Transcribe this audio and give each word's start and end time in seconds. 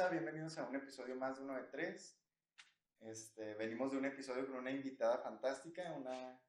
raza? 0.00 0.10
Bienvenidos 0.10 0.56
a 0.56 0.64
un 0.64 0.76
episodio 0.76 1.14
más 1.16 1.36
de 1.36 1.44
uno 1.44 1.54
de 1.56 1.64
tres. 1.64 2.18
Este, 3.00 3.54
venimos 3.54 3.92
de 3.92 3.98
un 3.98 4.04
episodio 4.06 4.46
con 4.46 4.56
una 4.56 4.70
invitada 4.70 5.18
fantástica, 5.18 5.92
una, 5.92 6.40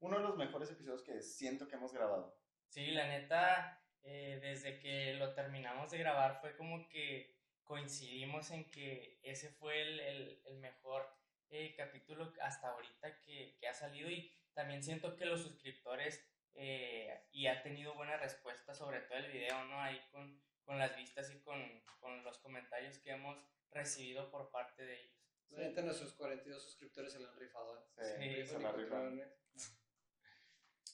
uno 0.00 0.18
de 0.18 0.22
los 0.22 0.36
mejores 0.36 0.70
episodios 0.70 1.02
que 1.02 1.22
siento 1.22 1.66
que 1.66 1.76
hemos 1.76 1.92
grabado. 1.92 2.38
Sí, 2.68 2.88
la 2.88 3.06
neta, 3.06 3.82
eh, 4.02 4.38
desde 4.42 4.78
que 4.78 5.14
lo 5.14 5.34
terminamos 5.34 5.90
de 5.90 5.98
grabar 5.98 6.40
fue 6.40 6.56
como 6.56 6.88
que 6.88 7.38
coincidimos 7.62 8.50
en 8.50 8.70
que 8.70 9.18
ese 9.22 9.48
fue 9.50 9.80
el, 9.80 10.00
el, 10.00 10.42
el 10.44 10.58
mejor 10.58 11.08
eh, 11.50 11.74
capítulo 11.76 12.32
hasta 12.42 12.68
ahorita 12.68 13.20
que, 13.20 13.56
que, 13.58 13.68
ha 13.68 13.74
salido 13.74 14.10
y 14.10 14.30
también 14.52 14.82
siento 14.82 15.16
que 15.16 15.24
los 15.24 15.42
suscriptores 15.42 16.22
eh, 16.54 17.28
y 17.32 17.46
ha 17.46 17.62
tenido 17.62 17.94
buena 17.94 18.18
respuesta 18.18 18.74
sobre 18.74 19.00
todo 19.00 19.18
el 19.18 19.32
video, 19.32 19.64
¿no? 19.64 19.80
Ahí 19.80 20.00
con, 20.12 20.42
con 20.64 20.78
las 20.78 20.96
vistas 20.96 21.30
y 21.30 21.40
con, 21.40 21.82
con, 22.00 22.24
los 22.24 22.38
comentarios 22.38 22.98
que 22.98 23.10
hemos 23.10 23.36
recibido 23.70 24.30
por 24.30 24.50
parte 24.50 24.84
de 24.84 25.00
ellos. 25.00 25.14
Neta, 25.50 25.82
nuestros 25.82 26.14
42 26.14 26.62
suscriptores 26.62 27.12
se 27.12 27.20
lo 27.20 27.28
han 27.28 27.36
rifado. 27.38 27.88
¿eh? 27.98 28.42
Sí, 28.44 28.46
se 28.46 28.58
lo 28.58 28.72
rifaron. 28.72 29.20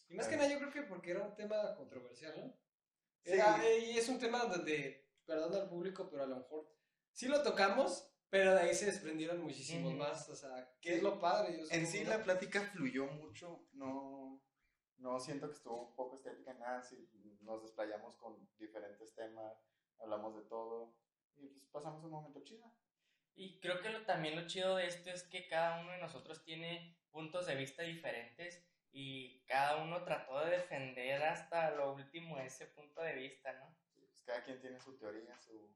Y 0.09 0.15
más 0.15 0.29
que 0.29 0.37
nada 0.37 0.51
yo 0.51 0.59
creo 0.59 0.73
que 0.73 0.83
porque 0.83 1.13
era 1.13 1.23
un 1.23 1.35
tema 1.35 1.75
controversial, 1.77 2.35
¿no? 2.37 2.59
Era, 3.25 3.63
y 3.79 3.97
es 3.97 4.09
un 4.09 4.19
tema 4.19 4.45
donde, 4.45 5.09
perdón 5.25 5.55
al 5.55 5.69
público, 5.69 6.09
pero 6.11 6.25
a 6.25 6.27
lo 6.27 6.37
mejor 6.37 6.69
sí 7.13 7.29
lo 7.29 7.43
tocamos, 7.43 8.11
pero 8.29 8.55
de 8.55 8.61
ahí 8.61 8.75
se 8.75 8.87
desprendieron 8.87 9.41
muchísimos 9.41 9.93
-huh. 9.93 9.99
más. 9.99 10.29
O 10.29 10.35
sea, 10.35 10.75
¿qué 10.81 10.97
es 10.97 11.03
lo 11.03 11.21
padre? 11.21 11.63
En 11.71 11.87
sí 11.87 12.05
la 12.05 12.23
plática 12.23 12.61
fluyó 12.63 13.07
mucho, 13.07 13.69
no, 13.73 14.20
no 15.01 15.19
siento 15.19 15.49
que 15.49 15.55
estuvo 15.55 15.89
un 15.89 15.95
poco 15.95 16.17
estética, 16.17 16.55
nada, 16.55 16.83
sí, 16.83 17.09
nos 17.43 17.63
desplayamos 17.63 18.17
con 18.17 18.37
diferentes 18.59 19.15
temas, 19.15 19.59
hablamos 19.99 20.37
de 20.37 20.43
todo 20.43 20.95
y 21.37 21.49
pues 21.49 21.69
pasamos 21.71 22.05
un 22.05 22.11
momento 22.11 22.41
chido. 22.45 22.71
Y 23.35 23.59
creo 23.61 23.81
que 23.81 23.89
lo, 23.89 24.05
también 24.05 24.37
lo 24.37 24.47
chido 24.47 24.77
de 24.77 24.87
esto 24.87 25.11
es 25.11 25.23
que 25.25 25.49
cada 25.49 25.81
uno 25.81 25.93
de 25.93 25.99
nosotros 25.99 26.45
tiene 26.45 26.99
puntos 27.11 27.47
de 27.47 27.55
vista 27.55 27.83
diferentes 27.83 28.63
y 28.93 29.43
cada 29.47 29.83
uno 29.83 30.05
trató 30.05 30.45
de 30.45 30.51
defender 30.51 31.23
hasta 31.23 31.71
lo 31.71 31.95
último 31.95 32.39
ese 32.39 32.67
punto 32.67 33.01
de 33.01 33.15
vista, 33.15 33.53
¿no? 33.55 33.75
Sí, 33.95 34.01
pues 34.07 34.23
cada 34.23 34.45
quien 34.45 34.61
tiene 34.61 34.79
su 34.81 34.99
teoría, 34.99 35.39
su, 35.39 35.75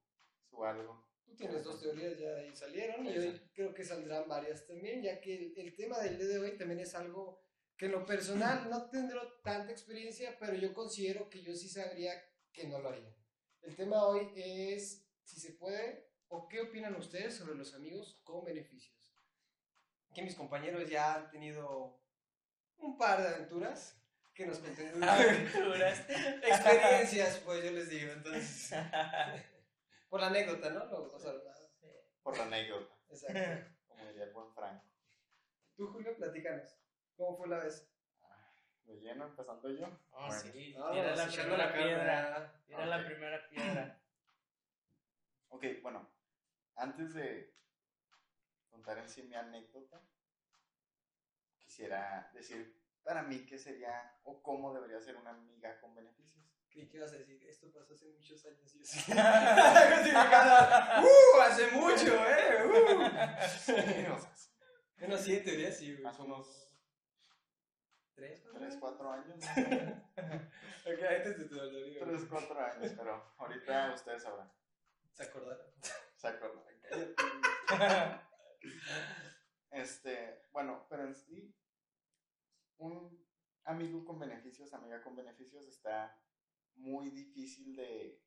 su 0.50 0.64
algo. 0.64 1.08
Tú 1.24 1.34
tienes 1.34 1.64
dos 1.64 1.80
teorías 1.80 2.18
ya 2.18 2.36
ahí 2.36 2.54
salieron 2.54 3.06
y 3.06 3.16
hoy 3.16 3.50
creo 3.54 3.72
que 3.72 3.84
saldrán 3.84 4.28
varias 4.28 4.66
también, 4.66 5.02
ya 5.02 5.20
que 5.20 5.34
el, 5.34 5.58
el, 5.58 5.74
tema 5.74 5.98
del 6.00 6.18
día 6.18 6.26
de 6.26 6.38
hoy 6.38 6.58
también 6.58 6.80
es 6.80 6.94
algo 6.94 7.42
que 7.76 7.86
en 7.86 7.92
lo 7.92 8.06
personal 8.06 8.68
no 8.70 8.88
tendré 8.88 9.18
tanta 9.42 9.72
experiencia, 9.72 10.36
pero 10.38 10.54
yo 10.54 10.72
considero 10.72 11.28
que 11.28 11.42
yo 11.42 11.54
sí 11.54 11.68
sabría 11.68 12.12
que 12.52 12.66
no 12.66 12.78
lo 12.78 12.90
haría. 12.90 13.14
El 13.62 13.74
tema 13.74 14.04
hoy 14.06 14.30
es 14.36 15.06
si 15.24 15.40
se 15.40 15.52
puede 15.54 16.08
o 16.28 16.48
qué 16.48 16.60
opinan 16.60 16.94
ustedes 16.96 17.36
sobre 17.36 17.54
los 17.54 17.74
amigos 17.74 18.20
con 18.22 18.44
beneficios. 18.44 19.16
Aquí 20.10 20.22
mis 20.22 20.36
compañeros 20.36 20.88
ya 20.88 21.14
han 21.14 21.30
tenido 21.30 22.00
un 22.78 22.96
par 22.96 23.20
de 23.20 23.28
aventuras 23.28 24.00
que 24.34 24.46
nos 24.46 24.58
cuenten 24.58 25.02
aventuras, 25.02 26.00
experiencias, 26.08 27.38
pues 27.38 27.64
yo 27.64 27.70
les 27.70 27.88
digo, 27.88 28.12
entonces 28.12 28.70
por 30.08 30.20
la 30.20 30.26
anécdota, 30.28 30.70
¿no? 30.70 30.84
O 30.84 31.18
sea. 31.18 31.32
Por 32.22 32.36
la 32.38 32.44
anécdota, 32.44 32.94
exacto. 33.10 33.74
como 33.86 34.06
diría 34.06 34.24
el 34.24 34.32
buen 34.32 34.52
Franco. 34.54 34.86
Tú, 35.76 35.88
Julio, 35.88 36.16
platícanos. 36.16 36.83
¿Cómo 37.16 37.36
fue 37.36 37.48
la 37.48 37.58
vez? 37.58 37.88
¿Me 38.84 38.94
lleno 38.96 39.24
empezando 39.26 39.70
yo? 39.70 39.86
Bueno. 40.10 40.32
sí, 40.40 40.74
Ah, 40.78 40.90
tira 40.92 41.16
la 41.16 41.26
primera 41.72 41.72
piedra, 41.72 42.62
Ok. 42.68 42.84
la 42.86 43.04
primera 43.04 43.48
piedra. 43.48 44.00
Ok, 45.48 45.64
bueno, 45.82 46.10
antes 46.76 47.14
de 47.14 47.54
contar 48.68 48.98
en 48.98 49.08
sí 49.08 49.22
mi 49.22 49.34
anécdota, 49.36 50.02
quisiera 51.58 52.30
decir 52.34 52.78
para 53.02 53.22
mí 53.22 53.46
qué 53.46 53.58
sería 53.58 54.18
o 54.24 54.42
cómo 54.42 54.74
debería 54.74 55.00
ser 55.00 55.16
una 55.16 55.30
amiga 55.30 55.80
con 55.80 55.94
beneficios. 55.94 56.44
Creí 56.70 56.88
que 56.88 56.96
ibas 56.96 57.12
a 57.12 57.16
decir, 57.18 57.40
esto 57.48 57.70
pasó 57.72 57.94
hace 57.94 58.06
muchos 58.06 58.44
años. 58.46 58.74
Y 58.74 58.80
yo. 58.80 58.84
¡Uh! 61.04 61.40
Hace 61.40 61.70
mucho, 61.70 62.14
¿eh? 62.26 62.66
¡Uh! 62.66 64.18
Bueno, 64.96 65.18
sí, 65.18 65.36
en 65.36 65.44
teoría 65.44 65.70
sí, 65.70 65.92
güey. 65.92 66.06
hace 66.06 66.22
unos 66.22 66.63
¿Tres? 68.14 68.42
cuatro 68.42 68.58
3, 68.58 68.62
años? 68.62 68.78
4 68.80 69.10
años. 69.10 69.40
Ok, 70.86 71.02
antes 71.02 71.38
de 71.38 71.44
tu 71.46 71.54
dolió. 71.54 72.04
3, 72.04 72.26
4 72.28 72.60
años, 72.60 72.92
pero 72.96 73.34
ahorita 73.38 73.94
ustedes 73.94 74.22
sabrán. 74.22 74.52
¿Se 75.12 75.22
acordaron? 75.22 75.66
¿Se 76.16 76.28
acuerdan? 76.28 76.64
Este, 79.70 80.42
bueno, 80.52 80.86
pero 80.88 81.02
en 81.04 81.14
sí, 81.16 81.52
un 82.78 83.26
amigo 83.64 84.04
con 84.04 84.20
beneficios, 84.20 84.72
amiga 84.72 85.02
con 85.02 85.16
beneficios, 85.16 85.66
está 85.66 86.16
muy 86.76 87.10
difícil 87.10 87.74
de, 87.74 88.22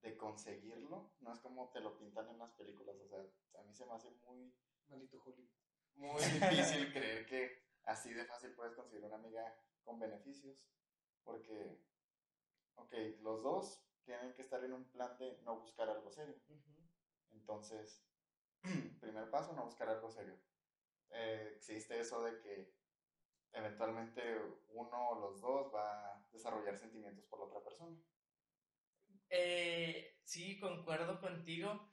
de 0.00 0.16
conseguirlo. 0.16 1.12
No 1.20 1.32
es 1.34 1.40
como 1.40 1.70
te 1.72 1.80
lo 1.80 1.98
pintan 1.98 2.30
en 2.30 2.38
las 2.38 2.52
películas. 2.52 2.96
O 3.00 3.06
sea, 3.06 3.20
a 3.60 3.64
mí 3.64 3.74
se 3.74 3.84
me 3.84 3.92
hace 3.92 4.10
muy, 4.24 4.54
Maldito 4.88 5.22
Hollywood. 5.22 5.50
muy 5.96 6.22
difícil 6.22 6.90
creer 6.90 7.26
que 7.26 7.67
así 7.88 8.12
de 8.12 8.24
fácil 8.24 8.52
puedes 8.54 8.74
conseguir 8.74 9.04
una 9.04 9.16
amiga 9.16 9.56
con 9.82 9.98
beneficios. 9.98 10.70
Porque, 11.24 11.82
ok, 12.76 12.94
los 13.20 13.42
dos 13.42 13.84
tienen 14.04 14.32
que 14.34 14.42
estar 14.42 14.62
en 14.64 14.72
un 14.72 14.84
plan 14.90 15.18
de 15.18 15.38
no 15.42 15.60
buscar 15.60 15.88
algo 15.88 16.10
serio. 16.10 16.36
Entonces, 17.30 18.04
primer 19.00 19.30
paso, 19.30 19.52
no 19.54 19.64
buscar 19.64 19.88
algo 19.88 20.10
serio. 20.10 20.38
Eh, 21.10 21.52
existe 21.56 21.98
eso 21.98 22.22
de 22.22 22.38
que 22.40 22.74
eventualmente 23.52 24.22
uno 24.68 25.08
o 25.08 25.20
los 25.20 25.40
dos 25.40 25.74
va 25.74 26.14
a 26.14 26.28
desarrollar 26.30 26.76
sentimientos 26.76 27.24
por 27.26 27.40
la 27.40 27.46
otra 27.46 27.64
persona. 27.64 27.96
Eh, 29.30 30.18
sí, 30.24 30.58
concuerdo 30.58 31.20
contigo, 31.20 31.88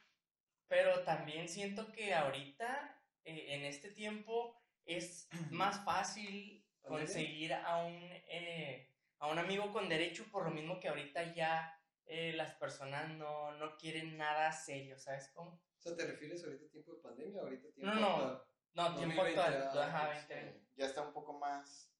pero 0.67 1.03
también 1.03 1.49
siento 1.49 1.91
que 1.91 2.13
ahorita, 2.13 3.01
eh, 3.23 3.55
en 3.55 3.65
este 3.65 3.91
tiempo, 3.91 4.64
es 4.85 5.27
más 5.51 5.83
fácil 5.83 6.63
conseguir 6.83 7.53
a 7.53 7.77
un, 7.85 7.93
eh, 8.29 8.91
a 9.19 9.27
un 9.27 9.39
amigo 9.39 9.71
con 9.73 9.89
derecho, 9.89 10.25
por 10.31 10.45
lo 10.45 10.51
mismo 10.51 10.79
que 10.79 10.87
ahorita 10.89 11.33
ya 11.33 11.71
eh, 12.05 12.33
las 12.33 12.53
personas 12.55 13.09
no, 13.17 13.51
no 13.57 13.75
quieren 13.77 14.17
nada 14.17 14.51
serio, 14.51 14.97
¿sabes 14.99 15.31
cómo? 15.33 15.51
O 15.77 15.81
sea, 15.81 15.95
¿te 15.95 16.05
refieres 16.05 16.43
ahorita 16.43 16.65
a 16.65 16.69
tiempo 16.69 16.93
de 16.93 17.01
pandemia 17.01 17.41
o 17.41 17.45
ahorita 17.45 17.71
tiempo 17.73 17.93
No, 17.95 17.99
no. 17.99 18.07
actual? 18.15 18.43
No, 18.73 18.95
tiempo 18.95 19.21
2020, 19.23 19.57
actual, 19.57 19.89
ajá, 19.89 20.05
pues, 20.07 20.17
2020. 20.27 20.65
Ya 20.75 20.85
está 20.85 21.01
un 21.01 21.13
poco 21.13 21.39
más... 21.39 21.91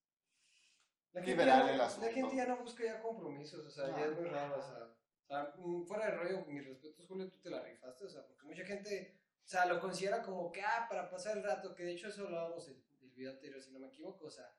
La 1.12 1.22
gente, 1.22 1.30
Liberal 1.30 1.64
ya 1.66 1.72
el 1.72 1.78
no, 1.78 1.84
asunto. 1.84 2.06
la 2.06 2.12
gente 2.12 2.36
ya 2.36 2.46
no 2.46 2.56
busca 2.58 2.84
ya 2.84 3.00
compromisos, 3.00 3.64
o 3.64 3.70
sea, 3.70 3.86
No. 3.88 3.98
ya 3.98 4.04
es 4.04 4.12
muy 4.12 4.28
raro, 4.28 4.58
o 4.58 4.62
sea, 4.62 4.84
o 4.84 5.26
sea, 5.26 5.54
mm, 5.56 5.86
fuera 5.86 6.04
de 6.06 6.10
rollo, 6.12 6.44
mis 6.44 6.64
respetos, 6.66 7.06
Julio, 7.06 7.30
tú 7.30 7.40
te 7.40 7.48
la 7.50 7.62
rifaste, 7.62 8.04
o 8.04 8.08
sea, 8.08 8.26
porque 8.26 8.44
mucha 8.44 8.64
gente, 8.66 9.18
o 9.46 9.48
sea, 9.48 9.64
lo 9.66 9.78
considera 9.78 10.22
como 10.22 10.50
que, 10.50 10.60
ah, 10.60 10.86
para 10.90 11.08
pasar 11.08 11.36
el 11.36 11.44
rato, 11.44 11.72
que 11.72 11.84
de 11.84 11.92
hecho 11.92 12.08
eso 12.08 12.24
hablábamos 12.24 12.66
en 12.66 12.84
el 13.00 13.10
video 13.10 13.30
anterior, 13.30 13.62
si 13.62 13.70
no 13.70 13.78
me 13.78 13.86
equivoco, 13.86 14.26
o 14.26 14.30
sea, 14.30 14.52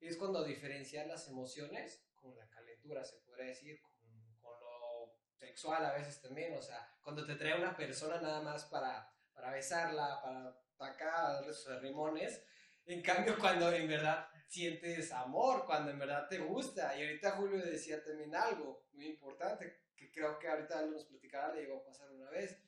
es 0.00 0.18
cuando 0.18 0.44
diferenciar 0.44 1.06
las 1.06 1.26
emociones 1.28 2.04
con 2.14 2.36
la 2.36 2.46
calentura, 2.50 3.02
se 3.02 3.16
podría 3.20 3.46
decir, 3.46 3.80
con, 3.80 3.94
con 4.38 4.60
lo 4.60 5.16
sexual 5.34 5.82
a 5.82 5.94
veces 5.94 6.20
también, 6.20 6.54
o 6.54 6.60
sea, 6.60 6.94
cuando 7.02 7.24
te 7.24 7.36
trae 7.36 7.58
una 7.58 7.74
persona 7.74 8.20
nada 8.20 8.42
más 8.42 8.66
para, 8.66 9.10
para 9.32 9.50
besarla, 9.50 10.20
para, 10.22 10.60
para 10.76 10.92
acá, 10.92 11.32
darle 11.32 11.54
sus 11.54 11.80
rimones, 11.80 12.44
en 12.84 13.00
cambio, 13.00 13.38
cuando 13.38 13.72
en 13.72 13.88
verdad 13.88 14.28
sientes 14.46 15.10
amor, 15.10 15.64
cuando 15.64 15.90
en 15.90 15.98
verdad 15.98 16.28
te 16.28 16.38
gusta. 16.38 16.94
Y 16.96 17.02
ahorita 17.02 17.32
Julio 17.32 17.64
decía 17.64 18.02
también 18.04 18.34
algo 18.34 18.86
muy 18.92 19.06
importante, 19.06 19.84
que 19.96 20.10
creo 20.10 20.38
que 20.38 20.48
ahorita 20.48 20.84
nos 20.86 21.06
platicará, 21.06 21.54
le 21.54 21.62
llegó 21.62 21.78
a 21.78 21.84
pasar 21.84 22.10
una 22.10 22.28
vez, 22.30 22.58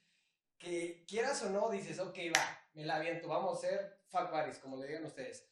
que 0.61 1.05
quieras 1.09 1.43
o 1.43 1.51
no, 1.51 1.71
dices, 1.71 1.99
ok, 1.99 2.17
va, 2.37 2.65
me 2.75 2.85
la 2.85 2.97
aviento, 2.97 3.27
vamos 3.27 3.59
a 3.59 3.61
ser 3.69 3.99
fuck 4.09 4.31
buddies, 4.31 4.59
como 4.59 4.77
le 4.77 4.87
digan 4.87 5.05
ustedes. 5.05 5.49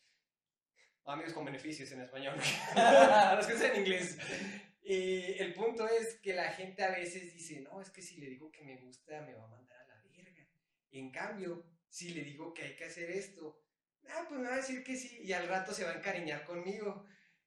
Amigos 1.05 1.32
con 1.32 1.44
beneficios 1.46 1.90
en 1.93 2.02
español. 2.02 2.37
Los 3.37 3.46
que 3.46 3.56
sean 3.56 3.75
en 3.75 3.81
inglés. 3.81 4.19
Y 4.82 5.38
el 5.40 5.55
punto 5.55 5.88
es 5.88 6.16
que 6.20 6.34
la 6.34 6.52
gente 6.52 6.84
a 6.84 6.90
veces 6.90 7.32
dice, 7.34 7.60
no, 7.60 7.81
es 7.81 7.90
que 7.90 8.02
si 8.02 8.19
le 8.20 8.28
digo 8.28 8.50
que 8.52 8.62
me 8.62 8.76
gusta, 8.76 9.20
me 9.22 9.34
va 9.34 9.44
a 9.44 9.49
mandar 9.49 9.81
a 9.81 9.87
la 9.87 10.02
verga. 10.02 10.46
En 10.90 11.10
cambio, 11.10 11.64
si 11.88 12.10
le 12.10 12.22
digo 12.22 12.52
que 12.52 12.62
hay 12.62 12.76
que 12.76 12.84
hacer 12.84 13.10
esto, 13.10 13.62
ah, 14.10 14.26
pues 14.28 14.38
me 14.40 14.49
va 14.49 14.55
a 14.55 14.58
decir 14.58 14.84
que 14.84 14.96
sí, 14.96 15.20
y 15.22 15.32
al 15.32 15.49
rato 15.49 15.72
se 15.72 15.84
va 15.84 15.93
a 15.93 15.94
encariñar 15.94 16.44
conmigo. 16.44 17.06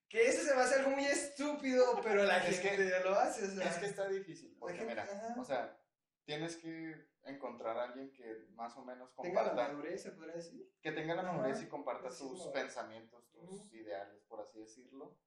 Que 0.10 0.28
eso 0.28 0.44
se 0.44 0.54
va 0.54 0.64
a 0.64 0.66
hacer 0.66 0.80
algo 0.80 0.92
muy 0.92 1.06
estúpido, 1.06 2.02
pero 2.04 2.24
la 2.26 2.38
Es 2.46 2.60
gente 2.60 2.78
que- 2.84 2.90
ya 2.90 3.00
lo 3.02 3.14
hace. 3.18 3.46
O 3.46 3.52
sea, 3.56 3.70
Es 3.70 3.78
que 3.78 3.86
está 3.86 4.10
difícil, 4.10 4.54
la 4.54 4.60
porque 4.60 4.74
gente- 4.78 4.90
mira, 4.92 5.04
ajá, 5.04 5.36
o 5.40 5.46
sea, 5.46 5.80
tienes 6.26 6.58
que 6.58 7.11
encontrar 7.26 7.78
a 7.78 7.84
alguien 7.84 8.12
que 8.14 8.48
más 8.54 8.76
o 8.78 8.84
menos 8.84 9.14
tenga 9.22 9.44
la 9.44 9.50
comparta, 9.50 9.74
madurez, 9.74 10.02
se 10.04 10.12
podría 10.12 10.36
decir. 10.36 10.72
que 10.82 10.92
tenga 10.92 11.16
la 11.16 11.22
Ajá, 11.22 11.34
madurez 11.34 11.62
y 11.62 11.68
comparta 11.68 12.10
sí, 12.12 12.24
tus 12.28 12.46
no. 12.48 12.52
pensamientos, 12.52 13.30
tus 13.32 13.44
Ujú. 13.44 13.76
ideales, 13.76 14.24
por 14.24 14.42
así 14.42 14.60
decirlo. 14.60 15.18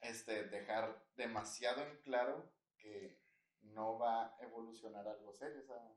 Este, 0.00 0.44
dejar 0.44 1.04
demasiado 1.16 1.82
en 1.82 1.96
claro 2.02 2.52
que 2.78 3.20
no 3.62 3.98
va 3.98 4.26
a 4.26 4.36
evolucionar 4.42 5.06
algo 5.08 5.32
serio. 5.32 5.60
Esa, 5.60 5.92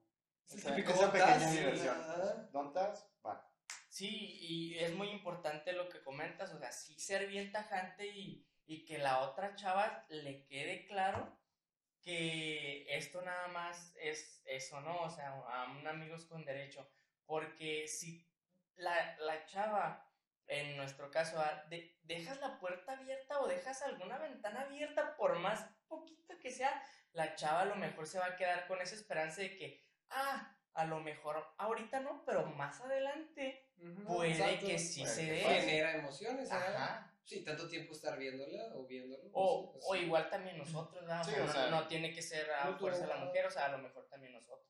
Es 0.45 0.53
el 0.53 0.59
esa- 0.59 0.75
típico 0.75 0.93
esa 0.93 1.11
pequeña 1.11 1.39
sí, 1.49 1.57
diversión. 1.57 2.51
¿Dontas? 2.51 3.11
Va. 3.25 3.45
Sí, 3.87 4.07
y 4.39 4.77
es 4.79 4.93
muy 4.95 5.09
importante 5.09 5.73
lo 5.73 5.89
que 5.89 6.01
comentas, 6.03 6.53
o 6.53 6.59
sea, 6.59 6.71
sí 6.71 6.99
ser 6.99 7.27
bien 7.27 7.51
tajante 7.51 8.07
y, 8.07 8.47
y 8.65 8.85
que 8.85 8.97
la 8.99 9.21
otra 9.21 9.55
chava 9.55 10.05
le 10.09 10.45
quede 10.45 10.85
claro 10.87 11.38
que 12.01 12.85
esto 12.95 13.21
nada 13.21 13.47
más 13.49 13.93
es 13.97 14.41
eso, 14.45 14.79
¿no? 14.81 15.01
O 15.01 15.09
sea, 15.09 15.29
a 15.29 15.71
un 15.71 15.87
amigos 15.87 16.25
con 16.25 16.45
derecho. 16.45 16.89
Porque 17.25 17.87
si 17.87 18.27
la, 18.75 19.15
la 19.19 19.45
chava, 19.45 20.09
en 20.47 20.77
nuestro 20.77 21.11
caso, 21.11 21.39
ah, 21.39 21.65
de- 21.69 21.97
dejas 22.03 22.39
la 22.39 22.59
puerta 22.59 22.93
abierta 22.93 23.39
o 23.41 23.47
dejas 23.47 23.81
alguna 23.83 24.17
ventana 24.17 24.61
abierta, 24.61 25.15
por 25.15 25.37
más 25.37 25.65
poquito 25.87 26.37
que 26.39 26.51
sea, 26.51 26.83
la 27.11 27.35
chava 27.35 27.61
a 27.61 27.65
lo 27.65 27.75
mejor 27.75 28.07
se 28.07 28.19
va 28.19 28.27
a 28.27 28.35
quedar 28.35 28.67
con 28.67 28.81
esa 28.81 28.95
esperanza 28.95 29.41
de 29.41 29.55
que, 29.57 29.83
ah, 30.09 30.55
a 30.73 30.85
lo 30.85 30.99
mejor 31.01 31.53
ahorita 31.57 31.99
no, 31.99 32.23
pero 32.25 32.45
más 32.45 32.79
adelante 32.81 33.69
puede 34.07 34.31
exacto. 34.31 34.65
que 34.67 34.79
sí 34.79 35.05
se 35.05 35.23
dé. 35.25 35.41
Genera 35.41 35.95
emociones, 35.95 36.49
¿verdad? 36.49 36.75
Ajá. 36.75 37.08
Sí, 37.29 37.43
tanto 37.43 37.67
tiempo 37.67 37.93
estar 37.93 38.17
viéndola 38.17 38.75
o 38.75 38.87
viéndolo. 38.87 39.29
O, 39.33 39.71
pues, 39.71 40.01
igual 40.01 40.29
también 40.31 40.57
nosotros, 40.57 41.01
¿verdad? 41.01 41.21
O 41.21 41.23
Sí, 41.23 41.31
sea, 41.31 41.43
o 41.43 41.45
no, 41.45 41.53
sea, 41.53 41.69
no 41.69 41.87
tiene 41.87 42.11
que 42.11 42.23
ser 42.23 42.49
a 42.51 42.73
fuerza 42.75 43.05
la 43.05 43.15
ajá. 43.15 43.25
mujer, 43.25 43.45
o 43.45 43.51
sea, 43.51 43.65
a 43.67 43.71
lo 43.71 43.77
mejor 43.77 44.07
también 44.07 44.33
nosotros. 44.33 44.67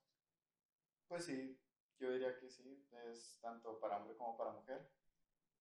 Pues 1.08 1.24
sí, 1.24 1.58
yo 1.98 2.12
diría 2.12 2.38
que 2.38 2.50
sí, 2.50 2.86
es 3.08 3.40
tanto 3.42 3.80
para 3.80 3.96
hombre 3.98 4.18
como 4.18 4.36
para 4.36 4.52
mujer. 4.52 4.92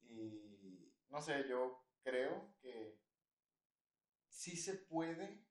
Y 0.02 0.92
no 1.08 1.22
sé, 1.22 1.48
yo 1.48 1.84
creo 2.02 2.52
que 2.60 2.98
sí 4.28 4.56
se 4.56 4.74
puede 4.74 5.44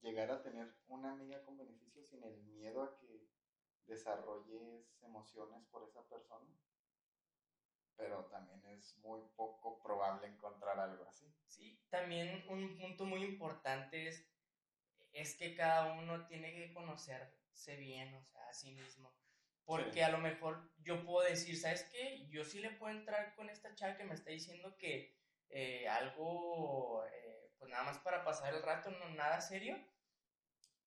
llegar 0.00 0.30
a 0.30 0.42
tener 0.42 0.74
una 0.86 1.12
amiga 1.12 1.42
con 1.44 1.58
beneficios 1.58 2.08
sin 2.08 2.24
el 2.24 2.38
miedo 2.44 2.82
a 2.82 2.96
que 2.96 3.28
desarrolles 3.84 4.96
emociones 5.02 5.62
por 5.66 5.86
esa 5.86 6.08
persona. 6.08 6.50
Pero 7.96 8.26
también 8.26 8.64
es 8.66 8.96
muy 8.98 9.22
poco 9.36 9.80
probable 9.82 10.26
encontrar 10.26 10.78
algo 10.78 11.06
así. 11.06 11.32
Sí, 11.46 11.80
también 11.88 12.44
un 12.48 12.76
punto 12.78 13.04
muy 13.06 13.24
importante 13.24 14.08
es, 14.08 14.28
es 15.12 15.36
que 15.36 15.54
cada 15.54 15.94
uno 15.94 16.26
tiene 16.26 16.52
que 16.52 16.74
conocerse 16.74 17.76
bien, 17.76 18.14
o 18.14 18.22
sea, 18.24 18.48
a 18.48 18.52
sí 18.52 18.72
mismo. 18.72 19.14
Porque 19.64 19.94
Sí. 19.94 20.00
a 20.02 20.10
lo 20.10 20.18
mejor 20.18 20.72
yo 20.76 21.04
puedo 21.04 21.26
decir, 21.28 21.58
¿sabes 21.58 21.84
qué? 21.90 22.28
Yo 22.28 22.44
sí 22.44 22.60
le 22.60 22.70
puedo 22.70 22.94
entrar 22.94 23.34
con 23.34 23.48
esta 23.50 23.74
chava 23.74 23.96
que 23.96 24.04
me 24.04 24.14
está 24.14 24.30
diciendo 24.30 24.76
que 24.76 25.16
eh, 25.48 25.88
algo, 25.88 27.04
eh, 27.06 27.52
pues 27.58 27.70
nada 27.70 27.84
más 27.84 27.98
para 28.00 28.24
pasar 28.24 28.54
el 28.54 28.62
rato, 28.62 28.90
no 28.90 29.08
nada 29.10 29.40
serio. 29.40 29.76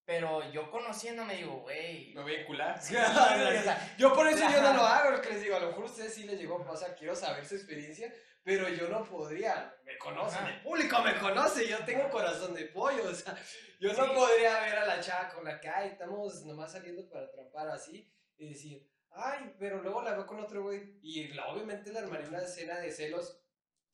Pero 0.09 0.51
yo 0.51 0.71
conociéndome 0.71 1.35
digo, 1.35 1.59
güey. 1.59 2.11
Me 2.15 2.23
voy 2.23 2.33
a 2.33 2.41
encular. 2.41 2.81
Sí, 2.81 2.95
o 2.95 3.00
sea, 3.00 3.94
yo 4.00 4.11
por 4.11 4.27
eso 4.27 4.39
yo 4.39 4.59
no 4.59 4.73
lo 4.73 4.81
hago, 4.81 5.11
lo 5.11 5.21
que 5.21 5.29
les 5.29 5.44
digo, 5.44 5.56
a 5.56 5.59
lo 5.59 5.67
mejor 5.67 5.83
a 5.83 5.85
ustedes 5.85 6.15
sí 6.15 6.23
les 6.23 6.39
llegó 6.39 6.59
a 6.59 6.65
pasar, 6.65 6.95
quiero 6.95 7.15
saber 7.15 7.45
su 7.45 7.53
experiencia, 7.53 8.11
pero 8.44 8.67
yo 8.69 8.88
no 8.89 9.03
podría, 9.03 9.71
me 9.85 10.00
conocen, 10.00 10.44
el 10.47 10.61
público 10.63 11.00
me 11.03 11.13
conoce, 11.19 11.67
yo 11.67 11.77
tengo 11.85 12.09
corazón 12.09 12.56
de 12.56 12.65
pollo, 12.65 13.03
o 13.07 13.13
sea, 13.13 13.38
yo 13.79 13.94
no 13.94 14.11
podría 14.15 14.59
ver 14.61 14.79
a 14.79 14.88
la 14.88 15.00
chava 15.00 15.29
con 15.29 15.45
la 15.45 15.59
que, 15.61 15.69
estamos 15.85 16.44
nomás 16.44 16.71
saliendo 16.71 17.07
para 17.07 17.29
trampar 17.29 17.69
así, 17.69 18.12
y 18.35 18.50
decir, 18.50 18.89
ay, 19.12 19.53
pero 19.59 19.83
luego 19.83 20.01
la 20.01 20.13
veo 20.13 20.25
con 20.25 20.39
otro 20.39 20.63
güey, 20.63 20.97
y 21.03 21.27
la- 21.35 21.50
obviamente 21.50 21.94
le 21.94 22.00
armaría 22.00 22.29
una 22.29 22.41
escena 22.41 22.79
de 22.79 22.91
celos 22.91 23.39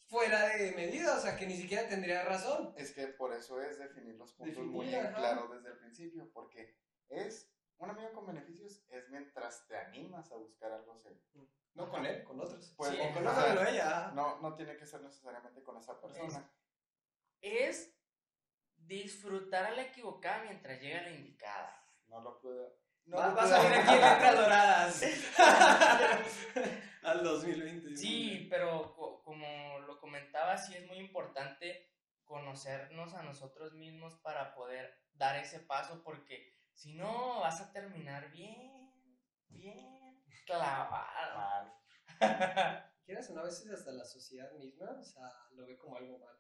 fuera 0.08 0.48
de 0.50 0.72
medida, 0.74 1.16
o 1.18 1.20
sea, 1.20 1.36
que 1.36 1.46
ni 1.48 1.56
siquiera 1.58 1.88
tendría 1.88 2.24
razón. 2.24 2.74
Es 2.78 2.92
que 2.94 3.08
por 3.08 3.34
eso 3.34 3.62
es 3.62 3.78
definir 3.80 4.16
los 4.16 4.34
puntos 4.34 4.64
muy 4.66 4.86
Definir, 4.86 5.06
en 5.06 5.12
ajá. 5.14 5.18
claro 5.18 5.48
desde 5.50 5.70
el 5.70 5.78
principio, 5.78 6.30
porque 6.34 6.78
es 7.10 7.52
un 7.78 7.90
amigo 7.90 8.12
con 8.14 8.26
beneficios 8.28 8.84
es 8.90 9.10
mientras 9.10 9.68
te 9.68 9.78
animas 9.78 10.32
a 10.32 10.36
buscar 10.38 10.72
algo 10.72 10.98
serio. 10.98 11.20
No 11.74 11.90
con 11.90 12.06
él, 12.06 12.24
con 12.24 12.40
otros. 12.40 12.74
Pues, 12.78 12.92
Sí, 12.92 12.98
o 13.02 13.14
con 13.14 13.28
ajá. 13.28 13.52
otra 13.54 13.70
ella. 13.70 14.12
No, 14.16 14.40
no 14.42 14.56
tiene 14.56 14.78
que 14.78 14.86
ser 14.86 15.02
necesariamente 15.02 15.62
con 15.62 15.78
esa 15.78 16.00
persona. 16.00 16.50
es 17.42 17.92
disfrutar 18.78 19.66
a 19.66 19.72
la 19.72 19.82
equivocada 19.84 20.44
mientras 20.44 20.80
llega 20.80 21.02
la 21.02 21.10
indicada. 21.12 21.84
No 22.08 22.22
lo 22.22 22.40
puedo. 22.40 22.78
No 23.06 23.18
Va, 23.18 23.28
lo 23.30 23.36
va 23.36 23.44
a 23.44 23.48
salir 23.48 23.74
aquí 23.74 23.94
en 23.94 24.02
letras 24.02 24.36
doradas. 24.36 25.02
Al 27.06 27.24
2020. 27.24 27.96
Sí, 27.96 28.48
pero 28.50 28.94
co- 28.96 29.22
como 29.24 29.80
lo 29.80 30.00
comentaba, 30.00 30.58
sí 30.58 30.74
es 30.76 30.86
muy 30.88 30.98
importante 30.98 31.92
conocernos 32.24 33.14
a 33.14 33.22
nosotros 33.24 33.74
mismos 33.74 34.16
para 34.24 34.56
poder 34.56 34.94
dar 35.14 35.38
ese 35.38 35.60
paso, 35.60 36.02
porque 36.04 36.52
si 36.74 36.94
no 36.96 37.40
vas 37.42 37.62
a 37.62 37.72
terminar 37.72 38.32
bien, 38.32 39.20
bien 39.50 40.24
clavado. 40.46 40.92
Mal. 41.36 41.74
Quieras 43.06 43.30
o 43.30 43.34
no, 43.34 43.42
a 43.42 43.46
veces 43.46 43.72
hasta 43.72 43.92
la 43.92 44.04
sociedad 44.06 44.52
misma, 44.54 44.90
o 45.00 45.04
sea, 45.04 45.32
lo 45.52 45.66
ve 45.68 45.78
como 45.78 45.98
algo 45.98 46.18
mal. 46.18 46.36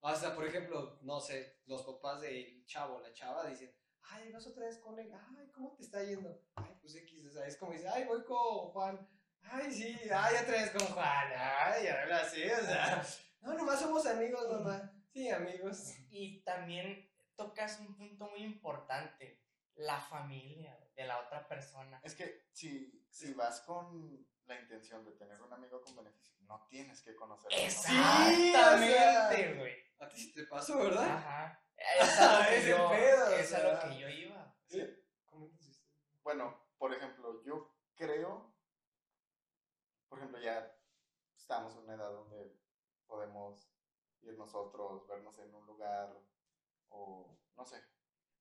O 0.00 0.14
sea, 0.14 0.34
por 0.34 0.46
ejemplo, 0.46 0.98
no 1.02 1.20
sé, 1.20 1.60
los 1.66 1.82
papás 1.84 2.20
del 2.20 2.64
chavo, 2.66 3.00
la 3.00 3.12
chava, 3.12 3.46
dicen, 3.46 3.74
ay, 4.02 4.30
vas 4.32 4.46
otra 4.46 4.66
vez 4.66 4.78
con 4.78 4.98
él, 4.98 5.10
ay, 5.38 5.48
¿cómo 5.52 5.74
te 5.74 5.82
está 5.84 6.02
yendo? 6.04 6.42
Ay, 6.56 6.76
pues 6.80 6.94
X, 6.96 7.26
o 7.26 7.30
sea, 7.30 7.46
es 7.46 7.56
como 7.56 7.72
dice, 7.72 7.88
ay, 7.88 8.04
voy 8.04 8.22
con 8.24 8.68
Juan, 8.72 9.08
ay, 9.50 9.72
sí, 9.72 9.98
ay, 10.12 10.34
otra 10.42 10.52
vez 10.52 10.70
con 10.70 10.86
Juan, 10.88 11.32
ay, 11.36 11.86
ahora 11.88 12.20
así, 12.22 12.42
o 12.50 12.60
sea, 12.64 13.04
no, 13.40 13.54
nomás 13.54 13.80
somos 13.80 14.06
amigos, 14.06 14.48
mamá, 14.50 14.92
sí, 15.12 15.28
amigos. 15.30 15.94
Y 16.10 16.40
también 16.42 17.10
tocas 17.36 17.80
un 17.80 17.96
punto 17.96 18.28
muy 18.28 18.42
importante, 18.44 19.40
la 19.74 20.00
familia 20.00 20.78
de 20.94 21.04
la 21.06 21.18
otra 21.20 21.46
persona. 21.48 22.00
Es 22.04 22.14
que 22.14 22.46
si, 22.52 23.04
si 23.10 23.32
vas 23.34 23.60
con 23.62 24.26
la 24.44 24.60
intención 24.60 25.04
de 25.04 25.12
tener 25.12 25.40
un 25.40 25.52
amigo 25.52 25.80
con 25.82 25.96
beneficios, 25.96 26.40
no 26.42 26.66
tienes 26.68 27.00
que 27.02 27.14
conocerlo. 27.14 27.56
¿no? 27.56 27.64
Exactamente, 27.64 29.54
güey. 29.54 29.74
A 29.98 30.08
ti 30.08 30.18
sí 30.20 30.32
te 30.32 30.44
pasó, 30.44 30.78
¿verdad? 30.78 31.16
Ajá. 31.16 31.58
Es 32.00 32.18
a 32.20 32.38
lo 32.38 32.48
que 32.48 32.68
yo- 32.68 32.90
pedo, 32.90 33.26
o 33.26 33.30
es 33.32 33.52
a 33.54 33.62
lo 33.62 33.80
sea. 33.80 33.88
que 33.90 33.98
yo 33.98 34.08
iba. 34.08 34.54
Sí. 34.68 34.80
¿Cómo 35.24 35.48
te 35.48 35.54
hiciste? 35.56 35.84
Bueno, 36.22 36.64
por 36.78 36.94
ejemplo, 36.94 37.42
yo 37.44 37.74
creo, 37.96 38.51
por 40.12 40.18
ejemplo, 40.18 40.38
ya 40.40 40.78
estamos 41.34 41.72
en 41.72 41.84
una 41.84 41.94
edad 41.94 42.12
donde 42.12 42.54
podemos 43.06 43.72
ir 44.20 44.36
nosotros, 44.36 45.06
vernos 45.08 45.38
en 45.38 45.54
un 45.54 45.64
lugar, 45.64 46.14
o 46.90 47.34
no 47.56 47.64
sé. 47.64 47.82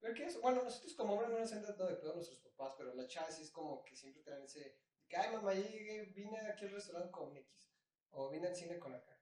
Pero 0.02 0.14
que 0.14 0.26
es, 0.26 0.42
bueno, 0.42 0.64
nosotros 0.64 0.94
como 0.96 1.14
hombres 1.14 1.32
no 1.32 1.40
nos 1.40 1.54
han 1.54 1.62
tratado 1.64 1.88
de 1.88 1.96
pedo 1.96 2.16
nuestros 2.16 2.42
papás, 2.42 2.76
pero 2.78 2.94
la 2.94 3.08
chava 3.08 3.32
sí 3.32 3.44
es 3.44 3.52
como 3.52 3.86
que 3.86 3.96
siempre 3.96 4.22
traen 4.22 4.44
ese, 4.44 4.82
que 5.08 5.16
ay 5.16 5.32
mamá, 5.32 5.54
llegué, 5.54 6.08
vine 6.08 6.42
aquí 6.42 6.66
al 6.66 6.72
restaurante 6.72 7.10
con 7.10 7.38
X, 7.38 7.72
o 8.10 8.30
vine 8.30 8.50
al 8.50 8.56
cine 8.58 8.78
con 8.78 8.94
acá. 8.94 9.18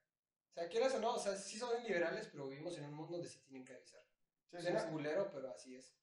O 0.50 0.54
sea, 0.54 0.68
quieras 0.70 0.96
o 0.96 1.00
no, 1.00 1.14
o 1.14 1.20
sea, 1.20 1.36
sí 1.36 1.60
son 1.60 1.84
liberales, 1.84 2.30
pero 2.32 2.48
vivimos 2.48 2.76
en 2.80 2.86
un 2.86 2.96
mundo 2.96 3.18
donde 3.18 3.30
sí 3.30 3.42
tienen 3.42 3.64
que 3.64 3.76
avisar. 3.76 4.04
Sí, 4.50 4.58
sí, 4.58 4.64
Suena 4.64 4.80
sí. 4.80 4.90
culero, 4.90 5.30
pero 5.30 5.52
así 5.52 5.76
es. 5.76 5.96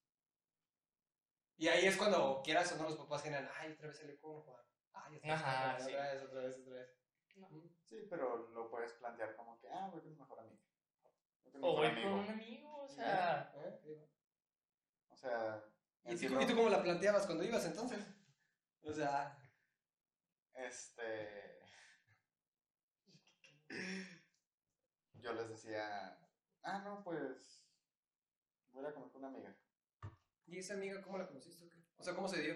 Y 1.57 1.67
ahí 1.67 1.87
es 1.87 1.97
cuando 1.97 2.41
quieras 2.45 2.71
o 2.71 2.77
no 2.77 2.85
los 2.85 2.97
papás 2.97 3.25
generan, 3.25 3.51
ay, 3.57 3.73
otra 3.73 3.89
vez 3.89 3.99
salió 3.99 4.17
con 4.21 4.43
Juan. 4.43 4.66
Vez, 5.11 5.23
Ajá, 5.33 5.75
otra 5.75 5.87
sí. 5.87 5.93
vez, 5.93 6.23
otra 6.23 6.41
vez, 6.43 6.59
otra 6.59 6.75
vez. 6.75 6.89
No. 7.37 7.49
Mm. 7.51 7.71
Sí, 7.85 8.07
pero 8.11 8.49
lo 8.49 8.71
puedes 8.71 8.93
plantear 8.95 9.37
como 9.37 9.59
que, 9.61 9.69
ah, 9.69 9.89
voy 9.93 10.01
con 10.01 10.11
mi 10.11 10.17
mejor 10.17 10.41
amigo. 10.41 10.61
O 11.61 11.81
mejor 11.81 11.95
voy 11.95 12.03
con 12.03 12.13
un 12.13 12.29
amigo, 12.29 12.83
o 12.83 12.89
sea. 12.89 13.53
¿Eh? 13.57 13.81
¿Eh? 13.85 14.11
O 15.09 15.17
sea, 15.17 15.65
¿Y 16.05 16.17
tú, 16.17 16.35
no- 16.35 16.41
¿Y 16.43 16.47
tú 16.47 16.55
cómo 16.55 16.69
la 16.69 16.83
planteabas 16.83 17.27
cuando 17.27 17.45
ibas 17.45 17.65
entonces? 17.65 18.05
O 18.83 18.93
sea, 18.93 19.39
este. 20.55 21.59
Yo 25.15 25.33
les 25.33 25.49
decía, 25.49 26.19
ah, 26.63 26.79
no, 26.85 27.03
pues. 27.03 27.65
Voy 28.73 28.85
a 28.85 28.93
comer 28.93 29.11
con 29.11 29.25
una 29.25 29.29
amiga. 29.29 29.57
¿y 30.49 30.59
esa 30.59 30.75
amiga 30.75 31.03
cómo 31.03 31.19
la 31.19 31.27
conociste 31.27 31.65
o 31.65 31.69
qué? 31.71 31.79
O 31.97 32.05
sea, 32.05 32.15
¿cómo 32.15 32.29
se 32.29 32.41
dio? 32.41 32.55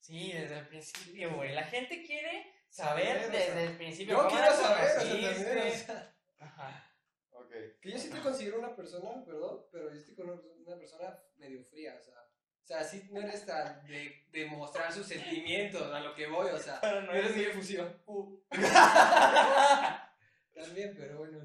Sí, 0.00 0.32
desde 0.32 0.58
el 0.58 0.66
principio, 0.68 1.34
güey. 1.36 1.52
La 1.54 1.64
gente 1.64 2.02
quiere 2.04 2.52
saber 2.68 3.16
Saber, 3.16 3.28
o 3.28 3.32
desde 3.32 3.52
sea, 3.52 3.62
el 3.62 3.76
principio. 3.76 4.14
Yo 4.14 4.18
¿Cómo 4.18 4.30
quiero 4.30 4.44
la 4.46 4.52
saber, 4.56 4.84
o 4.84 4.88
sea, 4.88 4.96
conociste? 5.00 5.44
también, 5.44 5.72
o 5.72 5.76
sea, 5.86 6.16
Ajá. 6.38 6.94
Ok. 7.32 7.50
que 7.80 7.90
yo 7.90 7.98
sí 7.98 8.10
te 8.10 8.20
considero 8.20 8.58
una 8.58 8.74
persona, 8.76 9.24
perdón, 9.24 9.66
pero 9.70 9.90
yo 9.92 9.96
estoy 9.98 10.14
con 10.14 10.30
una 10.30 10.40
una 10.66 10.76
persona 10.78 11.18
medio 11.36 11.64
fría, 11.64 11.96
o 11.98 12.02
sea, 12.02 12.14
o 12.22 12.66
sea, 12.66 12.84
sí 12.84 13.08
no 13.10 13.20
eres 13.20 13.44
tan 13.44 13.84
de, 13.86 14.26
de 14.30 14.46
mostrar 14.46 14.92
sus 14.92 15.06
sentimientos 15.06 15.82
a 15.92 15.98
lo 16.00 16.14
que 16.14 16.26
voy, 16.28 16.48
o 16.50 16.58
sea, 16.58 16.80
Pero 16.80 17.02
no 17.02 17.12
eres 17.12 17.34
muy 17.34 17.44
efusiva. 17.46 17.92
También, 20.54 20.94
pero 20.96 21.18
bueno, 21.18 21.38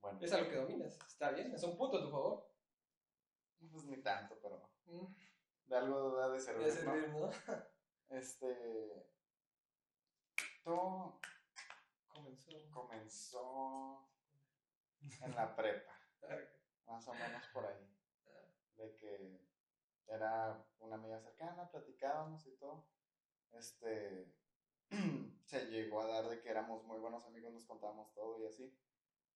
Bueno, 0.00 0.18
es 0.22 0.32
a 0.32 0.38
lo 0.40 0.48
que 0.48 0.56
dominas, 0.56 0.98
está 1.06 1.30
bien, 1.30 1.52
es 1.54 1.62
un 1.62 1.76
punto 1.76 1.98
a 1.98 2.02
tu 2.02 2.10
favor. 2.10 2.50
pues 3.70 3.84
ni 3.84 3.96
tanto, 4.02 4.38
pero 4.42 4.66
Mm, 4.86 5.06
de 5.66 5.76
algo 5.76 6.16
da 6.16 6.28
de 6.30 6.40
servir, 6.40 6.66
Debe 6.66 6.76
servir, 6.76 7.08
¿no? 7.10 7.20
¿no? 7.20 7.32
Este. 8.10 9.10
Todo 10.62 11.20
Comenzó. 12.08 12.50
comenzó 12.72 14.08
en 15.22 15.34
la 15.34 15.54
prepa, 15.54 15.92
más 16.86 17.06
o 17.08 17.14
menos 17.14 17.46
por 17.52 17.66
ahí. 17.66 17.92
De 18.76 18.96
que 18.96 19.46
era 20.08 20.64
una 20.80 20.96
amiga 20.96 21.20
cercana, 21.20 21.70
platicábamos 21.70 22.46
y 22.46 22.56
todo. 22.56 22.86
Este, 23.52 24.34
se 25.44 25.66
llegó 25.66 26.00
a 26.00 26.06
dar 26.06 26.28
de 26.28 26.40
que 26.40 26.50
éramos 26.50 26.84
muy 26.84 26.98
buenos 26.98 27.24
amigos, 27.26 27.52
nos 27.52 27.66
contábamos 27.66 28.12
todo 28.14 28.38
y 28.40 28.46
así. 28.46 28.76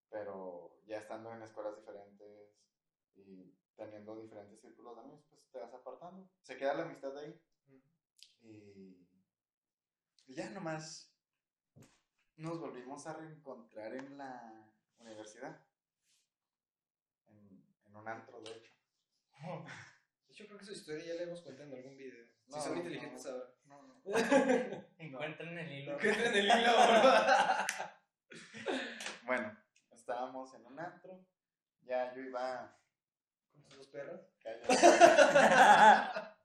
Pero 0.08 0.80
ya 0.86 0.98
estando 0.98 1.32
en 1.32 1.42
escuelas 1.42 1.76
diferentes 1.76 2.56
y 3.14 3.59
teniendo 3.80 4.14
diferentes 4.20 4.60
círculos 4.60 4.94
de 4.94 5.00
amigos, 5.02 5.24
pues 5.30 5.50
te 5.50 5.58
vas 5.58 5.72
apartando. 5.72 6.28
Se 6.42 6.56
queda 6.56 6.74
la 6.74 6.82
amistad 6.82 7.14
de 7.14 7.20
ahí. 7.20 7.42
Y, 8.42 9.08
y 10.26 10.34
ya 10.34 10.50
nomás 10.50 11.14
nos 12.36 12.60
volvimos 12.60 13.06
a 13.06 13.14
reencontrar 13.14 13.94
en 13.94 14.18
la 14.18 14.70
universidad. 14.98 15.66
En, 17.26 17.64
en 17.86 17.96
un 17.96 18.06
antro, 18.06 18.40
de 18.42 18.50
hecho. 18.52 18.72
De 20.26 20.34
hecho, 20.34 20.46
creo 20.46 20.58
que 20.58 20.64
su 20.64 20.72
historia 20.72 21.06
ya 21.06 21.14
la 21.14 21.22
hemos 21.22 21.40
contado 21.42 21.68
en 21.68 21.74
algún 21.74 21.96
video. 21.96 22.24
Si 22.46 22.60
son 22.60 22.70
no, 22.70 22.76
inteligentes 22.76 23.24
no. 23.24 23.32
ahora. 23.32 23.54
No, 23.64 23.82
no. 23.82 24.02
Encuentran 24.98 25.58
el 25.58 25.72
hilo. 25.72 25.94
Encuentren 25.94 26.34
el 26.34 26.44
hilo, 26.44 26.72
bro. 26.72 27.02
Bueno, 29.26 29.56
estábamos 29.90 30.54
en 30.54 30.66
un 30.66 30.78
antro. 30.78 31.26
Ya 31.82 32.14
yo 32.14 32.22
iba. 32.22 32.79
Sus 33.70 33.78
dos 33.78 33.86
perras. 33.88 34.20
Cállate. 34.42 34.74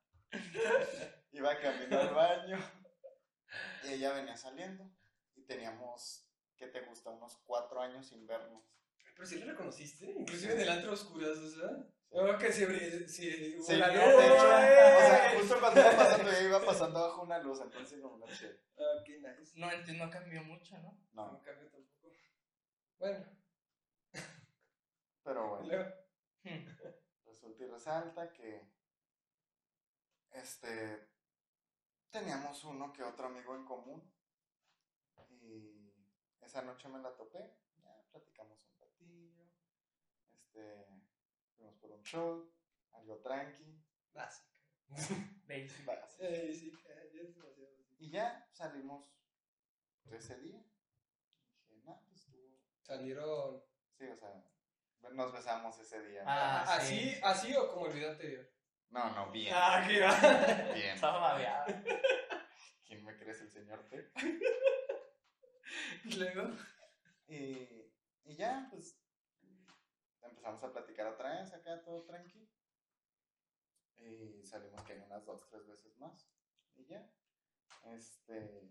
iba 1.31 1.59
camino 1.59 1.99
al 1.99 2.13
baño. 2.13 2.57
Y 3.83 3.93
ella 3.93 4.13
venía 4.13 4.37
saliendo. 4.37 4.89
Y 5.35 5.43
teníamos, 5.43 6.29
¿qué 6.55 6.67
te 6.67 6.81
gusta? 6.81 7.09
Unos 7.11 7.37
cuatro 7.45 7.81
años 7.81 8.07
sin 8.07 8.25
vernos. 8.27 8.63
Pero 9.15 9.25
si 9.27 9.39
le 9.39 9.45
reconociste, 9.45 10.05
inclusive 10.17 10.53
en 10.53 10.61
el 10.61 10.69
antro 10.69 10.93
oscuras, 10.93 11.37
o 11.37 11.49
sea. 11.49 11.69
Sí. 11.69 11.85
Oh, 12.09 12.37
que 12.37 12.51
si, 12.51 12.65
si 13.09 13.55
hubo 13.57 13.65
Sí, 13.65 13.75
la 13.77 13.89
de 13.89 13.95
luz. 13.95 14.23
hecho, 14.23 14.35
o 14.35 14.39
sea, 14.39 15.33
justo 15.37 15.59
cuando 15.59 15.81
iba 15.81 15.91
pasando, 15.97 16.31
yo 16.31 16.41
iba 16.47 16.65
pasando 16.65 17.01
bajo 17.01 17.21
una 17.23 17.39
luz, 17.39 17.59
entonces 17.61 17.99
como 18.01 18.17
no 18.17 18.27
sé. 18.27 18.61
Ah, 18.77 19.01
qué 19.05 19.17
nice. 19.19 19.53
No, 19.55 19.69
entonces 19.71 19.97
no 19.97 20.09
cambió 20.09 20.43
mucho, 20.43 20.77
¿no? 20.77 20.97
No 21.13 21.31
No, 21.31 21.41
cambio 21.41 21.69
tampoco. 21.69 21.95
Bueno, 22.99 23.25
pero 25.23 25.47
bueno. 25.49 25.67
luego. 25.67 25.91
Resulta 27.45 27.63
y 27.63 27.67
resalta 27.67 28.33
que 28.33 28.67
este 30.31 31.09
teníamos 32.09 32.63
uno 32.63 32.91
que 32.91 33.03
otro 33.03 33.27
amigo 33.27 33.55
en 33.55 33.63
común. 33.63 34.11
Y 35.41 35.93
esa 36.41 36.63
noche 36.63 36.89
me 36.89 36.99
la 36.99 37.15
topé, 37.15 37.55
ya 37.77 38.03
platicamos 38.09 38.57
un 38.65 38.79
ratillo. 38.79 39.45
Este 40.33 40.87
fuimos 41.55 41.75
por 41.75 41.91
un 41.91 42.01
show, 42.01 42.51
algo 42.93 43.19
tranqui. 43.19 43.79
Básica. 44.11 44.59
Basic. 45.47 45.85
básico. 45.85 46.23
Y 47.99 48.09
ya 48.09 48.49
salimos 48.53 49.13
de 50.05 50.17
ese 50.17 50.39
día. 50.39 50.65
Dije, 51.69 51.81
no, 51.83 52.01
pues 52.07 52.21
estuvo. 52.21 52.57
Salieron. 52.81 53.63
Sí, 53.91 54.05
o 54.07 54.17
sea, 54.17 54.43
nos 55.13 55.31
besamos 55.31 55.77
ese 55.79 56.01
día. 56.07 56.23
Ah, 56.25 56.63
¿Así, 56.67 57.11
sí. 57.11 57.19
¿Así 57.23 57.55
o 57.55 57.71
como 57.71 57.87
el 57.87 57.93
video 57.93 58.11
anterior? 58.11 58.49
No, 58.89 59.09
no, 59.11 59.31
bien. 59.31 59.53
Ah, 59.53 59.83
aquí 59.83 59.99
va. 59.99 60.13
Bien. 60.73 60.95
Estaba 60.95 61.19
babeado. 61.19 61.73
¿Quién 62.85 63.03
me 63.03 63.17
crees 63.17 63.41
el 63.41 63.51
señor 63.51 63.83
T? 63.89 64.11
Y 66.05 66.15
luego. 66.15 66.55
Y, 67.27 67.91
y 68.23 68.35
ya, 68.35 68.67
pues 68.69 68.99
empezamos 70.21 70.63
a 70.63 70.71
platicar 70.71 71.07
otra 71.07 71.39
vez 71.39 71.53
acá, 71.53 71.81
todo 71.83 72.03
tranqui. 72.03 72.47
Y 73.97 74.45
salimos 74.45 74.83
que 74.83 74.93
en 74.93 75.03
unas 75.03 75.25
dos, 75.25 75.47
tres 75.49 75.65
veces 75.67 75.97
más. 75.97 76.29
Y 76.75 76.85
ya. 76.85 77.09
Este. 77.93 78.69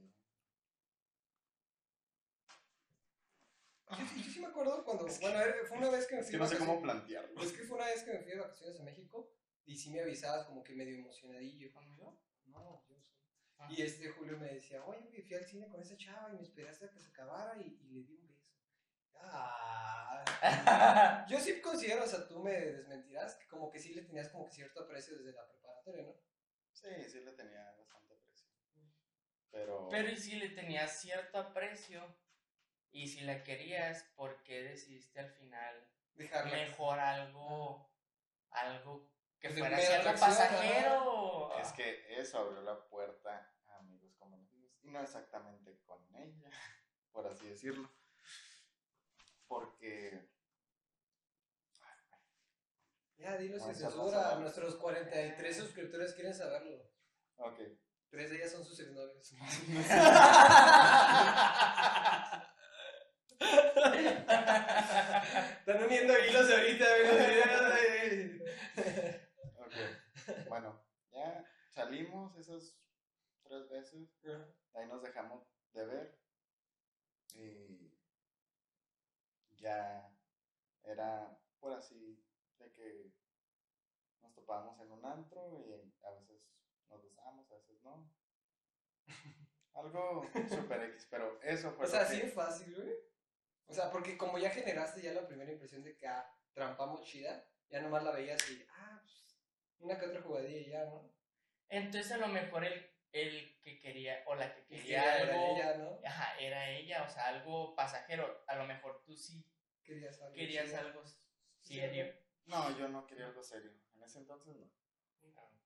Yo, 3.90 3.98
yo 4.16 4.30
sí 4.32 4.40
me 4.40 4.46
acuerdo 4.46 4.84
cuando. 4.84 5.06
Es 5.06 5.18
que- 5.18 5.26
bueno, 5.26 5.40
era- 5.42 5.66
fue 5.66 5.78
una 5.78 5.90
vez 5.90 6.06
que 6.06 6.14
me 6.14 6.20
Es 6.20 6.26
fui 6.26 6.32
que 6.32 6.38
de 6.38 6.42
no 6.44 6.48
sé 6.48 6.58
cómo 6.58 6.80
vacaciones. 6.80 7.02
plantearlo. 7.04 7.42
Es 7.42 7.52
que 7.52 7.62
fue 7.64 7.76
una 7.76 7.86
vez 7.86 8.02
que 8.02 8.12
me 8.12 8.18
fui 8.20 8.32
de 8.32 8.38
vacaciones 8.40 8.80
a 8.80 8.82
México 8.82 9.30
y 9.66 9.76
sí 9.76 9.90
me 9.90 10.00
avisabas 10.00 10.46
como 10.46 10.62
que 10.64 10.74
medio 10.74 10.96
emocionadillo. 10.96 11.70
No, 12.46 12.82
yo. 12.88 12.96
Ah. 13.58 13.68
Y 13.70 13.82
este 13.82 14.08
Julio 14.10 14.38
me 14.38 14.52
decía, 14.54 14.84
oye, 14.84 15.22
fui 15.22 15.34
al 15.36 15.44
cine 15.44 15.68
con 15.68 15.80
esa 15.80 15.96
chava 15.96 16.30
y 16.32 16.36
me 16.36 16.42
esperaste 16.42 16.86
a 16.86 16.90
que 16.90 16.98
se 17.00 17.08
acabara 17.10 17.60
y, 17.60 17.78
y 17.82 17.88
le 17.92 18.02
di 18.02 18.14
un 18.16 18.28
beso. 18.28 18.50
Ah. 19.20 20.24
Yo 21.28 21.38
sí 21.40 21.60
considero, 21.60 22.04
o 22.04 22.06
sea, 22.06 22.26
tú 22.26 22.42
me 22.42 22.52
desmentirás, 22.52 23.34
que 23.36 23.46
como 23.46 23.70
que 23.70 23.78
sí 23.78 23.94
le 23.94 24.02
tenías 24.02 24.28
como 24.28 24.46
que 24.46 24.52
cierto 24.52 24.82
aprecio 24.82 25.16
desde 25.16 25.32
la 25.32 25.46
preparatoria, 25.46 26.02
¿no? 26.04 26.14
Sí, 26.72 26.88
sí 27.10 27.20
le 27.20 27.32
tenía 27.32 27.72
bastante 27.78 28.14
precio. 28.16 28.48
Pero. 29.50 29.88
Pero 29.90 30.08
y 30.10 30.16
si 30.16 30.36
le 30.36 30.50
tenías 30.50 31.00
cierto 31.00 31.38
aprecio 31.38 32.14
y 32.94 33.08
si 33.08 33.20
la 33.22 33.42
querías, 33.42 34.04
¿por 34.14 34.40
qué 34.44 34.62
decidiste 34.62 35.18
al 35.18 35.32
final 35.32 35.84
Dejarla. 36.14 36.52
mejor 36.52 37.00
algo, 37.00 37.90
algo 38.50 39.10
que 39.40 39.48
Pues 39.48 39.58
fuera 39.58 39.76
algo 39.76 40.20
pasajero? 40.20 41.58
Es 41.58 41.72
que 41.72 42.20
eso 42.20 42.38
abrió 42.38 42.62
la 42.62 42.86
puerta 42.86 43.52
a 43.66 43.78
amigos 43.78 44.14
como 44.14 44.36
amigos. 44.36 44.78
Y 44.80 44.90
no 44.90 45.02
exactamente 45.02 45.76
con 45.84 45.98
ella, 46.14 46.48
por 47.12 47.26
así 47.26 47.48
decirlo. 47.48 47.90
Porque. 49.48 50.30
Ya, 53.16 53.36
dilo 53.38 53.58
sin 53.58 53.74
censura. 53.74 54.36
Nuestros 54.36 54.76
43 54.76 55.56
suscriptores 55.56 56.14
quieren 56.14 56.32
saberlo. 56.32 56.92
Ok. 57.38 57.58
Tres 58.08 58.30
de 58.30 58.36
ellas 58.36 58.52
son 58.52 58.64
sus 58.64 58.78
exnovios. 58.78 59.34
Están 65.58 65.82
uniendo 65.82 66.14
hilos 66.18 66.50
ahorita, 66.50 66.86
güey. 67.02 68.40
Ok. 69.58 69.74
Bueno, 70.48 70.82
ya 71.10 71.44
salimos 71.70 72.36
esos 72.36 72.76
tres 73.42 73.68
veces. 73.68 74.08
Ahí 74.74 74.86
nos 74.86 75.02
dejamos 75.02 75.46
de 75.72 75.86
ver. 75.86 76.18
Y 77.34 77.94
ya 79.56 80.10
era 80.84 81.38
por 81.58 81.72
así 81.72 82.22
de 82.58 82.70
que 82.72 83.10
nos 84.20 84.34
topábamos 84.34 84.78
en 84.80 84.92
un 84.92 85.04
antro 85.04 85.64
y 85.66 85.72
a 86.04 86.10
veces 86.10 86.42
nos 86.88 87.02
besamos, 87.02 87.50
a 87.50 87.56
veces 87.56 87.82
no. 87.82 88.10
Algo 89.74 90.30
super 90.48 90.82
X, 90.90 91.08
pero 91.10 91.40
eso 91.42 91.72
fue 91.72 91.86
O 91.86 91.88
sea, 91.88 92.02
así 92.02 92.20
es 92.20 92.32
fácil, 92.32 92.74
güey. 92.74 92.94
O 93.66 93.75
sea, 93.75 93.90
porque 93.90 94.16
como 94.16 94.38
ya 94.38 94.50
generaste 94.50 95.00
ya 95.02 95.12
la 95.12 95.26
primera 95.26 95.52
impresión 95.52 95.83
de 95.83 95.97
que 95.97 96.06
ah, 96.06 96.28
trampamos 96.52 97.02
chida, 97.04 97.47
ya 97.71 97.80
nomás 97.80 98.02
la 98.04 98.12
veías 98.12 98.49
y, 98.50 98.64
ah, 98.71 99.00
pues, 99.02 99.38
una 99.78 99.99
que 99.99 100.06
otra 100.06 100.23
jugadilla 100.23 100.59
y 100.61 100.71
ya, 100.71 100.85
¿no? 100.85 101.12
Entonces 101.68 102.12
a 102.12 102.18
lo 102.18 102.28
mejor 102.28 102.64
el, 102.64 102.90
el 103.12 103.59
que 103.62 103.78
quería 103.80 104.23
o 104.26 104.35
la 104.35 104.54
que 104.54 104.64
quería 104.66 105.02
que 105.02 105.23
era 105.23 105.33
algo, 105.33 105.56
ella, 105.56 105.76
¿no? 105.78 106.00
ajá, 106.04 106.38
era 106.38 106.71
ella, 106.71 107.02
o 107.02 107.09
sea, 107.09 107.28
algo 107.28 107.75
pasajero. 107.75 108.44
A 108.47 108.56
lo 108.56 108.64
mejor 108.64 109.02
tú 109.04 109.16
sí 109.16 109.44
Querías 109.83 110.21
algo. 110.21 110.35
querías 110.35 110.73
algo 110.75 111.02
serio. 111.61 112.14
No, 112.47 112.76
yo 112.78 112.88
no 112.88 113.06
quería 113.06 113.26
algo 113.26 113.42
serio. 113.42 113.73
En 113.94 114.02
ese 114.02 114.18
entonces 114.18 114.56
no. 114.56 114.71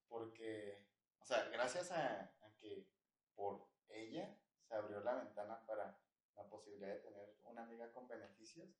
Porque, 0.08 0.86
o 1.18 1.24
sea, 1.24 1.44
gracias 1.50 1.90
a, 1.90 2.22
a 2.22 2.54
que 2.58 2.88
por 3.34 3.68
ella 3.88 4.34
se 4.66 4.74
abrió 4.74 5.00
la 5.00 5.14
ventana 5.16 5.64
para 5.66 5.98
la 6.38 6.48
posibilidad 6.48 6.88
de 6.94 7.00
tener 7.00 7.34
una 7.44 7.62
amiga 7.64 7.92
con 7.92 8.08
beneficios, 8.08 8.70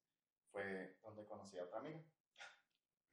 fue 0.51 0.97
donde 1.03 1.27
conocí 1.27 1.59
a 1.59 1.65
otra 1.65 1.81
amiga. 1.81 2.01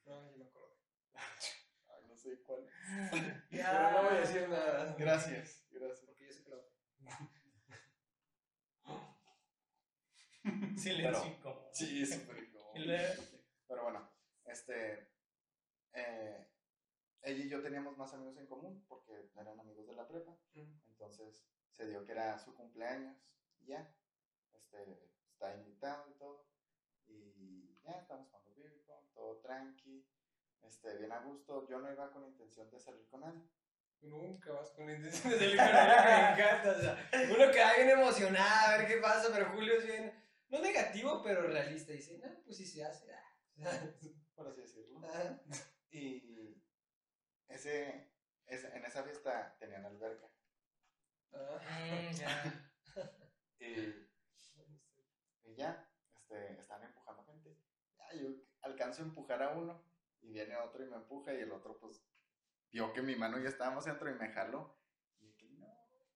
No, 0.05 0.31
yo 0.31 0.37
me 0.37 0.45
acuerdo. 0.45 0.77
Ay, 1.89 2.05
no 2.07 2.15
sé 2.15 2.41
cuál. 2.43 2.65
Pero 3.49 3.91
no 3.91 4.03
voy 4.03 4.15
a 4.15 4.19
decir 4.19 4.47
nada. 4.47 4.95
Gracias, 4.97 5.65
gracias. 5.71 6.01
Porque 6.05 6.27
yo 6.27 6.33
sé 6.33 6.43
que 6.43 6.49
lo. 6.49 6.63
Silencio 10.77 11.25
incómodo. 11.25 11.69
Sí, 11.73 12.03
es 12.03 12.13
súper 12.13 12.37
incómodo. 12.37 12.73
Pero 13.67 13.83
bueno, 13.83 14.11
este. 14.45 15.09
eh, 15.93 16.47
ella 17.23 17.43
y 17.43 17.49
yo 17.49 17.63
teníamos 17.63 17.97
más 17.97 18.13
amigos 18.13 18.37
en 18.37 18.45
común 18.45 18.85
porque 18.87 19.31
eran 19.35 19.59
amigos 19.59 19.87
de 19.87 19.95
la 19.95 20.07
prepa. 20.07 20.37
Entonces 20.53 21.43
se 21.71 21.87
dio 21.87 22.05
que 22.05 22.11
era 22.11 22.37
su 22.37 22.53
cumpleaños 22.53 23.17
y 23.61 23.65
ya. 23.67 23.91
Este, 24.55 25.09
está 25.31 25.55
invitado 25.55 26.09
y 26.09 26.13
todo. 26.17 26.45
Y 27.07 27.79
ya 27.83 27.91
estamos 27.91 28.27
jugando 28.29 28.53
beer 28.55 28.81
pong, 28.85 29.05
todo 29.13 29.37
tranqui. 29.41 30.07
Este, 30.61 30.97
bien 30.97 31.11
a 31.11 31.19
gusto. 31.19 31.67
Yo 31.67 31.79
no 31.79 31.91
iba 31.91 32.11
con 32.11 32.25
intención 32.25 32.69
de 32.71 32.79
salir 32.79 33.07
con 33.07 33.23
él. 33.23 33.49
Tú 33.99 34.07
nunca 34.07 34.51
vas 34.51 34.71
con 34.71 34.87
la 34.87 34.93
intención 34.93 35.31
de 35.33 35.39
salir 35.39 35.57
con 35.57 35.67
ella, 35.67 36.33
me 36.35 36.41
encanta. 36.43 36.71
O 36.71 36.81
sea, 36.81 37.09
uno 37.35 37.51
queda 37.51 37.75
bien 37.75 37.89
emocionado 37.89 38.67
a 38.73 38.77
ver 38.77 38.87
qué 38.87 38.97
pasa, 38.97 39.29
pero 39.33 39.51
Julio 39.51 39.75
es 39.77 39.85
bien, 39.85 40.13
no 40.49 40.59
negativo, 40.59 41.21
pero 41.23 41.43
realista. 41.47 41.93
Dice, 41.93 42.17
no, 42.17 42.29
pues 42.43 42.57
si 42.57 42.65
se 42.65 42.83
hace. 42.83 43.13
ah". 43.13 43.21
por 44.35 44.47
así 44.47 44.61
decirlo. 44.61 44.99
Y, 45.91 46.61
ese, 47.47 48.11
ese- 48.47 48.75
en 48.75 48.83
esa 48.85 49.03
fiesta 49.03 49.55
tenían 49.59 49.85
alberca. 49.85 50.29
Ah. 51.33 51.59
Mm, 52.11 52.11
ya. 52.15 52.71
Y 53.59 54.04
ya, 55.55 55.89
este, 56.15 56.59
están 56.59 56.83
empujando 56.83 57.23
gente. 57.25 57.57
Ya, 57.97 58.13
yo 58.19 58.29
alcanzo 58.61 59.01
a 59.01 59.05
empujar 59.05 59.41
a 59.43 59.49
uno 59.49 59.83
y 60.21 60.31
viene 60.31 60.55
otro 60.57 60.83
y 60.83 60.87
me 60.89 60.95
empuja 60.95 61.33
y 61.33 61.37
el 61.41 61.51
otro 61.51 61.77
pues 61.79 62.01
vio 62.71 62.91
que 62.93 63.01
mi 63.01 63.15
mano 63.15 63.37
ya 63.39 63.49
estábamos 63.49 63.85
dentro 63.85 64.09
y 64.09 64.13
me 64.15 64.29
jaló. 64.31 64.77
Y 65.19 65.31
que 65.33 65.47
no, 65.51 65.67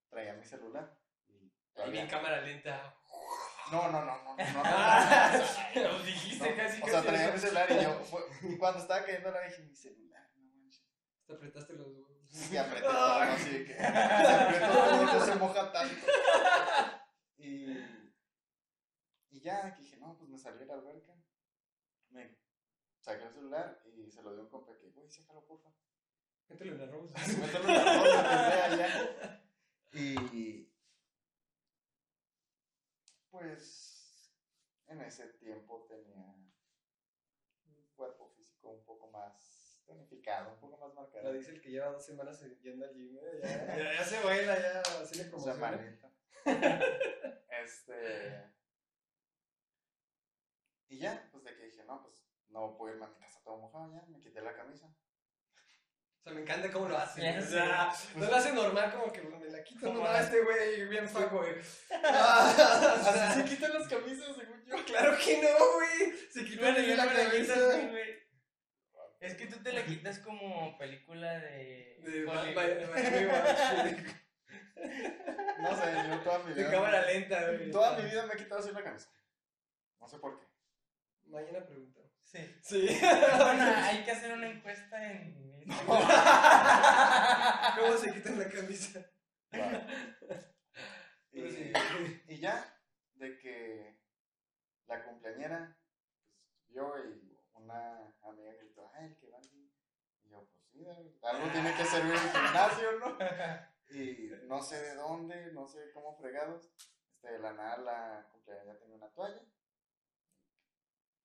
traía 0.09 0.33
mi 0.33 0.43
celular. 0.45 0.97
Y 1.27 1.51
todavía- 1.73 2.07
cámara 2.07 2.41
lenta. 2.41 2.95
no, 3.71 3.89
no, 3.91 4.03
no, 4.03 4.23
no, 4.23 4.35
no, 4.35 4.53
no, 4.53 4.63
no, 4.63 5.83
Lo 5.97 6.03
dijiste 6.03 6.49
no. 6.49 6.55
casi 6.57 6.81
O 6.81 6.87
sea, 6.87 7.01
traía 7.01 7.31
mi 7.31 7.39
celular 7.39 7.67
y 7.71 7.83
yo, 7.83 7.99
fue- 8.05 8.57
cuando 8.57 8.79
estaba 8.79 9.05
cayendo 9.05 9.31
la 9.31 9.41
dije, 9.41 9.61
mi 9.63 9.75
celular, 9.75 10.29
no 10.35 10.43
manches. 10.55 10.83
Te 11.25 11.33
apretaste 11.33 11.73
los 11.73 11.87
huevos. 11.87 12.09
Y 12.51 12.57
apreté 12.57 12.81
todo, 12.81 13.13
así 13.21 13.65
que 13.65 13.73
se 13.77 13.85
apretó 13.87 14.67
todo, 14.71 15.03
no 15.05 15.25
se 15.25 15.35
moja 15.35 15.71
tanto. 15.71 16.05
Y, 17.37 17.78
y 19.39 19.41
ya, 19.41 19.73
que 19.73 19.81
dije, 19.81 19.97
no, 19.97 20.17
pues 20.17 20.29
me 20.29 20.37
salí 20.37 20.59
de 20.59 20.65
la 20.65 20.73
alberca. 20.73 21.13
Me 22.09 22.37
saqué 22.99 23.23
el 23.23 23.33
celular 23.33 23.81
y 23.85 24.11
se 24.11 24.21
lo 24.21 24.33
di 24.33 24.39
a 24.39 24.43
un 24.43 24.49
compa 24.49 24.77
que, 24.77 24.89
güey, 24.89 25.09
sácalo, 25.09 25.45
porfa. 25.45 25.69
Mételo 26.49 26.75
en 26.75 26.81
arroz. 26.81 27.13
Mételo 27.39 27.69
en 27.69 27.73
la 27.73 27.83
sea, 27.83 28.77
ya. 28.77 29.45
Y 29.93 30.69
pues 33.29 34.35
en 34.87 35.01
ese 35.01 35.27
tiempo 35.33 35.85
tenía 35.87 36.25
un 36.25 36.51
cuerpo 37.95 38.27
físico 38.35 38.71
un 38.71 38.83
poco 38.83 39.09
más 39.09 39.81
tonificado, 39.85 40.53
un 40.53 40.59
poco 40.59 40.77
más 40.77 40.93
marcado. 40.93 41.31
dice 41.31 41.51
el 41.51 41.61
que 41.61 41.71
lleva 41.71 41.91
dos 41.91 42.05
semanas 42.05 42.43
yendo 42.61 42.85
al 42.85 42.93
gym. 42.93 43.17
¿eh? 43.17 43.39
Ya, 43.41 43.77
ya, 43.77 43.93
ya 43.93 44.03
se 44.03 44.21
baila, 44.21 44.59
ya. 44.59 44.81
Así 45.01 45.15
le 45.15 45.33
O 45.33 45.39
sea, 45.39 45.53
promociona. 45.53 45.77
manita. 45.77 46.11
este. 47.63 48.58
Y 50.89 50.97
ya, 50.97 51.29
pues 51.31 51.43
de 51.43 51.55
que 51.55 51.65
dije, 51.65 51.83
no, 51.85 52.01
pues 52.01 52.25
no 52.49 52.75
puedo 52.75 52.93
irme 52.93 53.05
a 53.05 53.09
mi 53.09 53.15
casa 53.19 53.39
todo 53.43 53.57
mojado 53.57 53.93
ya, 53.93 54.01
me 54.07 54.19
quité 54.19 54.41
la 54.41 54.53
camisa. 54.53 54.87
O 54.87 56.21
sea, 56.21 56.33
me 56.33 56.41
encanta 56.41 56.69
cómo 56.71 56.89
lo 56.89 56.97
hace. 56.97 57.21
Ya 57.21 57.39
O 57.39 57.41
sea, 57.41 57.93
no 58.15 58.25
lo 58.25 58.35
hace 58.35 58.51
normal, 58.51 58.91
como 58.91 59.13
que 59.13 59.21
me 59.21 59.45
la 59.45 59.63
quito. 59.63 59.87
No, 59.87 59.93
Como 59.93 60.05
no, 60.05 60.17
este 60.17 60.41
güey, 60.43 60.89
bien 60.89 61.07
faco, 61.07 61.37
güey. 61.37 61.55
Ah, 62.03 62.97
o 62.99 63.03
sea, 63.03 63.29
Así 63.29 63.41
se 63.41 63.47
quitan 63.47 63.73
las 63.73 63.87
camisas, 63.87 64.35
según 64.35 64.65
yo. 64.65 64.83
Claro 64.85 65.17
que 65.23 65.41
no, 65.41 65.73
güey. 65.75 66.11
Se 66.31 66.43
la 66.43 66.71
no 66.71 66.95
la 66.95 67.13
camisa. 67.13 67.55
güey. 67.87 68.19
Es 69.19 69.35
que 69.35 69.47
tú 69.47 69.61
te 69.61 69.73
la 69.73 69.83
quitas 69.85 70.19
como 70.19 70.77
película 70.77 71.39
de. 71.39 71.99
De. 72.03 72.23
Miami. 72.25 72.55
No 75.59 75.75
sé, 75.75 75.93
yo 76.09 76.19
toda 76.21 76.39
mi 76.39 76.53
De 76.53 76.61
vida. 76.61 76.71
cámara 76.71 77.05
lenta, 77.05 77.47
güey. 77.47 77.69
Toda 77.69 77.97
mi 77.97 78.09
vida 78.09 78.25
me 78.25 78.33
he 78.33 78.37
quitado 78.37 78.61
así 78.61 78.71
la 78.71 78.81
camisa. 78.81 79.09
No 79.99 80.07
sé 80.07 80.19
por 80.19 80.39
qué. 80.39 80.45
Mañana 81.29 81.65
pregunto. 81.65 82.01
Sí. 82.23 82.39
Sí. 82.61 82.87
Bueno, 83.37 83.63
hay 83.63 84.03
que 84.03 84.11
hacer 84.11 84.33
una 84.33 84.49
encuesta 84.49 85.11
en 85.11 85.63
Instagram. 85.63 86.07
¿Cómo 87.79 87.97
se 87.97 88.13
quitan 88.13 88.39
la 88.39 88.49
camisa? 88.49 88.99
Wow. 89.51 89.83
Y, 91.31 91.41
Pero 91.41 91.51
sí. 91.51 91.73
y 92.27 92.39
ya, 92.39 92.81
de 93.15 93.37
que 93.37 93.99
la 94.87 95.03
cumpleañera 95.03 95.77
pues, 96.57 96.67
vio 96.69 96.93
y 97.05 97.37
una 97.53 98.13
amiga 98.23 98.53
gritó, 98.53 98.91
ay, 98.95 99.07
el 99.07 99.17
que 99.17 99.29
va 99.29 99.37
al 99.37 99.49
gym". 99.49 99.69
Y 100.23 100.29
yo, 100.29 100.47
pues 100.51 100.65
sí, 100.71 100.85
algo 101.21 101.51
tiene 101.51 101.75
que 101.75 101.85
servir 101.85 102.13
el 102.13 102.19
gimnasio, 102.19 102.99
¿no? 102.99 103.17
Y 103.91 104.29
no 104.45 104.61
sé 104.61 104.79
de 104.79 104.95
dónde, 104.95 105.51
no 105.51 105.67
sé 105.67 105.91
cómo 105.93 106.15
fregados. 106.15 106.71
Este, 107.15 107.33
de 107.33 107.39
la 107.39 107.53
nada 107.53 107.77
la 107.77 108.27
cumpleañera 108.31 108.79
tenía 108.79 108.95
una 108.95 109.09
toalla. 109.09 109.41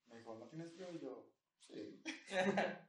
Me 0.07 0.17
dijo, 0.19 0.35
¿no 0.35 0.47
tienes 0.49 0.73
frío? 0.73 0.91
Y 0.93 1.01
yo, 1.01 1.31
sí. 1.59 2.03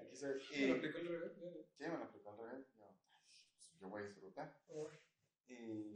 Aquí 0.00 0.16
soy. 0.16 0.40
Me 0.60 0.66
lo 0.68 0.74
aplicó 0.74 0.98
el 0.98 1.08
revés. 1.08 1.32
sí, 1.74 1.84
me 1.84 1.96
lo 1.98 2.04
aplicó 2.04 2.30
al 2.30 2.36
revés. 2.38 2.66
Yo, 2.76 2.94
"Pues, 3.12 3.78
yo 3.80 3.88
voy 3.88 4.02
a 4.02 4.06
disfrutar. 4.06 4.54
Y, 5.48 5.94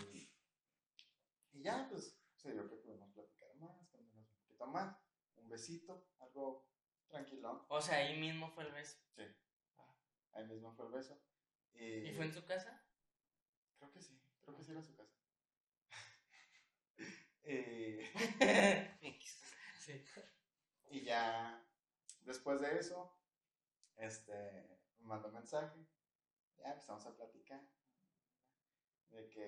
y 1.53 1.63
ya, 1.63 1.87
pues, 1.91 2.17
se 2.37 2.53
dio 2.53 2.69
que 2.69 2.77
pudimos 2.77 3.11
platicar 3.13 3.55
más, 3.57 3.87
conocernos 3.91 4.29
un 4.29 4.37
poquito 4.37 4.67
más. 4.67 4.97
Un 5.37 5.49
besito, 5.49 6.07
algo 6.19 6.65
tranquilón. 7.09 7.63
O 7.69 7.81
sea, 7.81 7.97
ahí 7.99 8.19
mismo 8.19 8.49
fue 8.51 8.65
el 8.65 8.73
beso. 8.73 8.99
Sí. 9.17 9.23
Ahí 10.33 10.45
mismo 10.47 10.73
fue 10.73 10.87
el 10.87 10.93
beso. 10.93 11.21
Y, 11.75 12.09
¿Y 12.09 12.13
fue 12.15 12.27
en 12.27 12.33
su 12.35 12.45
casa? 12.45 12.81
Creo 13.79 13.91
que 13.93 14.01
sí, 14.01 14.21
creo 14.43 14.57
que 14.57 14.63
sí 14.63 14.71
era 14.73 14.83
su 14.83 14.95
casa. 14.95 15.13
y, 17.45 17.99
sí. 19.79 20.05
Y 20.91 21.03
ya, 21.05 21.65
después 22.25 22.61
de 22.61 22.79
eso, 22.79 23.13
este, 23.97 24.35
me 25.01 25.09
mandó 25.09 25.31
mensaje. 25.33 25.87
Ya 26.59 26.73
empezamos 26.73 27.07
a 27.07 27.17
platicar. 27.17 27.63
De 29.11 29.29
que, 29.29 29.47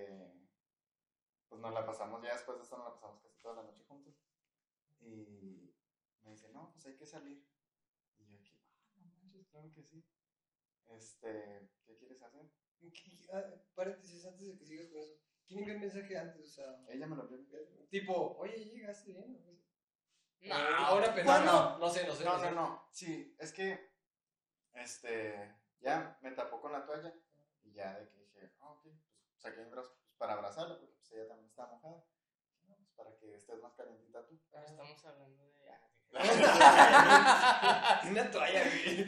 pues 1.48 1.60
nos 1.60 1.72
la 1.72 1.86
pasamos, 1.86 2.22
ya 2.22 2.32
después 2.32 2.58
de 2.58 2.64
eso 2.64 2.76
nos 2.76 2.86
la 2.86 2.94
pasamos 2.94 3.20
casi 3.22 3.38
toda 3.40 3.56
la 3.56 3.62
noche 3.62 3.84
juntos. 3.88 4.14
Y 5.00 5.74
me 6.22 6.32
dice, 6.32 6.50
no, 6.52 6.70
pues 6.72 6.86
hay 6.86 6.96
que 6.96 7.06
salir. 7.06 7.44
Y 8.18 8.26
yo 8.26 8.36
aquí, 8.38 8.58
ah, 8.96 9.00
no 9.04 9.12
manches, 9.22 9.46
claro 9.48 9.72
que 9.74 9.82
sí. 9.82 10.04
Este, 10.88 11.70
¿qué 11.86 11.96
quieres 11.96 12.22
hacer? 12.22 12.50
¿Qué- 12.80 12.92
ah, 13.32 13.44
Paréntesis 13.74 14.24
antes 14.26 14.48
de 14.48 14.58
que 14.58 14.66
sigas 14.66 14.88
con 14.88 15.00
eso. 15.00 15.14
¿Quién 15.46 15.60
envió 15.60 15.74
el 15.74 15.80
mensaje 15.80 16.16
antes? 16.18 16.46
O 16.46 16.52
sea, 16.52 16.84
Ella 16.88 17.06
me 17.06 17.16
lo 17.16 17.24
envió 17.24 17.38
tipo, 17.90 18.36
oye, 18.38 18.66
llegaste 18.66 19.12
bien. 19.12 19.61
¿No? 20.42 20.48
No, 20.48 20.54
Ah, 20.54 20.86
ahora 20.88 21.06
¿Cuándo? 21.12 21.14
pensando. 21.14 21.78
No 21.78 21.88
sé, 21.90 22.06
no 22.06 22.14
sé. 22.14 22.24
No, 22.24 22.38
sé. 22.38 22.50
no, 22.50 22.54
no. 22.54 22.88
Sí, 22.90 23.36
es 23.38 23.52
que, 23.52 23.92
este, 24.74 25.54
ya 25.80 26.18
me 26.20 26.30
tapó 26.32 26.60
con 26.60 26.72
la 26.72 26.84
toalla 26.84 27.12
y 27.62 27.72
ya 27.72 27.94
de 27.98 28.08
que 28.08 28.18
dije, 28.18 28.52
ah, 28.60 28.70
ok, 28.72 28.82
pues 28.82 29.40
saqué 29.40 29.62
mi 29.64 29.70
brazo 29.70 29.94
pues, 30.02 30.14
para 30.16 30.32
abrazarla 30.34 30.78
porque 30.78 30.94
pues 30.94 31.12
ella 31.12 31.28
también 31.28 31.48
está 31.48 31.66
mojada. 31.66 32.04
No, 32.66 32.76
pues 32.76 32.90
para 32.96 33.16
que 33.16 33.34
estés 33.34 33.60
más 33.60 33.72
calentita 33.74 34.26
tú. 34.26 34.40
Pero 34.50 34.64
estamos 34.66 35.04
hablando 35.04 35.44
de. 35.52 35.70
ah, 35.70 35.88
Una 38.10 38.30
toalla, 38.30 38.62
güey. 38.64 39.06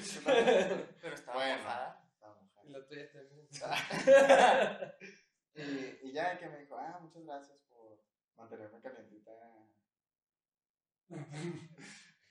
Pero 1.01 1.14
estaba 1.14 1.37
Bueno. 1.38 1.62
mojada. 1.62 2.03
Estaba 2.12 2.35
mojada. 2.35 2.64
Y 2.66 2.70
la 2.70 2.87
toalla 2.87 3.12
también. 3.12 3.49
Y, 5.57 6.09
y 6.09 6.12
ya 6.12 6.37
que 6.37 6.49
me 6.49 6.59
dijo, 6.59 6.77
ah, 6.77 6.99
muchas 7.01 7.23
gracias 7.25 7.61
por 7.68 8.03
mantenerme 8.35 8.81
calientita. 8.81 9.31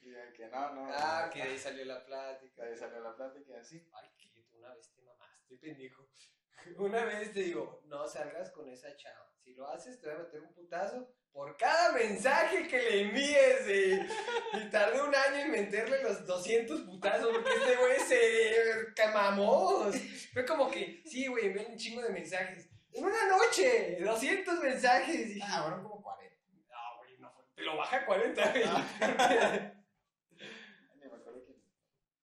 Y 0.01 0.09
de 0.09 0.33
que 0.33 0.47
no, 0.47 0.73
no. 0.73 0.89
ah, 0.93 1.29
que 1.31 1.39
de 1.43 1.49
ahí 1.49 1.57
salió 1.57 1.85
la 1.85 2.03
plática. 2.05 2.63
de 2.63 2.71
ahí 2.71 2.77
salió 2.77 2.99
la 3.01 3.15
plática 3.15 3.51
y 3.51 3.55
así. 3.55 3.87
Ay, 3.93 4.09
que 4.17 4.41
tú 4.43 4.57
una 4.57 4.73
vez 4.73 4.91
te 4.93 5.01
mamaste, 5.01 5.57
pendejo. 5.57 6.09
Una 6.77 7.03
vez 7.03 7.33
te 7.33 7.41
digo, 7.41 7.81
no 7.85 8.07
salgas 8.07 8.49
con 8.51 8.69
esa 8.69 8.95
chava. 8.95 9.29
Si 9.43 9.53
lo 9.53 9.67
haces, 9.67 9.99
te 9.99 10.07
voy 10.07 10.15
a 10.15 10.23
meter 10.23 10.41
un 10.41 10.53
putazo 10.53 11.13
por 11.33 11.57
cada 11.57 11.91
mensaje 11.91 12.67
que 12.67 12.77
le 12.77 13.01
envíes. 13.01 13.67
Y, 13.67 14.57
y 14.59 14.69
tardé 14.69 15.01
un 15.01 15.13
año 15.13 15.39
en 15.41 15.51
meterle 15.51 16.01
los 16.03 16.25
200 16.25 16.81
putazos 16.83 17.33
porque 17.33 17.53
este 17.53 17.75
güey 17.75 17.99
se 17.99 18.93
camamó. 18.95 19.91
Fue 20.31 20.45
como 20.45 20.69
que, 20.71 21.01
sí, 21.05 21.27
güey, 21.27 21.47
envié 21.47 21.65
un 21.65 21.75
chingo 21.77 22.01
de 22.01 22.09
mensajes. 22.11 22.69
En 22.93 23.03
una 23.03 23.27
noche, 23.27 23.97
200 23.99 24.59
mensajes. 24.59 25.35
Y 25.35 25.41
Ah, 25.41 25.63
fueron 25.63 25.83
como 25.83 26.01
40. 26.01 26.35
no, 26.69 26.97
güey, 26.99 27.17
no 27.19 27.29
fue. 27.33 27.42
Te 27.42 27.42
lo 27.57 27.77
baja 27.77 27.97
a 27.97 28.05
40, 28.05 28.51
güey. 28.51 28.63
Ni 30.95 31.07
me 31.09 31.15
acuerdo 31.15 31.43
quién. 31.45 31.61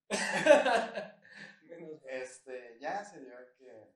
Menos. 1.68 2.02
Este, 2.04 2.78
ya 2.80 3.04
se 3.04 3.20
dio 3.20 3.34
que 3.56 3.94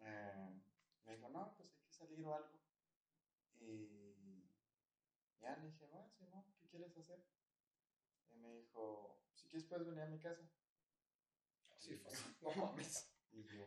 eh, 0.00 0.60
me 1.04 1.16
dijo, 1.16 1.28
no, 1.28 1.54
pues 1.56 1.72
hay 1.72 1.80
que 1.84 1.92
salir 1.92 2.24
o 2.24 2.34
algo. 2.34 2.60
Y 3.60 4.50
ya 5.40 5.56
le 5.56 5.68
dije, 5.68 5.86
bueno, 5.86 6.10
Simón, 6.10 6.44
¿qué 6.58 6.68
quieres 6.68 6.96
hacer? 6.96 7.24
Y 8.30 8.36
me 8.38 8.52
dijo, 8.54 9.20
si 9.34 9.48
quieres 9.48 9.68
puedes 9.68 9.86
venir 9.86 10.02
a 10.02 10.06
mi 10.06 10.18
casa. 10.18 10.42
Sí, 11.78 11.96
fue. 11.96 12.12
No 12.40 12.50
mames. 12.66 13.10
Y 13.30 13.44
yo, 13.44 13.64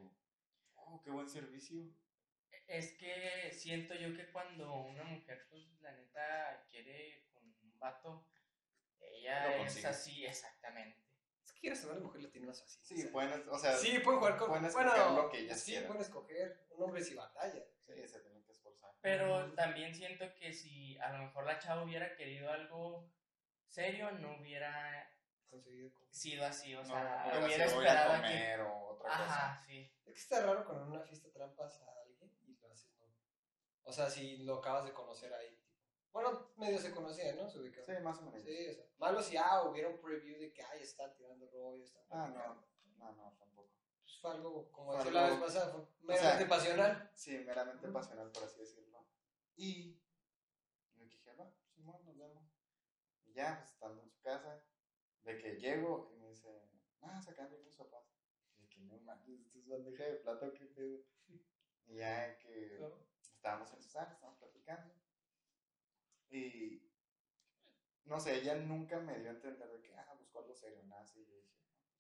oh, 0.76 1.02
qué 1.04 1.12
buen 1.12 1.30
servicio. 1.30 1.94
Es 2.68 2.94
que 2.98 3.52
siento 3.54 3.94
yo 3.96 4.14
que 4.16 4.30
cuando 4.32 4.74
una 4.82 5.04
mujer, 5.06 5.48
pues 5.50 5.64
la 5.82 5.92
neta, 5.94 6.66
quiere 6.70 7.26
con 7.34 7.44
un 7.44 7.80
vato, 7.80 8.28
ella 9.00 9.44
Lo 9.48 9.54
es 9.54 9.60
consigue. 9.60 9.88
así, 9.88 10.26
exactamente. 10.26 11.02
Es 11.46 11.54
que 11.54 11.60
quieras 11.62 11.80
saber, 11.80 11.96
la 11.98 12.04
mujer 12.04 12.22
la 12.24 12.30
tiene 12.30 12.48
más 12.48 12.62
fácil. 12.62 12.84
Sí, 12.84 12.96
o 12.96 12.98
sea. 13.04 13.12
pueden, 13.12 13.50
o 13.50 13.58
sea, 13.58 13.78
Sí, 13.78 14.00
pueden 14.00 14.20
jugar 14.20 14.38
con. 14.38 14.50
pueden 14.50 14.72
bueno, 14.74 14.94
escoger 14.94 15.12
lo 15.24 15.30
que 15.30 15.40
ellas 15.40 15.60
sí, 15.62 15.72
quieran. 15.72 15.88
pueden 15.88 16.02
escoger. 16.04 16.66
Un 16.72 16.84
hombre 16.84 17.04
si 17.04 17.16
batalla. 17.16 17.64
sí, 17.86 18.08
se 18.08 18.20
tienen 18.20 18.44
que 18.44 18.52
esforzar. 18.52 18.92
Pero 19.02 19.54
también 19.54 19.96
siento 19.96 20.26
que 20.36 20.52
si 20.52 20.98
a 21.00 21.14
lo 21.14 21.20
mejor 21.24 21.46
la 21.46 21.58
chava 21.60 21.84
hubiera 21.84 22.16
querido 22.18 22.52
algo 22.52 23.10
serio, 23.66 24.12
no 24.12 24.38
hubiera 24.40 25.10
conseguido. 25.50 25.90
sido 26.10 26.46
así, 26.46 26.76
o 26.76 26.82
No, 26.84 26.86
sea, 26.90 27.24
hubiera 27.28 27.46
hubiera 27.46 27.66
esperado 27.66 28.12
a 28.12 28.16
que... 28.18 28.22
comer 28.28 28.60
o 28.62 28.88
otra 28.90 29.10
cosa. 29.12 29.24
Ajá, 29.24 29.62
sí. 29.66 29.94
Es 30.06 30.14
que 30.14 30.20
está 30.20 30.42
raro 30.46 30.70
en 30.76 30.82
una 30.92 31.02
fiesta 31.02 31.32
trampas 31.32 31.80
a 31.82 32.02
alguien 32.02 32.30
y 32.46 32.56
lo 32.60 32.72
haces, 32.72 32.92
¿no? 33.00 33.08
O 33.88 33.94
sea, 33.94 34.10
si 34.10 34.38
lo 34.40 34.56
acabas 34.56 34.84
de 34.84 34.92
conocer 34.92 35.34
ahí. 35.34 35.58
Bueno, 36.12 36.52
medio 36.58 36.78
se 36.78 36.92
conocían, 36.92 37.38
¿no? 37.38 37.50
Se 37.50 37.60
ubicaban. 37.60 37.86
Sí, 37.86 38.04
más 38.04 38.20
o 38.20 38.24
menos. 38.24 38.44
Sí, 38.44 38.68
o 38.68 38.74
sea, 38.74 38.86
malo 38.98 39.22
si 39.22 39.38
ah, 39.38 39.64
hubiera 39.64 39.88
un 39.88 40.00
preview 40.02 40.38
de 40.38 40.52
que 40.52 40.62
ay, 40.62 40.82
están 40.82 41.16
tirando 41.16 41.50
rollo, 41.50 41.82
están 41.82 42.04
Ah, 42.10 42.28
no, 42.28 42.66
no, 42.98 43.12
no, 43.14 43.34
tampoco. 43.40 43.72
Pues 44.02 44.20
fue 44.20 44.32
algo, 44.32 44.70
como 44.74 44.94
decía 44.94 45.12
la 45.12 45.30
vez 45.30 45.40
pasada, 45.40 45.72
fue 45.72 46.16
sea, 46.16 46.24
meramente 46.24 46.46
pasional. 46.48 47.12
Sí, 47.14 47.38
meramente 47.46 47.88
pasional, 47.88 48.32
por 48.32 48.44
así 48.44 48.60
decirlo. 48.60 49.08
Y 49.56 50.02
le 50.98 51.06
dije, 51.06 51.34
va, 51.34 51.50
Simón, 51.74 52.04
nos 52.04 52.18
vemos. 52.18 52.44
Y 53.24 53.34
ya, 53.34 53.60
pues 53.60 53.72
estando 53.72 54.04
en 54.04 54.10
su 54.10 54.20
casa, 54.20 54.66
de 55.24 55.38
que 55.38 55.56
llego 55.56 56.12
y 56.14 56.18
me 56.18 56.30
dice, 56.30 56.50
ah, 57.02 57.22
sacando 57.22 57.58
mis 57.60 57.76
papás. 57.78 58.04
Y 58.58 58.64
de 58.64 58.70
que 58.70 58.82
no 58.82 58.98
mames, 59.00 59.40
esto 59.40 59.60
es 59.60 59.68
bandeja 59.68 60.04
de 60.04 60.16
plata, 60.16 60.52
qué 60.52 60.66
pedo. 60.66 61.00
Y 61.86 61.96
ya 61.96 62.38
que 62.38 62.80
¿no? 62.82 63.08
Estábamos 63.48 63.74
en 63.74 63.82
su 63.82 63.90
sala, 63.90 64.12
estábamos 64.12 64.40
platicando. 64.40 64.94
Y 66.30 66.84
no 68.04 68.20
sé, 68.20 68.36
ella 68.42 68.56
nunca 68.56 69.00
me 69.00 69.18
dio 69.20 69.30
a 69.30 69.34
entender 69.36 69.72
de 69.72 69.82
que, 69.82 69.96
ah, 69.96 70.16
buscó 70.20 70.40
algo 70.40 70.54
serio, 70.54 70.84
nada 70.84 71.02
así. 71.04 71.26
Yo 71.26 71.34
dije, 71.34 71.56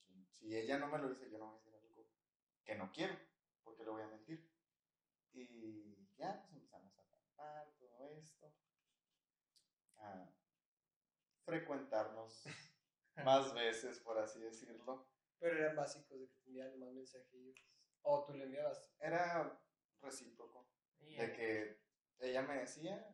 "No, 0.10 0.26
si 0.26 0.58
ella 0.58 0.78
no 0.78 0.88
me 0.88 0.98
lo 0.98 1.10
dice, 1.10 1.30
yo 1.30 1.38
no 1.38 1.46
voy 1.46 1.56
a 1.56 1.58
decir 1.58 1.74
algo 1.74 2.06
que 2.66 2.76
no 2.76 2.92
quiero, 2.92 3.18
porque 3.64 3.84
le 3.86 3.92
voy 3.92 4.02
a 4.02 4.08
mentir. 4.08 4.46
Y 5.32 6.06
ya, 6.18 6.42
pues 6.42 6.52
empezamos 6.52 6.98
a 7.00 7.06
tratar 7.06 7.74
todo 7.78 8.10
esto, 8.10 8.54
a 10.00 10.30
frecuentarnos 11.46 12.44
más 13.24 13.54
veces, 13.54 14.02
por 14.02 14.18
así 14.20 14.42
decirlo. 14.42 15.08
Pero 15.40 15.58
eran 15.58 15.78
básicos 15.78 16.20
de 16.20 16.28
que 16.28 16.36
te 16.40 16.50
enviaban 16.50 16.80
más 16.80 16.92
mensajillos. 16.92 17.56
O 18.02 18.26
tú 18.26 18.34
le 18.34 18.44
enviabas. 18.44 18.92
Era 19.00 19.62
recíproco. 20.02 20.77
De 21.02 21.34
que 21.34 21.80
ella 22.20 22.42
me 22.44 22.58
decía, 22.60 23.10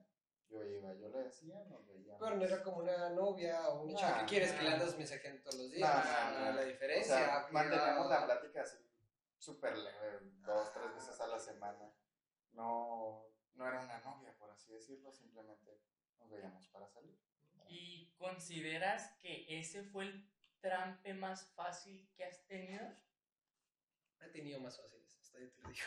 yo 0.50 0.64
iba, 0.64 0.94
yo 0.96 1.10
le 1.10 1.24
decía, 1.24 1.64
nos 1.70 1.86
veíamos. 1.88 2.20
Pero 2.22 2.36
no 2.36 2.44
era 2.46 2.62
como 2.64 2.78
una 2.78 3.10
novia 3.10 3.70
o 3.70 3.84
una 3.84 3.96
chica 3.96 4.10
Nah, 4.12 4.20
que 4.20 4.26
quieres 4.26 4.52
que 4.52 4.62
le 4.64 4.70
nah. 4.70 4.76
andas 4.76 4.98
mensajeando 4.98 5.42
todos 5.44 5.56
los 5.56 5.72
días. 5.72 5.90
Nah, 5.90 6.00
o 6.00 6.04
sea, 6.04 6.32
nah, 6.32 6.40
nah. 6.40 6.52
La 6.56 6.62
O 6.62 6.66
diferencia. 6.66 7.16
sea, 7.16 7.46
que 7.46 7.52
manteníamos 7.54 8.10
la 8.10 8.26
plática 8.26 8.62
así, 8.62 8.78
súper 9.38 9.78
leve, 9.78 10.20
dos, 10.46 10.74
tres 10.74 10.94
veces 10.96 11.20
a 11.22 11.28
la 11.28 11.40
semana. 11.40 11.92
No, 12.52 13.26
no 13.56 13.68
era 13.68 13.80
una 13.82 14.00
novia, 14.00 14.36
por 14.38 14.52
así 14.52 14.72
decirlo, 14.74 15.12
simplemente 15.12 15.80
nos 16.20 16.30
veíamos 16.30 16.68
para 16.68 16.88
salir. 16.88 17.18
¿Y 17.68 18.12
consideras 18.18 19.12
que 19.20 19.46
ese 19.60 19.84
fue 19.84 20.06
el 20.06 20.30
trampe 20.60 21.14
más 21.14 21.48
fácil 21.54 22.08
que 22.16 22.26
has 22.26 22.46
tenido? 22.46 22.86
He 24.22 24.28
tenido 24.28 24.60
más 24.60 24.78
fáciles, 24.80 25.18
hasta 25.20 25.40
yo 25.40 25.50
te 25.52 25.62
lo 25.62 25.70
digo. 25.70 25.86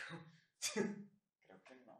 Creo 1.47 1.63
que 1.63 1.75
no. 1.77 1.97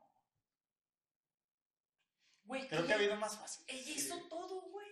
Güey, 2.48 2.68
Creo 2.68 2.86
que 2.86 2.94
ha 2.94 2.96
habido 2.96 3.16
más 3.18 3.38
fácil. 3.38 3.66
Ella 3.68 3.92
hizo 3.92 4.18
todo, 4.30 4.62
güey. 4.62 4.88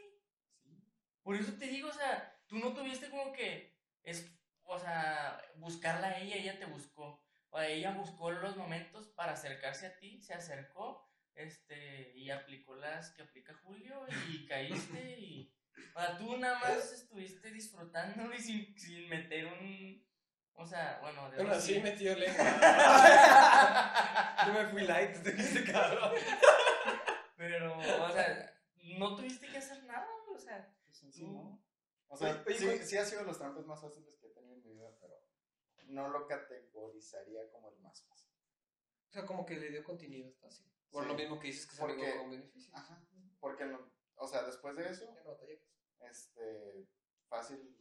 Sí. 0.61 0.83
Por 1.23 1.35
eso 1.35 1.53
te 1.53 1.67
digo, 1.67 1.89
o 1.89 1.93
sea, 1.93 2.37
tú 2.47 2.57
no 2.59 2.73
tuviste 2.73 3.09
como 3.09 3.31
que, 3.31 3.77
es, 4.03 4.29
o 4.63 4.77
sea, 4.77 5.41
buscarla 5.55 6.07
a 6.07 6.19
ella, 6.19 6.35
ella 6.35 6.59
te 6.59 6.65
buscó. 6.65 7.23
O 7.49 7.57
sea, 7.57 7.67
ella 7.69 7.91
buscó 7.91 8.31
los 8.31 8.57
momentos 8.57 9.07
para 9.15 9.31
acercarse 9.31 9.87
a 9.87 9.97
ti, 9.97 10.21
se 10.21 10.33
acercó, 10.33 11.09
este, 11.33 12.11
y 12.15 12.29
aplicó 12.29 12.75
las 12.75 13.11
que 13.11 13.23
aplica 13.23 13.53
Julio, 13.63 14.05
y 14.29 14.45
caíste, 14.47 15.17
y, 15.17 15.55
o 15.95 15.99
sea, 15.99 16.17
tú 16.17 16.37
nada 16.37 16.59
más 16.59 16.91
estuviste 16.91 17.51
disfrutando 17.51 18.33
y 18.33 18.39
sin, 18.39 18.77
sin 18.77 19.07
meter 19.07 19.45
un, 19.45 20.05
o 20.57 20.65
sea, 20.65 20.99
bueno, 21.01 21.29
de 21.31 21.37
Bueno, 21.37 21.59
sí. 21.59 21.79
metió 21.79 22.15
lengua. 22.15 22.45
Yo 24.47 24.53
me 24.53 24.65
fui 24.67 24.83
light 24.83 25.15
de 25.17 25.41
ese 25.41 25.63
cabrón. 25.63 26.11
Pero, 27.47 27.77
o 27.77 28.09
sea, 28.11 28.61
no 28.97 29.15
tuviste 29.15 29.47
que 29.47 29.57
hacer 29.57 29.83
nada, 29.85 30.07
o 30.33 30.37
sea, 30.39 30.73
Pues 30.87 31.03
en 31.03 31.11
sí, 31.13 31.27
¿no? 31.27 31.61
O 32.07 32.17
sea, 32.17 32.43
Oye, 32.47 32.57
sí, 32.57 32.65
¿cuál- 32.65 32.79
sí 32.83 32.97
ha 32.97 33.05
sido 33.05 33.23
los 33.23 33.37
trampes 33.37 33.65
más 33.65 33.81
fáciles 33.81 34.15
que 34.17 34.27
he 34.27 34.29
tenido 34.31 34.55
en 34.55 34.63
mi 34.63 34.73
vida, 34.73 34.95
pero 34.99 35.15
no 35.87 36.07
lo 36.09 36.27
categorizaría 36.27 37.49
como 37.51 37.69
el 37.69 37.79
más 37.79 38.03
fácil. 38.03 38.31
O 39.09 39.11
sea, 39.11 39.25
como 39.25 39.45
que 39.45 39.55
le 39.55 39.69
dio 39.69 39.83
continuidad 39.83 40.31
fácil. 40.41 40.71
Por 40.91 41.03
Sí. 41.03 41.09
lo 41.09 41.15
mismo 41.15 41.39
que 41.39 41.47
dices 41.47 41.67
que 41.67 41.75
se 41.75 41.81
Porque- 41.81 42.01
amigo 42.05 42.21
con 42.21 42.31
beneficios. 42.31 42.73
Ajá. 42.75 43.01
Porque, 43.39 43.65
no- 43.65 43.91
o 44.15 44.27
sea, 44.27 44.43
después 44.43 44.75
de 44.75 44.89
eso, 44.89 45.05
no 45.25 45.35
este, 46.07 46.87
fácil 47.27 47.75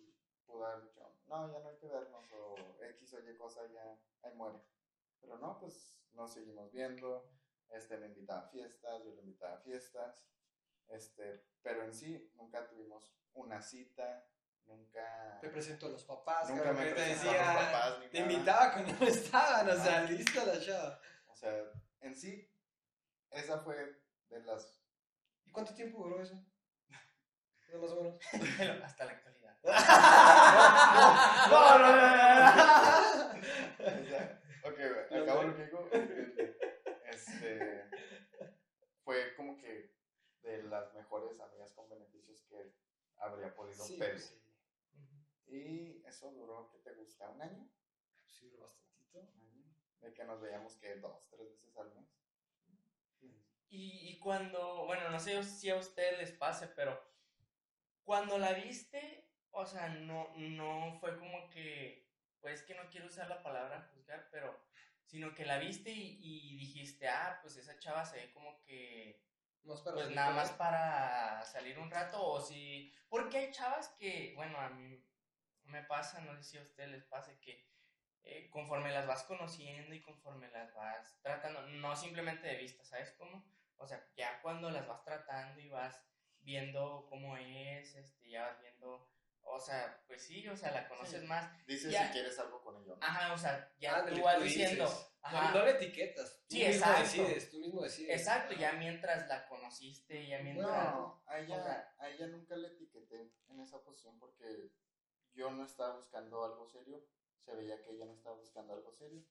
pudo 0.47 0.65
haber 0.67 0.85
dicho, 0.85 1.01
no, 1.27 1.53
ya 1.53 1.59
no 1.61 1.69
hay 1.69 1.77
que 1.77 1.87
vernos, 1.89 2.33
o 2.33 2.55
X 2.83 3.15
o 3.15 3.21
Y 3.31 3.37
cosa 3.37 3.67
ya 3.73 3.99
ahí 4.23 4.35
muere. 4.35 4.59
Pero 5.21 5.39
no, 5.39 5.59
pues 5.59 5.97
nos 6.13 6.33
seguimos 6.33 6.71
viendo, 6.73 7.29
este, 7.71 7.97
me 7.99 8.07
invitaba 8.07 8.41
a 8.41 8.49
fiestas, 8.49 9.03
yo 9.05 9.13
le 9.15 9.21
invitaba 9.23 9.55
a 9.57 9.61
fiestas, 9.61 10.27
este, 10.89 11.45
pero 11.63 11.83
en 11.85 11.93
sí 11.95 12.31
nunca 12.37 12.67
tuvimos 12.69 13.13
una 13.35 13.61
cita, 13.61 14.27
nunca... 14.67 15.39
Te 15.41 15.49
presento 15.49 15.87
a 15.87 15.91
los 15.91 16.05
papás, 16.05 16.49
Nunca 16.51 16.73
me 16.73 16.85
te 16.87 16.93
presentó 16.93 17.31
a 17.31 17.33
decía, 17.33 17.53
los 17.55 17.65
papás 17.65 17.99
ni 18.01 18.09
te 18.09 18.21
nada. 18.21 18.33
invitaba 18.33 18.73
cuando 18.73 18.93
no 18.93 19.07
estaban, 19.07 19.69
o 19.71 19.75
sea, 19.75 19.99
Ajá. 20.03 20.11
lista 20.11 20.45
la 20.45 20.61
chava. 20.61 21.01
O 21.29 21.35
sea, 21.37 21.53
en 22.01 22.15
sí, 22.15 22.49
esa 23.31 23.59
fue 23.59 24.01
de 24.29 24.41
las... 24.43 24.81
¿Y 25.45 25.51
cuánto 25.51 25.75
tiempo 25.75 26.03
duró 26.05 26.21
eso? 26.23 26.35
Más 27.75 27.91
o 27.91 27.97
menos. 28.03 28.21
hasta 28.85 29.05
la 29.05 29.13
actualidad. 29.13 29.59
No, 31.51 31.79
no, 31.79 31.87
no, 31.89 31.97
no. 31.97 32.03
o 33.79 34.05
sea, 34.09 34.43
ok, 34.65 34.77
güey, 34.77 35.07
No 35.11 35.23
acabo 35.23 35.41
sé. 35.41 35.47
lo 35.49 35.57
que 35.57 35.65
digo. 35.65 35.91
Este, 37.07 37.85
fue 39.05 39.35
como 39.35 39.57
que 39.59 39.95
de 40.43 40.63
las 40.65 40.93
mejores 40.95 41.39
amigas 41.41 41.73
con 41.73 41.89
beneficios 41.89 42.43
que 42.49 42.73
habría 43.17 43.55
podido 43.55 43.85
Sí, 43.85 43.97
pedir. 43.99 44.19
sí. 44.19 44.41
Y 45.47 46.03
eso 46.07 46.31
duró, 46.33 46.71
¿qué 46.71 46.79
te 46.79 46.95
gusta? 46.95 47.29
¿Un 47.29 47.43
año? 47.43 47.69
Sí, 48.27 48.49
duró 48.51 48.69
bastantito. 48.69 49.21
Un 49.21 49.41
año. 49.41 49.75
De 50.01 50.13
que 50.13 50.25
nos 50.25 50.41
veíamos 50.41 50.75
que 50.77 50.97
dos, 50.97 51.29
tres 51.31 51.51
veces 51.51 51.77
al 51.77 51.95
mes. 51.95 52.09
Y, 53.69 54.09
y 54.11 54.19
cuando, 54.21 54.85
bueno, 54.87 55.09
no 55.11 55.19
sé 55.19 55.43
si 55.43 55.69
a 55.71 55.77
ustedes 55.77 56.19
les 56.19 56.33
pase, 56.33 56.69
pero 56.69 57.01
cuando 58.05 58.39
la 58.39 58.53
viste, 58.53 59.29
o 59.51 59.67
sea, 59.67 59.89
no, 59.89 60.33
no 60.37 60.97
fue 61.01 61.19
como 61.19 61.49
que, 61.51 62.09
pues 62.41 62.63
que 62.63 62.75
no 62.75 62.89
quiero 62.91 63.07
usar 63.07 63.29
la 63.29 63.43
palabra 63.43 63.91
juzgar, 63.95 64.29
pero, 64.31 64.57
sino 65.15 65.33
que 65.33 65.45
la 65.45 65.59
viste 65.59 65.93
y, 65.93 66.19
y 66.21 66.57
dijiste, 66.57 67.07
ah, 67.07 67.39
pues 67.41 67.57
esa 67.57 67.79
chava 67.79 68.05
se 68.05 68.17
ve 68.17 68.33
como 68.33 68.61
que, 68.65 69.23
para 69.63 69.95
pues 69.95 70.11
nada 70.11 70.33
más 70.33 70.51
para 70.51 71.45
salir 71.45 71.79
un 71.79 71.89
rato, 71.89 72.21
o 72.21 72.41
si, 72.41 72.93
porque 73.09 73.39
hay 73.39 73.53
chavas 73.53 73.91
que, 73.91 74.33
bueno, 74.35 74.59
a 74.59 74.71
mí 74.71 75.01
me 75.67 75.85
pasa, 75.85 76.21
no 76.23 76.35
sé 76.35 76.43
si 76.43 76.59
a 76.59 76.63
ustedes 76.63 76.91
les 76.91 77.05
pase, 77.05 77.39
que 77.39 77.65
eh, 78.25 78.51
conforme 78.51 78.91
las 78.91 79.07
vas 79.07 79.23
conociendo 79.23 79.95
y 79.95 80.03
conforme 80.03 80.51
las 80.51 80.75
vas 80.75 81.17
tratando, 81.23 81.63
no 81.63 81.95
simplemente 81.95 82.49
de 82.49 82.57
vista, 82.57 82.85
¿sabes 82.85 83.13
cómo? 83.13 83.49
O 83.77 83.87
sea, 83.87 84.05
ya 84.17 84.41
cuando 84.43 84.69
las 84.69 84.89
vas 84.89 85.05
tratando 85.05 85.61
y 85.61 85.69
vas 85.69 86.03
viendo 86.41 87.07
cómo 87.09 87.37
es, 87.37 87.95
este, 87.95 88.31
ya 88.31 88.49
vas 88.49 88.61
viendo, 88.61 89.09
o 89.47 89.61
sea, 89.61 90.03
pues 90.07 90.23
sí, 90.27 90.47
o 90.49 90.57
sea, 90.57 90.73
la 90.73 90.89
conoces 90.89 91.21
Sí. 91.21 91.27
más. 91.27 91.67
Dices 91.67 91.93
Ya. 91.93 92.07
si 92.07 92.13
quieres 92.13 92.39
algo 92.39 92.63
con 92.63 92.77
ella. 92.77 92.95
¿no? 92.95 92.99
Ajá, 93.03 93.33
o 93.33 93.39
sea, 93.39 93.73
ya 93.79 93.97
Ándale, 93.99 94.17
tú 94.19 94.25
vas 94.25 94.37
tú 94.39 94.45
diciendo, 94.45 94.89
ajá, 95.23 95.53
No, 95.53 95.59
no 95.59 95.65
le 95.65 95.71
etiquetas. 95.73 96.39
Tú 96.49 96.57
Sí, 96.57 96.65
mismo 96.65 96.73
exacto. 96.87 97.01
decides, 97.03 97.51
tú 97.51 97.59
mismo 97.59 97.83
decides. 97.83 98.21
exacto, 98.21 98.55
ya 98.55 98.73
mientras 98.73 99.29
la 99.29 99.47
conociste, 99.49 100.27
ya 100.27 100.39
mientras... 100.41 100.69
No, 100.95 101.23
a 101.27 101.39
ella, 101.41 101.59
o 101.61 101.63
sea- 101.63 101.95
a 101.99 102.09
ella 102.11 102.27
nunca 102.29 102.57
le 102.57 102.69
etiqueté 102.69 103.33
en 103.49 103.61
esa 103.61 103.83
posición 103.83 104.19
porque 104.19 104.71
yo 105.33 105.51
no 105.51 105.65
estaba 105.65 105.97
buscando 105.97 106.45
algo 106.45 106.67
serio. 106.69 107.05
Se 107.45 107.55
veía 107.55 107.81
que 107.83 107.91
ella 107.91 108.07
no 108.07 108.15
estaba 108.15 108.37
buscando 108.37 108.73
algo 108.75 108.93
serio. 108.93 109.23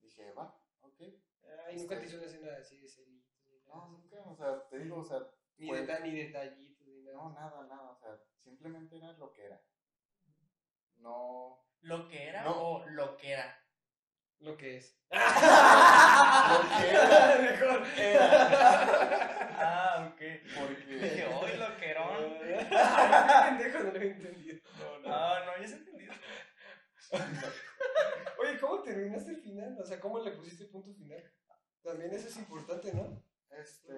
Dije, 0.00 0.32
va, 0.32 0.58
ok. 0.80 1.00
Ay, 1.66 1.76
nunca 1.76 1.98
te 2.00 2.06
hizo 2.06 2.16
una 2.16 2.26
escena 2.26 2.56
así 2.58 2.80
de 2.80 2.88
nada 2.88 3.20
No, 3.66 3.88
nunca, 3.90 4.16
o 4.24 4.34
sea, 4.36 4.68
te 4.68 4.78
digo, 4.78 4.96
o 4.98 5.04
sea, 5.04 5.18
Ni, 5.58 5.68
fue- 5.68 5.80
deta- 5.82 6.00
ni 6.00 6.28
nada. 6.30 6.44
No, 7.12 7.30
nada, 7.30 7.66
nada, 7.68 7.90
o 7.90 7.96
sea, 7.98 8.10
simplemente 8.42 8.96
era 8.96 9.12
lo 9.12 9.32
que 9.32 9.44
era. 9.44 9.60
No, 10.96 11.64
¿Lo 11.82 12.08
que 12.08 12.28
era 12.28 12.42
No. 12.44 12.52
o 12.52 12.86
lo 12.86 13.16
que 13.16 13.30
era? 13.32 13.56
Lo 14.40 14.56
que 14.56 14.76
es. 14.78 14.98
lo 15.10 15.18
que 15.18 16.90
era, 16.90 17.38
Mejor. 17.40 17.82
Ah, 19.58 20.10
ok. 20.12 20.20
porque 20.58 20.84
Dije, 20.86 21.26
hoy 21.26 21.56
lo 21.56 21.76
que 21.76 21.90
era. 21.90 22.08
Pendejo, 23.48 23.78
no 23.84 23.92
lo 23.92 24.00
he 24.00 24.10
entendido. 24.10 24.60
Ah, 25.06 25.42
no, 25.44 25.62
ya 25.62 25.68
se 25.68 25.74
entendido. 25.76 26.14
Oye, 28.38 28.58
¿cómo 28.60 28.82
terminaste 28.82 29.32
el 29.32 29.42
final? 29.42 29.76
O 29.80 29.84
sea, 29.84 30.00
¿cómo 30.00 30.18
le 30.20 30.32
pusiste 30.32 30.64
punto 30.66 30.92
final? 30.94 31.22
También 31.82 32.12
eso 32.12 32.28
es 32.28 32.36
importante, 32.36 32.92
¿no? 32.94 33.22
Este. 33.58 33.92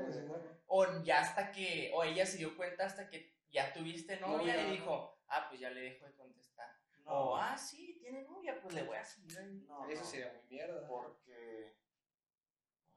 O 0.67 1.03
ya 1.03 1.21
hasta 1.21 1.53
que, 1.53 1.91
o 1.95 2.05
ella 2.05 2.25
se 2.27 2.38
dio 2.38 2.57
cuenta 2.57 2.87
hasta 2.87 3.09
que 3.09 3.35
ya 3.51 3.73
tuviste 3.73 4.19
novia 4.21 4.57
Novia. 4.57 4.69
y 4.69 4.71
dijo, 4.73 5.19
ah, 5.29 5.47
pues 5.49 5.61
ya 5.61 5.71
le 5.71 5.83
dejo 5.83 6.07
de 6.07 6.15
contestar. 6.15 6.69
No. 7.05 7.12
O, 7.12 7.37
ah, 7.37 7.57
sí, 7.57 7.99
tiene 8.01 8.23
novia, 8.23 8.59
pues 8.61 8.75
le 8.75 8.85
voy 8.85 8.97
a 8.97 9.05
seguir 9.05 9.38
ahí. 9.38 9.65
No, 9.69 9.88
Eso 9.88 10.03
no, 10.03 10.09
sería 10.09 10.33
muy 10.33 10.43
mierda. 10.49 10.87
Porque. 10.87 11.75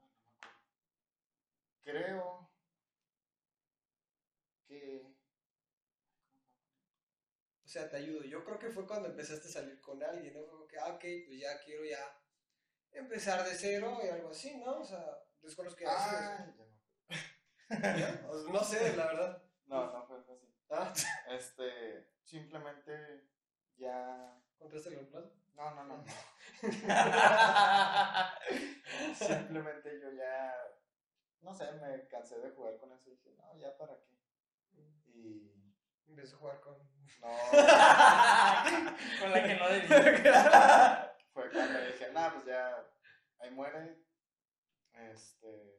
no 0.00 0.06
me 0.06 0.16
acuerdo. 0.16 0.50
Creo 1.82 2.50
que. 4.66 5.16
O 7.64 7.68
sea, 7.68 7.90
te 7.90 7.96
ayudo. 7.96 8.22
Yo 8.22 8.44
creo 8.44 8.58
que 8.58 8.70
fue 8.70 8.86
cuando 8.86 9.08
empezaste 9.08 9.48
a 9.48 9.50
salir 9.50 9.80
con 9.80 10.02
alguien, 10.02 10.34
¿no? 10.34 10.46
Como 10.46 10.66
que, 10.66 10.78
ah, 10.78 10.94
ok, 10.94 11.04
pues 11.26 11.40
ya 11.40 11.60
quiero 11.64 11.84
ya 11.84 12.18
empezar 12.92 13.44
de 13.44 13.54
cero 13.54 13.98
y 14.02 14.08
algo 14.08 14.30
así, 14.30 14.56
¿no? 14.56 14.80
O 14.80 14.84
sea, 14.84 15.25
que 15.76 15.86
Ah, 15.86 16.08
ya 16.10 16.44
me 16.44 16.50
acuerdo. 16.52 16.72
O 18.30 18.42
sea, 18.42 18.52
No 18.52 18.64
sé, 18.64 18.96
la 18.96 19.06
verdad. 19.06 19.42
No, 19.66 19.92
no 19.92 20.06
fue 20.06 20.18
así. 20.18 20.32
Ah, 20.70 20.92
Este. 21.28 22.08
Simplemente 22.22 23.28
ya. 23.76 24.38
¿Contaste 24.58 24.88
el 24.90 25.06
plazo? 25.08 25.32
No, 25.54 25.74
no, 25.74 25.84
no. 25.84 26.04
Simplemente 29.14 30.00
yo 30.00 30.12
ya. 30.12 30.54
No 31.40 31.52
sé, 31.54 31.70
me 31.72 32.06
cansé 32.08 32.38
de 32.38 32.50
jugar 32.50 32.76
con 32.78 32.92
eso 32.92 33.08
y 33.10 33.12
dije, 33.12 33.30
no, 33.36 33.56
ya 33.58 33.76
para 33.76 33.94
qué. 34.00 34.16
Y. 35.12 35.52
Empezó 36.08 36.36
a 36.36 36.38
jugar 36.38 36.60
con... 36.60 36.78
No. 37.20 37.28
Con 39.20 39.32
la 39.32 39.42
que 39.44 39.54
no 39.56 39.68
debía. 39.68 41.12
fue 41.32 41.50
cuando 41.50 41.80
dije, 41.80 42.12
nah, 42.12 42.30
pues 42.30 42.44
ya, 42.46 42.86
ahí 43.40 43.50
muere. 43.50 44.05
Este, 44.96 45.76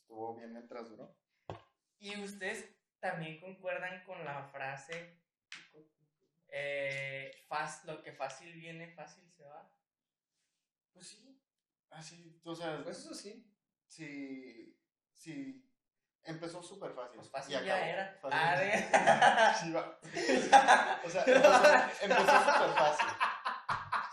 estuvo 0.00 0.36
bien 0.36 0.52
mientras 0.52 0.88
duró. 0.90 1.16
¿Y 1.98 2.18
ustedes 2.20 2.68
también 2.98 3.40
concuerdan 3.40 4.04
con 4.04 4.24
la 4.24 4.44
frase, 4.48 5.20
eh, 6.48 7.30
lo 7.84 8.02
que 8.02 8.12
fácil 8.12 8.52
viene, 8.54 8.88
fácil 8.94 9.28
se 9.30 9.44
va? 9.44 9.70
Pues 10.92 11.08
sí, 11.08 11.40
así, 11.90 12.40
o 12.44 12.54
sea, 12.54 12.82
Pues 12.82 12.98
eso 12.98 13.14
sí. 13.14 13.46
sí, 13.86 14.76
sí, 15.14 15.64
empezó 16.24 16.62
súper 16.62 16.92
fácil. 16.92 17.16
Pues 17.16 17.30
fácil 17.30 17.54
y 17.54 17.64
ya 17.64 17.74
acabó 17.76 17.90
era. 17.90 18.18
fácil. 18.20 18.38
Ah, 18.40 18.56
de- 19.60 19.66
Sí, 19.66 19.72
va. 19.72 20.00
O 21.04 21.08
sea, 21.08 21.24
empezó, 21.24 22.04
empezó 22.04 22.52
súper 22.52 22.70
fácil. 22.76 23.08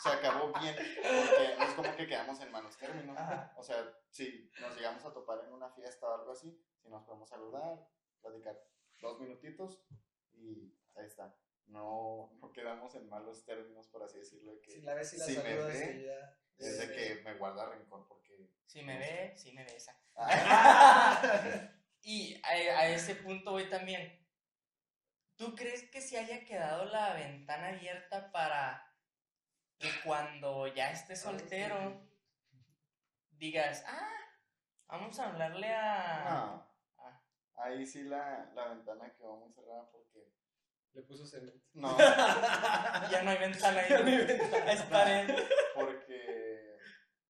Se 0.01 0.09
acabó 0.09 0.51
bien, 0.59 0.75
porque 0.75 1.55
no 1.57 1.65
es 1.65 1.73
como 1.73 1.95
que 1.95 2.07
quedamos 2.07 2.39
en 2.41 2.51
malos 2.51 2.77
términos. 2.77 3.17
Ajá. 3.17 3.53
O 3.57 3.63
sea, 3.63 3.77
si 4.09 4.51
nos 4.61 4.75
llegamos 4.75 5.03
a 5.05 5.13
topar 5.13 5.43
en 5.45 5.53
una 5.53 5.69
fiesta 5.69 6.07
o 6.07 6.13
algo 6.13 6.31
así, 6.31 6.55
si 6.81 6.89
nos 6.89 7.03
podemos 7.03 7.29
saludar, 7.29 7.87
platicar 8.21 8.61
dos 8.99 9.19
minutitos 9.19 9.81
y 10.33 10.73
ahí 10.95 11.05
está. 11.05 11.35
No, 11.65 12.31
no 12.39 12.51
quedamos 12.53 12.95
en 12.95 13.09
malos 13.09 13.43
términos, 13.43 13.87
por 13.87 14.03
así 14.03 14.19
decirlo, 14.19 14.53
de 14.53 14.61
que 14.61 14.71
Si 14.71 14.81
la 14.81 14.93
ves 14.93 15.13
y 15.13 15.17
la 15.17 15.25
Si 15.25 15.37
me 15.37 15.55
ve, 15.55 16.05
ya... 16.05 16.37
es 16.57 16.77
de 16.79 16.93
que 16.93 17.21
me 17.23 17.33
guarda 17.33 17.69
rencor 17.69 18.07
porque... 18.07 18.49
Si 18.65 18.83
me 18.83 18.97
ve, 18.97 19.33
si 19.35 19.51
me 19.51 19.63
besa. 19.65 19.99
Ah, 20.15 21.21
Y 22.01 22.39
a, 22.41 22.79
a 22.79 22.89
ese 22.89 23.15
punto 23.15 23.51
voy 23.51 23.69
también. 23.69 24.25
¿Tú 25.35 25.55
crees 25.55 25.89
que 25.89 25.99
se 25.99 26.17
haya 26.17 26.45
quedado 26.45 26.85
la 26.85 27.13
ventana 27.13 27.69
abierta 27.69 28.31
para 28.31 28.86
que 29.79 29.89
cuando 30.03 30.67
ya 30.67 30.91
estés 30.91 31.21
soltero 31.21 32.01
digas, 33.31 33.83
ah, 33.87 34.09
vamos 34.87 35.19
a 35.19 35.29
hablarle 35.29 35.73
a... 35.73 36.25
no, 36.29 36.67
Ah, 36.97 37.21
ahí 37.55 37.85
sí 37.85 38.03
la, 38.03 38.51
la 38.53 38.69
ventana 38.69 39.13
quedó 39.15 39.37
muy 39.37 39.51
cerrada 39.53 39.89
porque... 39.91 40.31
Le 40.93 41.03
puso 41.03 41.27
cemento. 41.27 41.63
No, 41.73 41.95
ya 43.11 43.21
no 43.23 43.29
hay 43.29 43.37
ventana 43.37 43.81
ahí. 43.81 43.89
Ya 43.89 43.99
no 43.99 44.07
hay 44.07 44.25
ventana. 44.25 44.71
Es 44.71 44.81
pared. 44.83 45.35
porque 45.75 46.77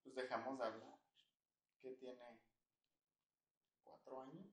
pues 0.03 0.15
dejamos 0.15 0.57
de 0.57 0.65
hablar. 0.65 0.97
¿Qué 1.81 1.89
tiene? 1.99 2.21
¿Cuatro 3.83 4.21
años? 4.21 4.45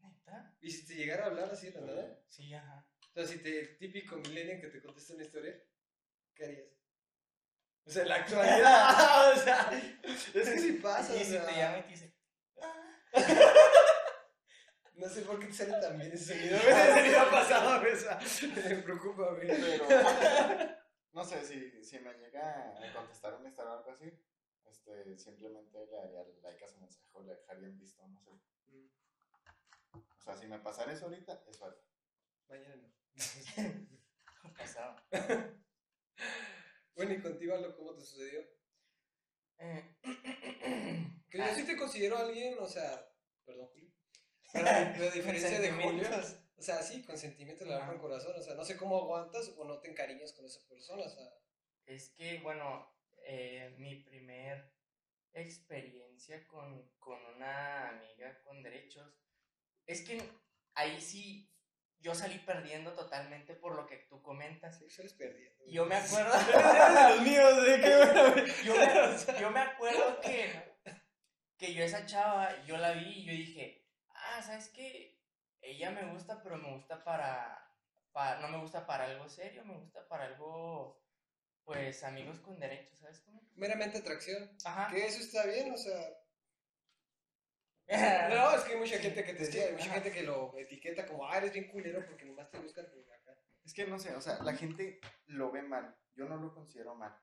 ¿Neta? 0.00 0.56
¿Y 0.60 0.70
si 0.70 0.84
te 0.84 0.94
llegara 0.96 1.24
a 1.24 1.26
hablar 1.28 1.50
así 1.52 1.70
de 1.70 1.80
la 1.80 1.86
nada? 1.86 2.20
Sí, 2.28 2.52
ajá. 2.52 2.84
O 3.10 3.12
sea, 3.14 3.26
si 3.26 3.40
te, 3.40 3.66
típico 3.76 4.16
millennial 4.16 4.60
que 4.60 4.68
te 4.68 4.82
contesta 4.82 5.14
una 5.14 5.22
historia, 5.22 5.62
¿qué 6.34 6.44
harías? 6.44 6.68
O 7.84 7.90
sea, 7.90 8.02
en 8.02 8.08
la 8.08 8.14
actualidad, 8.16 9.32
o 9.32 9.36
sea, 9.36 9.70
es 10.04 10.30
que 10.32 10.58
sí 10.58 10.72
pasa, 10.74 11.16
y 11.16 11.22
o 11.22 11.24
si 11.24 11.30
sea, 11.32 11.46
te 11.46 11.52
llama 11.56 11.78
y 11.78 11.82
te 11.82 11.88
dice, 11.88 12.14
"Ah". 12.60 13.12
no 14.94 15.08
sé 15.08 15.22
por 15.22 15.40
qué 15.40 15.46
te 15.46 15.52
sale 15.52 15.80
tan 15.80 15.98
bien 15.98 16.12
ese 16.12 16.34
güey, 16.38 16.54
ese 16.54 17.02
día 17.02 17.30
pasado, 17.30 17.82
sea, 17.96 18.20
me 18.68 18.82
preocupa, 18.82 19.30
güey. 19.34 19.48
Pero, 19.48 19.84
no 21.12 21.24
sé, 21.24 21.44
si, 21.44 21.84
si 21.84 21.98
me 21.98 22.14
llega 22.14 22.68
a 22.70 22.92
contestar 22.94 23.34
un 23.34 23.46
estado 23.46 23.70
o 23.70 23.78
algo 23.78 23.90
así, 23.90 24.12
este, 24.64 25.18
simplemente 25.18 25.84
le 25.86 25.98
haría 25.98 26.24
like 26.42 26.64
a 26.64 26.68
su 26.68 26.78
mensaje 26.78 27.08
o 27.12 27.22
le 27.22 27.34
dejaría 27.34 27.66
en 27.66 27.78
visto, 27.78 28.06
no 28.06 28.20
sé. 28.20 28.30
O 29.92 30.24
sea, 30.24 30.36
si 30.36 30.46
me 30.46 30.60
pasara 30.60 30.92
eso 30.92 31.06
ahorita, 31.06 31.42
eso 31.48 31.66
haría. 31.66 31.82
Mañana 32.48 32.76
no. 32.76 34.52
Pasado. 34.56 34.96
Bueno, 36.94 37.14
y 37.14 37.20
contigo, 37.22 37.54
¿cómo 37.76 37.94
te 37.94 38.02
sucedió? 38.02 38.40
Eh, 39.58 39.96
Que 41.30 41.38
yo 41.38 41.44
Ah. 41.44 41.54
sí 41.54 41.64
te 41.64 41.76
considero 41.76 42.18
alguien, 42.18 42.56
o 42.58 42.66
sea, 42.66 43.08
perdón, 43.46 43.68
Julio. 43.68 43.90
Pero- 44.52 44.68
a 44.68 45.10
diferencia 45.10 45.58
de 45.58 45.70
Julio, 45.72 46.04
sentimientos. 46.04 46.36
o 46.56 46.62
sea, 46.62 46.82
sí, 46.82 47.02
con 47.02 47.16
sentimientos 47.16 47.66
le 47.66 47.74
Ajá. 47.74 47.86
con 47.86 47.98
corazón, 47.98 48.34
o 48.38 48.42
sea, 48.42 48.54
no 48.54 48.64
sé 48.64 48.76
cómo 48.76 48.98
aguantas 49.00 49.48
o 49.56 49.64
no 49.64 49.80
te 49.80 49.88
encariñas 49.90 50.34
con 50.34 50.44
esa 50.44 50.60
persona, 50.68 51.04
o 51.04 51.08
sea, 51.08 51.24
Es 51.86 52.10
que, 52.10 52.38
bueno, 52.40 52.94
eh, 53.24 53.74
mi 53.78 53.96
primer 54.04 54.72
experiencia 55.32 56.46
con, 56.46 56.90
con 56.98 57.18
una 57.34 57.88
amiga 57.88 58.40
con 58.42 58.62
derechos, 58.62 59.18
es 59.86 60.02
que 60.02 60.22
ahí 60.74 61.00
sí 61.00 61.51
yo 62.02 62.14
salí 62.14 62.38
perdiendo 62.38 62.92
totalmente 62.92 63.54
por 63.54 63.76
lo 63.76 63.86
que 63.86 63.96
tú 64.08 64.20
comentas. 64.22 64.76
sí, 64.76 64.90
sales 64.90 65.14
perdiendo. 65.14 65.64
Yo 65.66 65.86
me 65.86 65.94
acuerdo, 65.94 66.32
los 67.08 67.22
míos, 67.22 67.62
de 67.64 67.80
qué 67.80 67.96
bueno, 67.96 68.30
güey. 68.32 68.46
yo 68.64 68.74
me, 68.74 69.40
yo 69.40 69.50
me 69.50 69.60
acuerdo 69.60 70.20
que, 70.20 70.74
que 71.56 71.72
yo 71.72 71.84
esa 71.84 72.04
chava, 72.04 72.64
yo 72.66 72.76
la 72.76 72.92
vi 72.92 73.20
y 73.20 73.24
yo 73.24 73.32
dije, 73.32 73.88
ah, 74.08 74.42
¿sabes 74.42 74.68
qué? 74.70 75.20
Ella 75.60 75.92
me 75.92 76.12
gusta, 76.12 76.42
pero 76.42 76.58
me 76.58 76.74
gusta 76.74 77.04
para, 77.04 77.72
para, 78.10 78.40
no 78.40 78.48
me 78.48 78.58
gusta 78.58 78.84
para 78.84 79.04
algo 79.04 79.28
serio, 79.28 79.64
me 79.64 79.78
gusta 79.78 80.06
para 80.08 80.24
algo, 80.24 81.00
pues, 81.62 82.02
amigos 82.02 82.40
con 82.40 82.58
derechos, 82.58 82.98
¿sabes 82.98 83.20
cómo? 83.20 83.48
Meramente 83.54 83.98
atracción. 83.98 84.50
Ajá. 84.64 84.88
Que 84.92 85.06
eso 85.06 85.20
está 85.20 85.46
bien, 85.46 85.72
o 85.72 85.76
sea. 85.76 86.21
No, 87.88 88.50
es 88.56 88.62
que 88.64 88.72
hay 88.74 88.78
mucha 88.78 88.98
gente 88.98 89.24
que 89.24 89.34
te 89.34 89.62
hay 89.64 89.72
mucha 89.72 89.84
ajá. 89.84 89.94
gente 89.94 90.12
que 90.12 90.22
lo 90.22 90.56
etiqueta 90.56 91.06
como, 91.06 91.26
ah, 91.26 91.38
eres 91.38 91.52
bien 91.52 91.68
culero 91.68 92.04
porque 92.06 92.24
nomás 92.24 92.50
te 92.50 92.58
buscan 92.58 92.86
por 92.86 93.12
acá. 93.12 93.36
Es 93.64 93.74
que 93.74 93.86
no 93.86 93.98
sé, 93.98 94.14
o 94.14 94.20
sea, 94.20 94.42
la 94.42 94.54
gente 94.54 95.00
lo 95.26 95.50
ve 95.50 95.62
mal. 95.62 95.96
Yo 96.14 96.26
no 96.26 96.36
lo 96.36 96.52
considero 96.54 96.94
mal. 96.94 97.16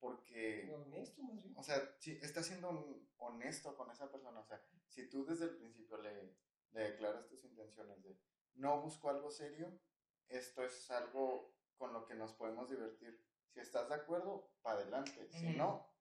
Porque, 0.00 0.70
Honesto, 0.70 1.22
más 1.22 1.42
bien. 1.42 1.54
o 1.56 1.62
sea, 1.62 1.80
si 1.98 2.12
estás 2.22 2.46
siendo 2.46 2.68
un- 2.70 3.08
honesto 3.16 3.74
con 3.76 3.90
esa 3.90 4.10
persona, 4.10 4.40
o 4.40 4.44
sea, 4.44 4.62
si 4.88 5.08
tú 5.08 5.24
desde 5.24 5.46
el 5.46 5.56
principio 5.56 5.96
le, 5.98 6.36
le 6.72 6.80
declaras 6.90 7.26
tus 7.26 7.42
intenciones 7.44 8.02
de 8.02 8.18
no 8.54 8.80
busco 8.82 9.08
algo 9.08 9.30
serio, 9.30 9.80
esto 10.28 10.62
es 10.64 10.90
algo 10.90 11.54
con 11.76 11.92
lo 11.92 12.04
que 12.06 12.14
nos 12.14 12.34
podemos 12.34 12.68
divertir. 12.68 13.24
Si 13.48 13.60
estás 13.60 13.88
de 13.88 13.94
acuerdo, 13.94 14.50
para 14.62 14.80
adelante. 14.80 15.28
Si 15.30 15.46
no. 15.50 15.93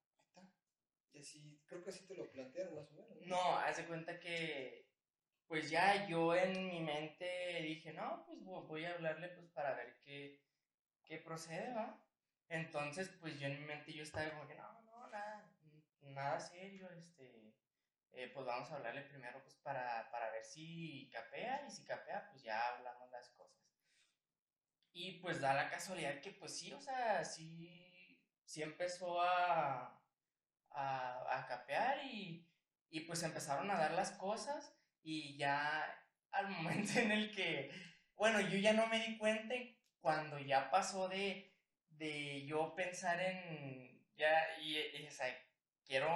Y 1.14 1.20
así, 1.20 1.62
creo 1.68 1.84
que 1.84 1.90
así 1.92 2.06
te 2.08 2.16
lo 2.16 2.30
plantearon 2.32 2.76
más 2.76 2.90
o 2.92 2.96
menos. 2.96 3.18
No, 3.28 3.58
haz 3.60 3.78
de 3.78 3.86
cuenta 3.86 4.20
que, 4.20 4.88
pues 5.48 5.70
ya 5.70 6.08
yo 6.08 6.36
en 6.36 6.68
mi 6.70 6.82
mente 6.82 7.62
dije, 7.64 7.94
no, 7.94 8.24
pues 8.26 8.40
vo- 8.42 8.68
voy 8.68 8.86
a 8.86 8.94
hablarle 8.94 9.30
pues 9.30 9.48
para 9.50 9.76
ver 9.76 10.00
qué, 10.04 10.42
qué 11.06 11.18
procede, 11.20 11.74
¿va? 11.74 12.04
Entonces, 12.50 13.10
pues 13.20 13.40
yo 13.40 13.48
en 13.48 13.60
mi 13.60 13.66
mente 13.66 13.94
yo 13.94 14.04
estaba 14.04 14.30
como 14.32 14.48
que, 14.48 14.56
no, 14.56 14.82
no, 14.84 15.08
nada, 15.10 15.52
nada 16.02 16.40
serio, 16.40 16.90
este, 16.92 17.56
eh, 18.14 18.30
pues 18.34 18.46
vamos 18.46 18.72
a 18.72 18.76
hablarle 18.78 19.02
primero 19.04 19.42
pues 19.44 19.56
para, 19.58 20.10
para 20.12 20.32
ver 20.32 20.44
si 20.46 21.10
capea 21.12 21.66
y 21.68 21.72
si 21.72 21.86
capea, 21.86 22.30
pues 22.32 22.44
ya 22.44 22.70
hablamos 22.76 23.10
las 23.12 23.30
cosas. 23.32 23.60
Y 24.94 25.20
pues 25.20 25.42
da 25.42 25.54
la 25.54 25.70
casualidad 25.70 26.22
que 26.22 26.32
pues 26.32 26.58
sí, 26.58 26.72
o 26.74 26.80
sea, 26.80 27.24
sí, 27.26 28.22
sí 28.46 28.62
empezó 28.62 29.22
a, 29.22 30.03
a, 30.74 31.46
capear 31.48 32.04
y, 32.06 32.48
y 32.90 33.02
pues 33.02 33.22
empezaron 33.24 33.70
a 33.70 33.78
dar 33.78 33.92
las 33.92 34.12
cosas 34.12 34.74
y 35.02 35.38
ya 35.38 35.86
al 36.32 36.50
momento 36.50 37.00
en 37.00 37.12
el 37.12 37.36
que, 37.36 37.72
bueno, 38.16 38.40
yo 38.42 38.58
ya 38.58 38.74
no 38.74 38.88
me 38.88 39.00
di 39.00 39.18
cuenta 39.18 39.56
cuando 40.02 40.40
ya 40.40 40.70
pasó 40.70 41.08
de, 41.08 41.56
de 41.90 42.46
yo 42.46 42.76
pensar 42.76 43.22
en, 43.22 44.06
ya, 44.18 44.60
y, 44.62 44.78
o 45.08 45.12
sea, 45.12 45.28
quiero 45.86 46.10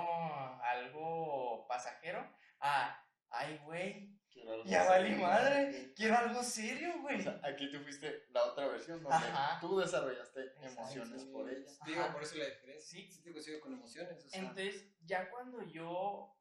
algo 0.62 1.66
pasajero, 1.68 2.28
a, 2.60 3.06
ay, 3.30 3.60
güey, 3.64 4.17
Quiero 4.38 4.54
algo 4.54 4.66
ya 4.66 4.84
valí 4.86 5.10
serio. 5.10 5.28
madre, 5.28 5.94
quiero 5.96 6.18
algo 6.18 6.44
serio, 6.44 6.94
O 6.98 7.02
güey. 7.02 7.22
sea, 7.22 7.40
aquí 7.44 7.72
tú 7.72 7.80
fuiste 7.80 8.24
la 8.30 8.44
otra 8.46 8.68
versión 8.68 9.02
donde 9.02 9.18
Ajá. 9.18 9.60
tú 9.60 9.80
desarrollaste 9.80 10.42
Exacto. 10.42 10.80
emociones 10.82 11.24
por 11.26 11.50
ella. 11.50 11.66
Digo, 11.86 12.12
por 12.14 12.24
eso 12.24 12.36
la 12.38 12.46
diferencia. 12.46 12.82
Sí. 12.88 13.12
Sí 13.12 13.24
te 13.24 13.34
consigo 13.34 13.60
con 13.62 13.74
emociones. 13.74 14.24
O 14.24 14.30
sea, 14.30 14.40
Entonces, 14.40 14.86
ya 15.02 15.30
cuando 15.32 15.64
yo 15.64 16.34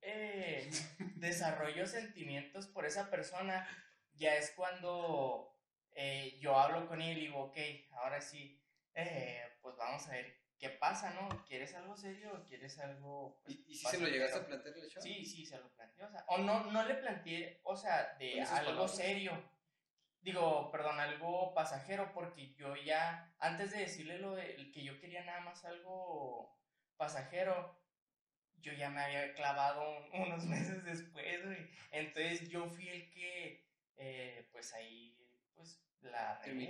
eh, 0.00 0.70
desarrollo 1.16 1.86
sentimientos 1.86 2.66
por 2.66 2.86
esa 2.86 3.10
persona, 3.10 3.68
ya 4.14 4.36
es 4.36 4.50
cuando 4.52 5.54
eh, 5.94 6.38
yo 6.40 6.58
hablo 6.58 6.86
con 6.88 7.00
él 7.02 7.18
y 7.18 7.26
digo, 7.26 7.38
ok, 7.44 7.56
ahora 7.92 8.20
sí, 8.20 8.60
eh, 8.94 9.42
pues 9.60 9.76
vamos 9.76 10.06
a 10.08 10.12
ver 10.12 10.41
qué 10.62 10.70
pasa, 10.70 11.10
¿no? 11.10 11.44
¿Quieres 11.44 11.74
algo 11.74 11.96
serio 11.96 12.32
o 12.32 12.44
quieres 12.46 12.78
algo... 12.78 13.40
pues, 13.42 13.56
¿Y, 13.56 13.64
y 13.72 13.74
si 13.74 13.84
se 13.88 13.98
lo 13.98 14.06
llegaste 14.06 14.38
a 14.38 14.46
plantear 14.46 14.76
al 14.76 14.88
chavo? 14.88 15.02
Sí, 15.04 15.24
sí, 15.24 15.44
se 15.44 15.58
lo 15.58 15.68
planteé, 15.70 16.04
o 16.04 16.08
sea, 16.08 16.24
o 16.28 16.38
no, 16.38 16.70
no 16.70 16.84
le 16.84 16.94
planteé, 16.94 17.60
o 17.64 17.76
sea, 17.76 18.14
de 18.20 18.40
algo 18.42 18.64
palabras. 18.66 18.96
serio. 18.96 19.42
Digo, 20.20 20.70
perdón, 20.70 21.00
algo 21.00 21.52
pasajero, 21.52 22.12
porque 22.14 22.54
yo 22.54 22.76
ya, 22.76 23.34
antes 23.40 23.72
de 23.72 23.78
decirle 23.80 24.18
lo 24.20 24.36
de 24.36 24.54
el 24.54 24.70
que 24.70 24.84
yo 24.84 25.00
quería 25.00 25.24
nada 25.24 25.40
más 25.40 25.64
algo 25.64 26.56
pasajero, 26.96 27.76
yo 28.60 28.72
ya 28.72 28.88
me 28.88 29.00
había 29.02 29.34
clavado 29.34 29.82
un- 29.98 30.22
unos 30.22 30.44
meses 30.46 30.84
después, 30.84 31.44
güey. 31.44 31.68
Entonces 31.90 32.48
yo 32.48 32.68
fui 32.68 32.88
el 32.88 33.10
que, 33.10 33.66
eh, 33.96 34.48
pues 34.52 34.72
ahí, 34.74 35.18
pues, 35.56 35.82
la 36.02 36.40
regué, 36.44 36.68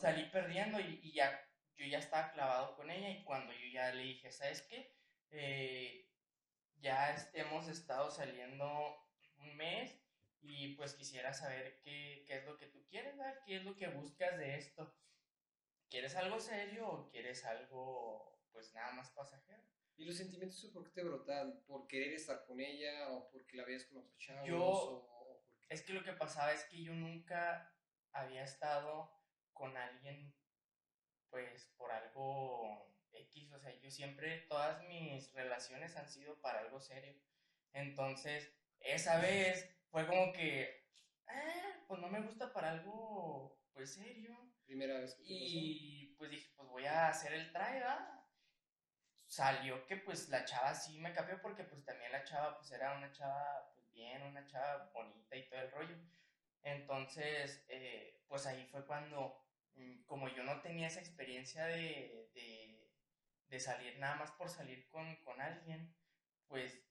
salí 0.00 0.24
perdiendo 0.30 0.78
y, 0.78 1.00
y 1.02 1.12
ya 1.14 1.44
yo 1.76 1.86
ya 1.86 1.98
estaba 1.98 2.30
clavado 2.32 2.76
con 2.76 2.90
ella 2.90 3.10
y 3.10 3.24
cuando 3.24 3.52
yo 3.52 3.66
ya 3.72 3.92
le 3.92 4.02
dije, 4.02 4.30
¿sabes 4.30 4.62
qué? 4.62 4.94
Eh, 5.30 6.10
ya 6.76 7.12
es- 7.14 7.30
hemos 7.34 7.68
estado 7.68 8.10
saliendo 8.10 8.96
un 9.38 9.56
mes 9.56 10.00
y 10.40 10.74
pues 10.76 10.94
quisiera 10.94 11.32
saber 11.32 11.80
qué, 11.82 12.24
qué 12.26 12.36
es 12.38 12.44
lo 12.44 12.56
que 12.58 12.66
tú 12.66 12.84
quieres, 12.88 13.16
¿verdad? 13.16 13.40
¿Qué 13.46 13.56
es 13.56 13.64
lo 13.64 13.74
que 13.76 13.88
buscas 13.88 14.36
de 14.38 14.56
esto? 14.56 14.94
¿Quieres 15.88 16.14
algo 16.16 16.38
serio 16.40 16.88
o 16.88 17.08
quieres 17.10 17.44
algo 17.44 18.40
pues 18.52 18.72
nada 18.74 18.92
más 18.92 19.10
pasajero? 19.10 19.62
¿Y 19.96 20.04
los 20.04 20.16
sentimientos 20.16 20.64
por 20.72 20.84
qué 20.84 20.90
te 20.90 21.04
brotan? 21.04 21.62
¿Por 21.66 21.86
querer 21.86 22.12
estar 22.14 22.44
con 22.46 22.60
ella 22.60 23.08
o 23.10 23.30
porque 23.30 23.56
la 23.56 23.64
veías 23.64 23.84
con 23.86 23.98
otros 23.98 24.18
chavos? 24.18 24.46
Yo- 24.48 24.62
o, 24.64 24.96
o 24.96 25.44
porque- 25.48 25.66
Es 25.74 25.82
que 25.82 25.92
lo 25.92 26.02
que 26.04 26.12
pasaba 26.12 26.52
es 26.52 26.64
que 26.64 26.82
yo 26.82 26.92
nunca 26.92 27.72
había 28.12 28.42
estado 28.44 29.10
con 29.52 29.76
alguien, 29.76 30.34
pues, 31.34 31.66
por 31.76 31.90
algo 31.90 32.86
X. 33.12 33.52
O 33.52 33.58
sea, 33.58 33.72
yo 33.80 33.90
siempre, 33.90 34.42
todas 34.48 34.80
mis 34.84 35.32
relaciones 35.32 35.96
han 35.96 36.08
sido 36.08 36.40
para 36.40 36.60
algo 36.60 36.80
serio. 36.80 37.12
Entonces, 37.72 38.52
esa 38.78 39.18
vez 39.20 39.68
fue 39.90 40.06
como 40.06 40.32
que, 40.32 40.86
ah, 41.26 41.84
pues 41.88 42.00
no 42.00 42.08
me 42.08 42.20
gusta 42.22 42.52
para 42.52 42.70
algo, 42.70 43.58
pues, 43.72 43.94
serio. 43.94 44.38
Primera 44.64 45.00
vez 45.00 45.14
que 45.16 45.24
Y 45.26 46.14
pues 46.16 46.30
dije, 46.30 46.52
pues 46.56 46.68
voy 46.68 46.84
a 46.86 47.08
hacer 47.08 47.32
el 47.34 47.52
try, 47.52 47.74
¿verdad? 47.74 48.08
Salió 49.26 49.84
que 49.86 49.96
pues 49.96 50.28
la 50.28 50.44
chava 50.44 50.74
sí 50.74 50.98
me 51.00 51.12
cambió 51.12 51.40
porque 51.42 51.64
pues 51.64 51.84
también 51.84 52.12
la 52.12 52.24
chava 52.24 52.56
pues 52.56 52.70
era 52.70 52.96
una 52.96 53.10
chava 53.12 53.72
pues 53.74 53.90
bien, 53.90 54.22
una 54.22 54.46
chava 54.46 54.90
bonita 54.94 55.36
y 55.36 55.48
todo 55.48 55.60
el 55.60 55.70
rollo. 55.72 55.96
Entonces, 56.62 57.64
eh, 57.68 58.22
pues 58.26 58.46
ahí 58.46 58.64
fue 58.66 58.86
cuando, 58.86 59.43
como 60.06 60.28
yo 60.28 60.44
no 60.44 60.60
tenía 60.60 60.86
esa 60.86 61.00
experiencia 61.00 61.64
de, 61.66 62.30
de, 62.34 62.90
de 63.48 63.60
salir 63.60 63.98
nada 63.98 64.16
más 64.16 64.30
por 64.32 64.48
salir 64.48 64.86
con, 64.88 65.16
con 65.24 65.40
alguien, 65.40 65.94
pues 66.46 66.84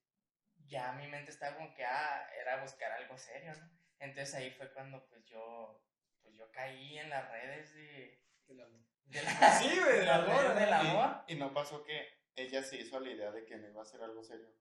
ya 0.68 0.92
mi 0.94 1.08
mente 1.08 1.32
estaba 1.32 1.56
como 1.56 1.74
que, 1.74 1.86
ah, 1.86 2.30
era 2.40 2.62
buscar 2.62 2.92
algo 2.92 3.18
serio, 3.18 3.54
¿no? 3.56 3.70
Entonces 4.00 4.36
ahí 4.36 4.52
fue 4.52 4.72
cuando 4.74 5.06
pues 5.08 5.24
yo, 5.26 5.82
pues 6.22 6.36
yo 6.36 6.52
caí 6.52 6.98
en 6.98 7.10
las 7.10 7.30
redes 7.30 7.74
de, 7.74 8.22
Del 8.48 8.62
amor. 8.62 8.82
de 9.06 9.24
la, 9.24 9.32
Sí, 9.62 9.80
güey, 9.80 9.98
del 10.00 10.10
amor, 10.10 10.56
del 10.56 10.74
amor. 10.74 11.24
Y, 11.28 11.34
y 11.34 11.36
no 11.38 11.54
pasó 11.54 11.84
que 11.84 12.08
ella 12.36 12.64
se 12.64 12.78
hizo 12.78 12.98
a 12.98 13.02
la 13.02 13.12
idea 13.12 13.32
de 13.32 13.46
que 13.46 13.58
no 13.58 13.68
iba 13.68 13.82
a 13.82 13.86
ser 13.86 14.02
algo 14.02 14.24
serio. 14.24 14.54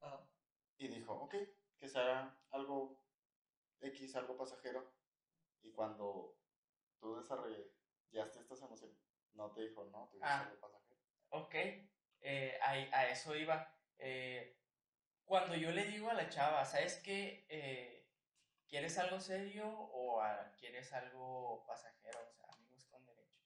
Ajá. 0.00 0.28
Y 0.78 0.88
dijo, 0.88 1.12
ok, 1.12 1.34
que 1.78 1.88
sea 1.88 2.36
algo 2.50 3.02
X, 3.80 4.16
algo 4.16 4.36
pasajero. 4.36 4.92
Y 5.62 5.72
cuando 5.72 6.38
tú 7.00 7.16
desarrollaste 7.16 8.40
estas 8.40 8.60
emociones, 8.62 8.96
no 9.34 9.50
te 9.52 9.62
dijo, 9.62 9.84
no, 9.86 10.08
tú 10.10 10.16
ibas 10.16 10.30
Ah. 10.30 10.40
algo 10.42 10.60
pasajero. 10.60 11.00
Ok, 11.30 11.54
eh, 12.20 12.58
ahí- 12.62 12.90
a, 12.92 13.08
eso 13.08 13.34
iba. 13.36 13.74
Eh, 13.98 14.58
cuando 15.24 15.54
yo 15.54 15.70
le 15.70 15.84
digo 15.84 16.08
a 16.10 16.14
la 16.14 16.28
chava, 16.28 16.64
¿sabes 16.64 16.96
qué? 17.04 17.46
Eh, 17.48 17.94
¿Quieres 18.66 18.98
algo 18.98 19.18
serio 19.20 19.66
o 19.68 20.20
ah, 20.20 20.52
quieres 20.58 20.92
algo 20.92 21.64
pasajero? 21.66 22.18
O 22.28 22.30
sea, 22.32 22.46
amigos 22.52 22.84
con 22.86 23.04
derecho. 23.06 23.40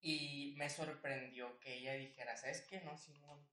Y 0.00 0.54
me 0.58 0.68
sorprendió 0.68 1.58
que 1.58 1.74
ella 1.74 1.94
dijera, 1.94 2.36
¿sabes 2.36 2.62
qué? 2.68 2.80
No, 2.82 2.96
Simón. 2.98 3.46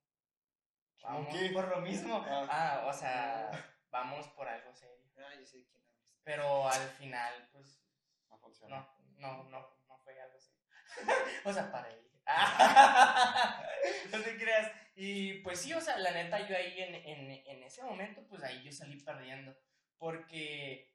¿Simón 0.96 1.26
Vamos 1.26 1.36
qué? 1.38 1.50
por 1.52 1.68
lo 1.70 1.82
mismo. 1.82 2.22
Ah. 2.26 2.48
Ah, 2.50 2.86
o 2.88 2.94
sea, 2.94 3.52
vamos 3.90 4.28
por 4.30 4.48
algo 4.48 4.74
serio. 4.74 5.06
Ah, 5.18 5.36
yo 5.40 5.46
sé 5.46 5.66
quién. 5.66 5.84
Pero 6.24 6.68
al 6.68 6.90
final, 6.90 7.50
pues, 7.54 7.82
No 8.30 8.38
funcionó. 8.38 8.76
no, 8.78 8.98
no, 9.24 9.44
no, 9.46 9.60
no 9.88 9.98
fue 10.04 10.20
algo 10.22 10.38
así. 10.38 10.54
o 11.46 11.54
sea, 11.54 11.72
para 11.72 11.90
ella. 11.90 12.04
no 14.12 14.22
te 14.22 14.38
creas. 14.38 14.72
Y 14.96 15.36
pues 15.40 15.62
sí, 15.62 15.74
o 15.74 15.82
sea, 15.82 15.98
la 15.98 16.12
neta, 16.12 16.46
yo 16.48 16.56
ahí 16.56 16.82
en, 16.82 16.96
en, 16.96 17.32
en 17.32 17.64
ese 17.64 17.82
momento, 17.84 18.22
pues 18.28 18.44
ahí 18.44 18.62
yo 18.64 18.72
salí 18.72 19.00
perdiendo. 19.02 19.56
Porque 19.98 20.94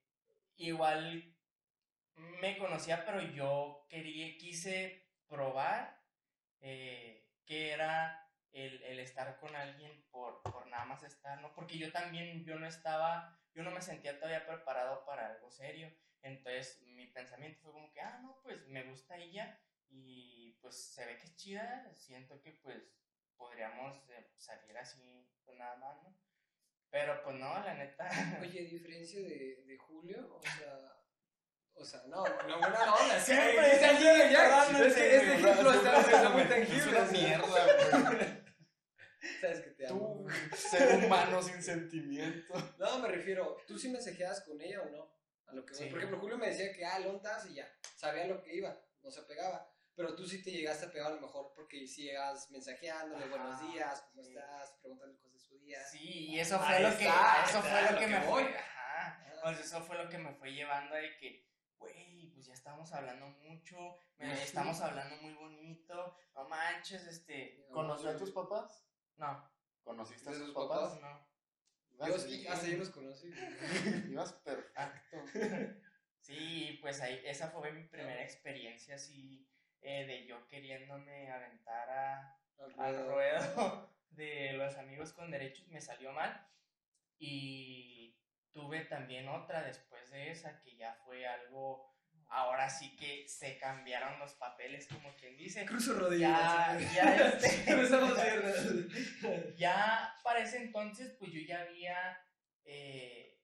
igual 0.57 1.35
me 2.15 2.59
conocía, 2.59 3.05
pero 3.05 3.23
yo 3.23 3.87
quería, 3.89 4.37
quise 4.37 5.09
probar 5.27 6.01
eh, 6.61 7.27
que 7.47 7.71
era 7.71 8.29
el, 8.53 8.83
el 8.83 8.99
estar 9.01 9.39
con 9.39 9.55
alguien 9.57 10.05
por, 10.11 10.43
por 10.43 10.67
nada 10.67 10.85
más 10.85 11.03
estar, 11.03 11.41
¿no? 11.41 11.55
Porque 11.55 11.79
yo 11.79 11.91
también, 11.91 12.45
yo 12.45 12.59
no 12.59 12.67
estaba, 12.67 13.41
yo 13.55 13.63
no 13.63 13.71
me 13.71 13.81
sentía 13.81 14.19
todavía 14.19 14.47
preparado 14.47 15.05
para 15.05 15.29
algo 15.29 15.51
serio. 15.51 15.91
Entonces 16.23 16.81
mi 16.83 17.07
pensamiento 17.09 17.61
fue 17.63 17.73
como 17.73 17.93
que, 17.93 18.01
ah, 18.01 18.19
no, 18.23 18.41
pues 18.43 18.67
me 18.67 18.85
gusta 18.85 19.17
ella 19.17 19.61
y 19.89 20.53
pues 20.61 20.77
se 20.93 21.07
ve 21.07 21.17
que 21.17 21.25
es 21.25 21.37
chida, 21.37 21.91
siento 21.95 22.41
que 22.41 22.53
pues 22.63 22.83
podríamos 23.37 23.97
eh, 24.11 24.33
salir 24.37 24.77
así, 24.77 25.31
pues 25.45 25.57
nada 25.59 25.77
más, 25.77 26.03
¿no? 26.03 26.15
Pero 26.91 27.23
pues 27.23 27.37
no, 27.37 27.49
la 27.63 27.75
neta. 27.75 28.09
Oye, 28.41 28.61
a 28.61 28.71
diferencia 28.71 29.21
de, 29.21 29.65
de 29.67 29.79
Julio, 29.79 30.37
o 30.37 30.43
sea. 30.43 30.95
O 31.75 31.85
sea, 31.85 32.03
no, 32.09 32.25
no, 32.25 32.59
buena 32.59 32.93
onda, 32.93 33.21
Siempre 33.21 33.73
es 33.73 33.99
sí, 33.99 34.05
ya, 34.33 34.63
Es 34.65 34.87
este 34.87 35.27
güey. 35.27 35.39
ejemplo 35.39 35.73
está 35.73 36.29
muy 36.31 36.43
Es 36.43 36.49
tangible. 36.49 36.91
una 36.91 37.03
o 37.03 37.07
sea, 37.07 37.13
mierda, 37.13 38.03
güey. 38.11 38.49
Sabes 39.41 39.61
que 39.61 39.71
te 39.71 39.87
amo. 39.87 40.25
Tú, 40.27 40.57
ser 40.57 41.05
humano 41.05 41.41
sin 41.41 41.63
sentimiento. 41.63 42.75
No, 42.79 42.99
me 42.99 43.09
refiero, 43.09 43.59
¿tú 43.69 43.79
sí 43.79 43.91
mensajeabas 43.91 44.41
con 44.41 44.61
ella 44.61 44.83
o 44.83 44.91
no? 44.91 45.18
A 45.49 45.55
lo 45.55 45.65
que 45.65 45.75
voy. 45.75 45.83
Sí. 45.85 45.89
Por 45.91 45.99
ejemplo, 45.99 46.21
Julio 46.21 46.39
me 46.39 46.49
decía 46.49 46.73
que, 46.73 46.85
ah, 46.85 46.99
lontas 47.01 47.47
y 47.47 47.55
ya, 47.55 47.69
sabía 47.97 48.27
lo 48.27 48.43
que 48.43 48.55
iba, 48.55 48.79
no 49.03 49.11
se 49.11 49.23
pegaba. 49.23 49.71
Pero 49.95 50.15
tú 50.15 50.27
sí 50.27 50.43
te 50.43 50.53
llegaste 50.53 50.87
a 50.87 50.93
pegar 50.93 51.11
a 51.11 51.15
lo 51.17 51.21
mejor 51.21 51.53
porque 51.57 51.87
sí 51.89 52.05
llegas 52.05 52.51
mensajeándole 52.51 53.25
Ajá, 53.25 53.31
buenos 53.31 53.73
días, 53.73 54.03
¿cómo 54.11 54.23
sí. 54.23 54.29
estás? 54.37 54.73
Preguntando 54.81 55.19
cosas 55.19 55.33
de 55.33 55.39
su 55.41 55.59
día. 55.59 55.85
Sí, 55.87 56.29
y 56.29 56.39
eso 56.39 56.59
fue 56.61 56.69
Ahí 56.77 56.83
lo 56.85 56.97
que, 56.97 57.05
está, 57.09 57.45
eso 57.45 57.63
fue 57.63 57.93
lo 57.93 57.99
que 57.99 58.07
me 58.07 58.27
voy. 58.27 58.45
fue, 58.45 58.57
ajá, 58.57 59.25
Ah. 59.43 59.55
sea, 59.55 59.61
eso 59.65 59.81
fue 59.83 59.97
lo 59.99 60.09
que 60.09 60.19
me 60.19 60.33
fue 60.35 60.53
llevando 60.53 60.95
de 60.95 61.17
que, 61.17 61.49
güey, 61.79 62.31
pues 62.35 62.47
ya 62.47 62.53
estamos 62.55 62.93
hablando 62.93 63.27
mucho, 63.27 63.77
me- 64.19 64.41
estamos 64.43 64.81
hablando 64.81 65.17
muy 65.17 65.35
bonito, 65.35 66.17
no 66.35 66.49
manches, 66.49 67.05
este, 67.07 67.67
¿Conoció 67.73 68.11
a 68.11 68.17
tus 68.17 68.31
papás? 68.33 68.85
no, 69.17 69.51
¿Conociste 69.83 70.29
a 70.29 70.33
¿De 70.33 70.39
sus 70.39 70.47
sus 70.49 70.55
papás? 70.55 70.91
papás? 70.93 71.01
no, 71.01 71.29
Ibas 71.99 72.09
Yo 72.11 72.19
sí, 72.19 72.39
bien. 72.39 72.53
hasta 72.53 72.69
yo 72.69 72.79
los 72.79 72.91
conocí. 72.91 73.29
Ibas 74.11 74.33
perfecto. 74.35 75.25
sí, 76.21 76.79
pues 76.81 77.01
ahí, 77.01 77.21
esa 77.25 77.51
fue 77.51 77.73
mi 77.73 77.85
primera 77.85 78.23
experiencia 78.23 78.95
así, 78.95 79.49
eh, 79.81 80.07
de 80.07 80.27
yo 80.27 80.47
queriéndome 80.47 81.31
aventar 81.31 81.91
a, 81.91 82.39
al 82.79 83.07
ruedo 83.07 83.93
de 84.11 84.53
los 84.55 84.77
amigos 84.77 85.13
con 85.13 85.31
derechos 85.31 85.67
me 85.69 85.81
salió 85.81 86.13
mal 86.13 86.47
y 87.19 88.17
tuve 88.53 88.85
también 88.85 89.29
otra 89.29 89.63
después 89.63 90.11
de 90.11 90.31
esa 90.31 90.61
que 90.61 90.77
ya 90.77 90.95
fue 91.05 91.27
algo 91.27 91.98
ahora 92.31 92.69
sí 92.69 92.95
que 92.97 93.27
se 93.29 93.59
cambiaron 93.59 94.19
los 94.19 94.35
papeles 94.35 94.87
como 94.89 95.15
quien 95.17 95.37
dice 95.37 95.65
Cruzo 95.65 95.93
ya 95.95 95.99
rodillas. 96.77 96.95
ya 96.95 97.17
este, 97.17 97.65
Cruzamos 97.75 98.13
piernas. 98.21 99.57
ya 99.57 100.15
para 100.23 100.41
ese 100.41 100.59
entonces 100.59 101.17
pues 101.19 101.33
yo 101.33 101.41
ya 101.41 101.63
había 101.63 102.21
eh, 102.65 103.41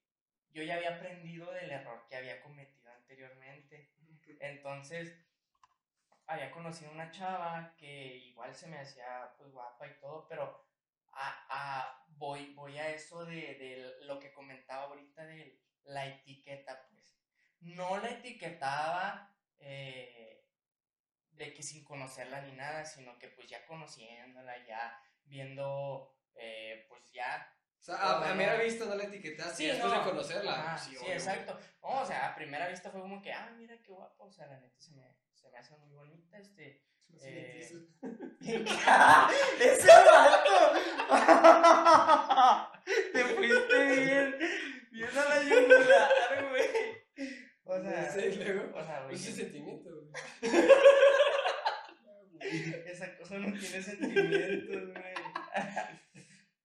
yo 0.51 0.63
ya 0.63 0.75
había 0.75 0.97
aprendido 0.97 1.51
del 1.53 1.71
error 1.71 2.07
que 2.09 2.17
había 2.17 2.41
cometido 2.43 2.91
anteriormente 2.93 3.91
entonces, 4.41 5.19
había 6.27 6.51
conocido 6.51 6.91
una 6.91 7.11
chava 7.11 7.75
que 7.77 8.17
igual 8.17 8.55
se 8.55 8.67
me 8.69 8.79
hacía 8.79 9.33
pues 9.37 9.51
guapa 9.53 9.87
y 9.87 9.99
todo, 10.01 10.27
pero 10.29 10.67
a, 11.13 11.47
a- 11.49 12.05
voy, 12.09 12.55
voy 12.55 12.79
a 12.79 12.89
eso 12.91 13.25
de, 13.25 13.35
de 13.35 13.93
lo 14.07 14.19
que 14.19 14.33
comentaba 14.33 14.85
ahorita 14.85 15.25
de 15.27 15.61
la 15.85 16.07
etiqueta, 16.07 16.87
pues. 16.89 17.14
No 17.65 17.99
la 17.99 18.11
etiquetaba 18.11 19.35
eh, 19.59 20.47
de 21.31 21.53
que 21.55 21.63
sin 21.63 21.83
conocerla 21.85 22.43
ni 22.43 22.53
nada, 22.53 22.85
sino 22.85 23.19
que 23.19 23.29
pues 23.29 23.49
ya 23.49 23.65
conociéndola, 23.67 24.65
ya 24.67 24.99
viendo, 25.25 26.15
eh, 26.35 26.85
pues 26.89 27.11
ya 27.13 27.51
O 27.81 27.83
sea, 27.83 27.97
a, 27.97 28.19
a 28.21 28.25
primera 28.25 28.57
vista 28.57 28.85
no 28.85 28.95
la 28.95 29.05
etiquetaste 29.05 29.57
Sí, 29.57 29.67
después 29.67 29.93
no. 29.93 29.99
de 29.99 30.05
conocerla. 30.11 30.53
Ajá, 30.53 30.79
sí, 30.79 30.97
exacto. 31.07 31.59
No, 31.83 32.01
o 32.03 32.07
sea, 32.07 32.29
a 32.29 32.35
primera 32.35 32.69
vista 32.69 32.91
fue 32.91 33.01
como 33.01 33.21
que, 33.23 33.33
ah, 33.33 33.51
mira 33.57 33.77
qué 33.83 33.93
guapo. 33.93 34.25
O 34.25 34.31
sea, 34.33 34.47
la 34.47 34.61
neta 34.61 34.79
se 34.79 34.93
me, 34.93 35.17
se 35.33 35.49
me 35.51 35.59
hace 35.59 35.77
muy 35.77 35.91
bonita. 35.93 36.39
Este. 36.39 36.83
Eh, 37.21 37.71
¡Ese 39.61 39.87
vato! 39.89 40.73
Te 43.13 43.25
fuiste 43.25 43.85
bien. 43.87 44.39
Bien 44.91 45.11
a 45.19 45.25
la 45.25 45.43
yugular, 45.43 46.49
güey. 46.51 47.04
O 47.65 47.81
sea, 47.81 48.11
Sí, 48.11 48.35
luego. 48.37 48.77
o 48.79 48.85
sea, 48.85 49.03
güey. 49.05 49.15
Ese 49.15 49.33
sentimiento, 49.33 49.91
güey. 49.91 50.09
Esa 52.87 53.17
cosa 53.17 53.39
no 53.39 53.59
tiene 53.59 53.83
sentimientos, 53.83 54.93
güey. 54.93 55.05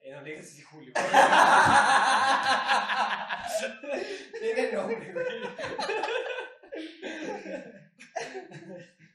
Eh, 0.02 0.12
no 0.14 0.22
le 0.22 0.32
digas 0.32 0.46
así, 0.48 0.62
Julio. 0.64 0.92
Tiene 4.40 4.72
nombre, 4.72 5.12
güey. 5.14 5.26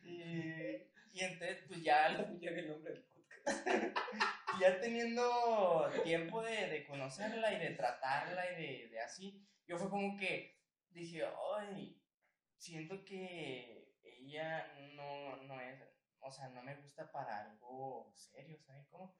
Y, 0.04 0.86
y 1.12 1.20
entonces, 1.24 1.64
pues 1.66 1.82
ya 1.82 2.08
Ya 2.40 2.50
el 2.50 2.68
nombre 2.68 2.92
del 2.92 3.02
podcast. 3.02 3.66
ya 4.60 4.80
teniendo 4.80 5.90
tiempo 6.04 6.42
de, 6.42 6.68
de 6.68 6.84
conocerla 6.86 7.52
y 7.54 7.58
de 7.58 7.70
tratarla 7.70 8.52
y 8.52 8.54
de, 8.62 8.88
de 8.90 9.00
así, 9.00 9.42
yo 9.66 9.76
fue 9.78 9.88
como 9.90 10.16
que 10.16 10.54
dije, 10.94 11.24
ay, 11.56 12.00
siento 12.56 13.04
que 13.04 13.94
ella 14.02 14.66
no, 14.94 15.36
no 15.44 15.60
es, 15.60 15.82
o 16.20 16.30
sea, 16.30 16.48
no 16.50 16.62
me 16.62 16.76
gusta 16.76 17.10
para 17.12 17.40
algo 17.40 18.12
serio, 18.16 18.58
¿sabes 18.60 18.86
cómo? 18.88 19.16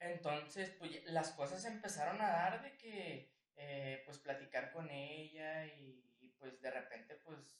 Entonces, 0.00 0.70
pues 0.78 1.04
las 1.06 1.30
cosas 1.32 1.64
empezaron 1.64 2.20
a 2.20 2.28
dar 2.28 2.62
de 2.62 2.76
que, 2.76 3.32
eh, 3.56 4.02
pues, 4.04 4.18
platicar 4.18 4.72
con 4.72 4.90
ella 4.90 5.66
y, 5.66 6.04
y, 6.20 6.30
pues, 6.38 6.60
de 6.60 6.70
repente, 6.70 7.14
pues, 7.24 7.56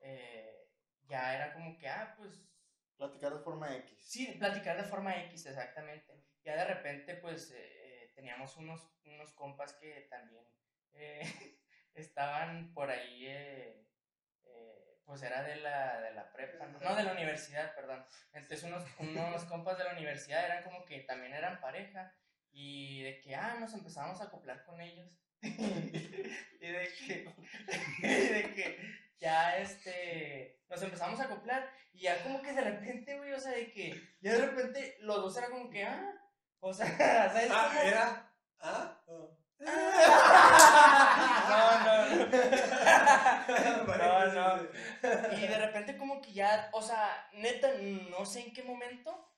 eh, 0.00 0.68
ya 1.04 1.34
era 1.36 1.52
como 1.54 1.78
que, 1.78 1.88
ah, 1.88 2.14
pues, 2.18 2.44
Platicar 2.96 3.32
de 3.32 3.40
forma 3.40 3.76
X. 3.76 3.96
Sí, 4.02 4.26
platicar 4.40 4.76
de 4.76 4.82
forma 4.82 5.16
X, 5.26 5.46
exactamente. 5.46 6.20
Ya 6.44 6.56
de 6.56 6.64
repente, 6.64 7.14
pues, 7.14 7.52
eh, 7.52 7.56
eh, 8.04 8.12
teníamos 8.14 8.56
unos, 8.56 8.90
unos 9.04 9.32
compas 9.34 9.72
que 9.74 10.08
también 10.10 10.44
estaban 12.00 12.72
por 12.72 12.90
ahí, 12.90 13.26
eh, 13.26 13.86
eh, 14.44 15.00
pues 15.04 15.22
era 15.22 15.42
de 15.42 15.56
la, 15.56 16.00
de 16.00 16.12
la 16.12 16.32
prepa, 16.32 16.66
¿no? 16.66 16.78
No, 16.80 16.94
de 16.94 17.02
la 17.02 17.12
universidad, 17.12 17.74
perdón. 17.74 18.04
Entonces 18.32 18.62
unos, 18.64 18.84
unos 18.98 19.44
compas 19.44 19.78
de 19.78 19.84
la 19.84 19.92
universidad 19.92 20.44
eran 20.44 20.62
como 20.64 20.84
que 20.84 21.00
también 21.00 21.34
eran 21.34 21.60
pareja 21.60 22.14
y 22.50 23.02
de 23.02 23.20
que, 23.20 23.34
ah, 23.34 23.56
nos 23.60 23.74
empezamos 23.74 24.20
a 24.20 24.24
acoplar 24.24 24.64
con 24.64 24.80
ellos. 24.80 25.10
y 25.42 25.48
de 26.66 26.88
que, 26.98 27.34
y 27.98 28.06
de 28.32 28.54
que 28.54 28.78
ya 29.20 29.58
este, 29.58 30.60
nos 30.68 30.82
empezamos 30.82 31.20
a 31.20 31.24
acoplar 31.24 31.70
y 31.92 32.02
ya 32.02 32.22
como 32.22 32.42
que 32.42 32.52
de 32.52 32.60
repente, 32.60 33.16
güey, 33.16 33.32
o 33.32 33.40
sea, 33.40 33.52
de 33.52 33.70
que 33.70 34.00
ya 34.20 34.32
de 34.32 34.46
repente 34.46 34.96
los 35.00 35.16
dos 35.16 35.36
era 35.36 35.48
como 35.48 35.70
que, 35.70 35.84
ah, 35.84 36.14
o 36.60 36.72
sea, 36.72 36.86
¿sabes? 37.28 37.50
Ah, 37.52 37.70
cómo? 37.72 37.88
era. 37.88 38.32
¿Ah? 38.60 39.02
Oh. 39.06 39.37
No, 39.60 39.70
no. 41.84 41.96
No, 43.98 44.26
no. 44.32 44.68
Y 45.36 45.46
de 45.46 45.58
repente 45.58 45.96
como 45.96 46.20
que 46.20 46.32
ya, 46.32 46.70
o 46.72 46.82
sea, 46.82 47.28
neta, 47.32 47.68
no 48.10 48.24
sé 48.24 48.40
en 48.40 48.52
qué 48.52 48.62
momento 48.62 49.28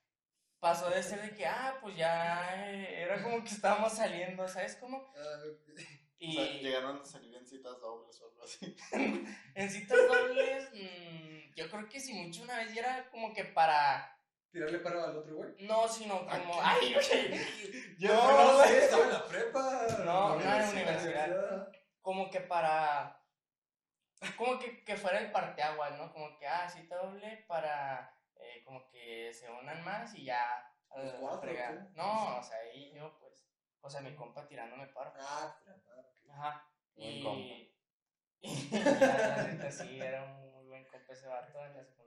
pasó 0.59 0.91
de 0.91 1.03
ser 1.03 1.23
de 1.23 1.35
que, 1.35 1.47
ah, 1.47 1.79
pues 1.81 1.97
ya 1.97 2.66
eh, 2.66 3.03
era 3.03 3.23
como 3.23 3.43
que 3.43 3.51
estábamos 3.51 3.95
saliendo, 3.95 4.47
¿sabes 4.47 4.77
cómo? 4.77 5.11
Ah, 5.16 5.45
Y 6.18 6.37
O 6.37 6.45
sea, 6.45 6.53
llegaron 6.61 7.01
a 7.01 7.05
salir 7.05 7.35
en 7.35 7.47
citas 7.47 7.81
dobles 7.81 8.21
o 8.21 8.27
algo 8.27 8.43
así. 8.45 8.77
en 9.55 9.71
citas 9.71 9.99
dobles, 10.07 10.68
mm, 10.75 11.55
yo 11.57 11.71
creo 11.71 11.89
que 11.89 11.99
si 11.99 12.12
mucho 12.12 12.43
una 12.43 12.59
vez 12.59 12.75
ya 12.75 12.83
era 12.83 13.11
como 13.11 13.33
que 13.33 13.45
para, 13.45 14.20
Tirarle 14.53 14.81
paro 14.81 15.05
al 15.05 15.17
otro 15.17 15.37
güey. 15.37 15.55
no, 15.61 15.87
sino 15.87 16.27
como, 16.27 16.61
¿A 16.61 16.71
ay, 16.73 16.93
güey, 16.95 17.97
Yo 17.99 18.13
No, 18.13 18.53
no 18.53 18.65
sé, 18.65 18.85
estaba 18.85 19.05
en 19.05 19.13
la 19.13 19.25
prepa. 19.27 19.87
No, 20.05 20.35
no, 20.35 20.41
en 20.41 20.45
la 20.45 20.71
universidad. 20.71 21.69
como 22.01 22.31
que 22.31 22.41
para, 22.41 23.23
como 24.37 24.59
que, 24.59 24.85
que 24.85 24.97
fuera 24.97 25.21
el 25.21 25.31
parteaguas, 25.31 25.97
¿no? 25.99 26.13
Como 26.13 26.37
que, 26.37 26.47
ah, 26.49 26.69
cita 26.69 26.97
doble 26.97 27.45
para, 27.47 28.13
eh, 28.37 28.65
como 28.65 28.89
que 28.89 29.33
se 29.33 29.49
unan 29.51 29.85
más 29.85 30.15
y 30.15 30.25
ya. 30.25 30.67
la 30.97 31.13
cuatro. 31.21 31.53
No, 31.95 32.39
o 32.39 32.43
sea, 32.43 32.59
ahí 32.59 32.93
yo, 32.93 33.17
pues, 33.21 33.33
o 33.83 33.89
sea, 33.89 34.01
mi 34.01 34.17
compa 34.17 34.47
tirándome 34.49 34.89
paro. 34.89 35.13
Ah. 35.21 35.57
Ajá. 36.31 36.69
Buen 36.97 37.09
Y, 37.09 37.23
compa. 37.23 37.55
y 38.41 38.71
ya, 38.71 39.37
la 39.37 39.43
neta, 39.45 39.71
sí, 39.71 40.01
era 40.01 40.25
un 40.25 40.51
muy 40.53 40.67
buen 40.67 40.85
compa 40.89 41.13
ese 41.13 41.29
vato 41.29 41.65
en 41.67 41.77
la. 41.77 42.00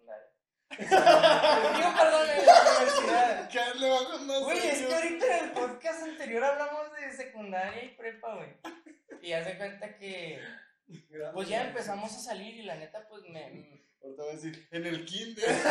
Digo, 0.80 1.94
perdón, 2.00 2.30
en 2.30 2.46
la 2.46 2.62
universidad. 2.62 3.50
¿Qué 3.50 3.60
le 3.80 3.90
va 3.90 4.06
con 4.12 4.28
más 4.28 4.40
Güey, 4.42 4.58
es 4.68 4.82
que 4.82 4.94
ahorita 4.96 5.38
en 5.38 5.44
el 5.46 5.52
podcast 5.52 6.04
anterior 6.04 6.44
hablamos 6.44 6.92
de 6.94 7.12
secundaria 7.12 7.84
y 7.84 7.90
prepa, 7.90 8.36
güey. 8.36 8.58
Y 9.22 9.34
haz 9.34 9.46
de 9.46 9.58
cuenta 9.58 9.96
que, 9.98 10.42
pues 11.34 11.48
ya 11.48 11.64
empezamos 11.68 12.14
a 12.16 12.20
salir 12.20 12.56
y 12.56 12.64
la 12.64 12.76
neta, 12.76 13.08
pues 13.08 13.24
me. 13.24 13.50
me- 13.52 13.84
Ahorita 14.04 14.24
voy 14.24 14.32
a 14.32 14.36
decir, 14.36 14.68
en 14.72 14.86
el 14.86 15.06
kinder. 15.06 15.46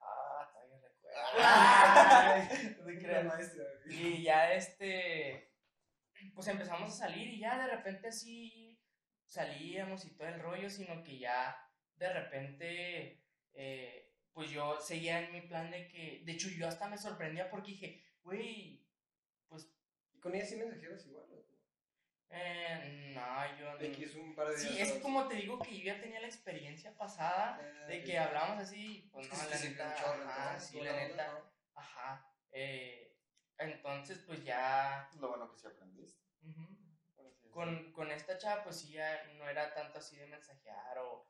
Ah, 0.00 0.48
todavía 0.52 0.78
recuerdo. 2.78 2.92
No 2.92 2.98
creas. 3.00 3.24
maestra. 3.24 3.64
Y 3.88 4.22
ya 4.22 4.52
este, 4.52 5.52
pues 6.34 6.46
empezamos 6.48 6.90
a 6.92 6.96
salir 6.96 7.28
y 7.28 7.40
ya 7.40 7.58
de 7.58 7.66
repente 7.76 8.08
así 8.08 8.80
salíamos 9.26 10.04
y 10.04 10.16
todo 10.16 10.28
el 10.28 10.40
rollo, 10.40 10.70
sino 10.70 11.02
que 11.02 11.18
ya 11.18 11.56
de 11.98 12.12
repente, 12.12 13.22
eh, 13.54 14.14
pues 14.32 14.50
yo 14.50 14.80
seguía 14.80 15.20
en 15.20 15.32
mi 15.32 15.40
plan 15.42 15.70
de 15.70 15.88
que, 15.88 16.22
de 16.24 16.32
hecho 16.32 16.48
yo 16.48 16.68
hasta 16.68 16.88
me 16.88 16.98
sorprendía 16.98 17.50
porque 17.50 17.72
dije, 17.72 18.04
güey, 18.22 18.86
pues, 19.48 19.68
¿Y 20.12 20.20
con 20.20 20.34
ella 20.34 20.44
sí 20.46 20.56
mensajeras 20.56 21.06
igual? 21.06 21.26
¿o? 21.32 21.44
eh, 22.30 23.12
no, 23.14 23.58
yo 23.58 23.78
De 23.78 23.90
que 23.92 24.04
es 24.04 24.14
un 24.14 24.34
par 24.34 24.48
de 24.48 24.56
días. 24.58 24.72
Sí, 24.72 24.80
es 24.80 24.92
como 25.02 25.26
te 25.28 25.36
digo 25.36 25.58
que 25.58 25.78
yo 25.78 25.84
ya 25.84 26.00
tenía 26.00 26.20
la 26.20 26.26
experiencia 26.26 26.96
pasada 26.96 27.58
Ah, 27.60 27.86
de 27.86 28.04
que 28.04 28.18
hablábamos 28.18 28.62
así, 28.62 29.08
pues 29.12 29.26
Es 29.26 29.32
no, 29.32 29.50
la 29.50 29.58
neta, 29.58 29.92
ajá, 29.92 30.44
entonces, 30.52 30.68
sí, 30.70 30.80
la 30.80 30.92
neta, 30.92 31.32
¿no? 31.32 31.80
ajá, 31.80 32.32
eh, 32.52 33.16
entonces 33.58 34.18
pues 34.26 34.44
ya... 34.44 35.08
Lo 35.20 35.28
bueno 35.30 35.50
que 35.50 35.58
sí 35.58 35.66
aprendiste. 35.66 36.22
con, 37.50 37.92
con 37.92 38.10
esta 38.12 38.38
chava, 38.38 38.62
pues 38.62 38.76
sí, 38.80 38.92
ya 38.92 39.24
no 39.36 39.48
era 39.48 39.72
tanto 39.74 39.98
así 39.98 40.16
de 40.16 40.26
mensajear 40.26 40.98
o 40.98 41.28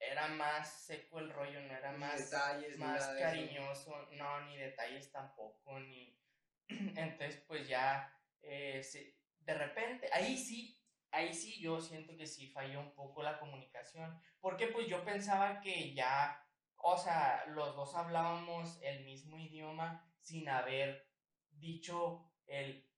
era 0.00 0.28
más 0.28 0.72
seco 0.82 1.18
el 1.18 1.30
rollo, 1.30 1.60
no 1.60 1.74
era 1.74 1.92
Ni 1.92 1.98
más, 1.98 2.30
detalles, 2.30 2.78
ni 2.78 2.84
más 2.84 3.08
cariñoso, 3.18 4.08
no, 4.12 4.40
ni 4.46 4.56
detalles 4.56 5.10
tampoco, 5.10 5.78
ni... 5.80 6.16
Entonces, 6.68 7.42
pues 7.46 7.68
ya, 7.68 8.12
eh, 8.42 8.82
se- 8.82 9.16
de 9.40 9.54
repente, 9.54 10.08
ahí 10.12 10.36
sí, 10.36 10.80
ahí 11.10 11.32
sí 11.32 11.60
yo 11.60 11.80
siento 11.80 12.16
que 12.16 12.26
sí 12.26 12.48
falló 12.50 12.80
un 12.80 12.94
poco 12.94 13.22
la 13.22 13.38
comunicación, 13.38 14.20
porque 14.40 14.68
pues 14.68 14.86
yo 14.86 15.04
pensaba 15.04 15.60
que 15.60 15.94
ya, 15.94 16.44
o 16.76 16.96
sea, 16.96 17.44
los 17.48 17.74
dos 17.74 17.94
hablábamos 17.94 18.78
el 18.82 19.04
mismo 19.04 19.38
idioma 19.38 20.04
sin 20.20 20.48
haber 20.48 21.08
dicho 21.50 22.30
el, 22.46 22.88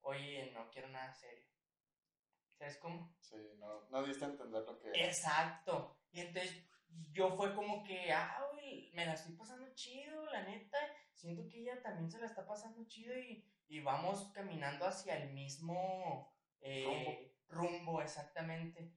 oye, 0.00 0.50
no 0.52 0.70
quiero 0.70 0.88
nada 0.88 1.12
serio. 1.14 1.46
¿Sabes 2.58 2.76
cómo? 2.76 3.16
Sí, 3.20 3.36
no, 3.58 3.88
no 3.88 4.02
diste 4.04 4.24
a 4.24 4.28
entender 4.28 4.62
lo 4.64 4.78
que 4.78 4.90
Exacto. 4.94 6.01
Y 6.12 6.20
entonces 6.20 6.64
yo 7.10 7.30
fue 7.36 7.54
como 7.54 7.82
que, 7.82 8.12
ah, 8.12 8.46
güey, 8.52 8.90
me 8.94 9.06
la 9.06 9.14
estoy 9.14 9.34
pasando 9.34 9.66
chido, 9.74 10.26
la 10.26 10.42
neta. 10.42 10.78
Siento 11.14 11.48
que 11.48 11.60
ella 11.60 11.82
también 11.82 12.10
se 12.10 12.18
la 12.18 12.26
está 12.26 12.46
pasando 12.46 12.86
chido 12.86 13.18
y, 13.18 13.44
y 13.68 13.80
vamos 13.80 14.30
caminando 14.34 14.86
hacia 14.86 15.16
el 15.16 15.32
mismo 15.32 16.32
eh, 16.60 17.34
rumbo. 17.48 18.02
exactamente. 18.02 18.94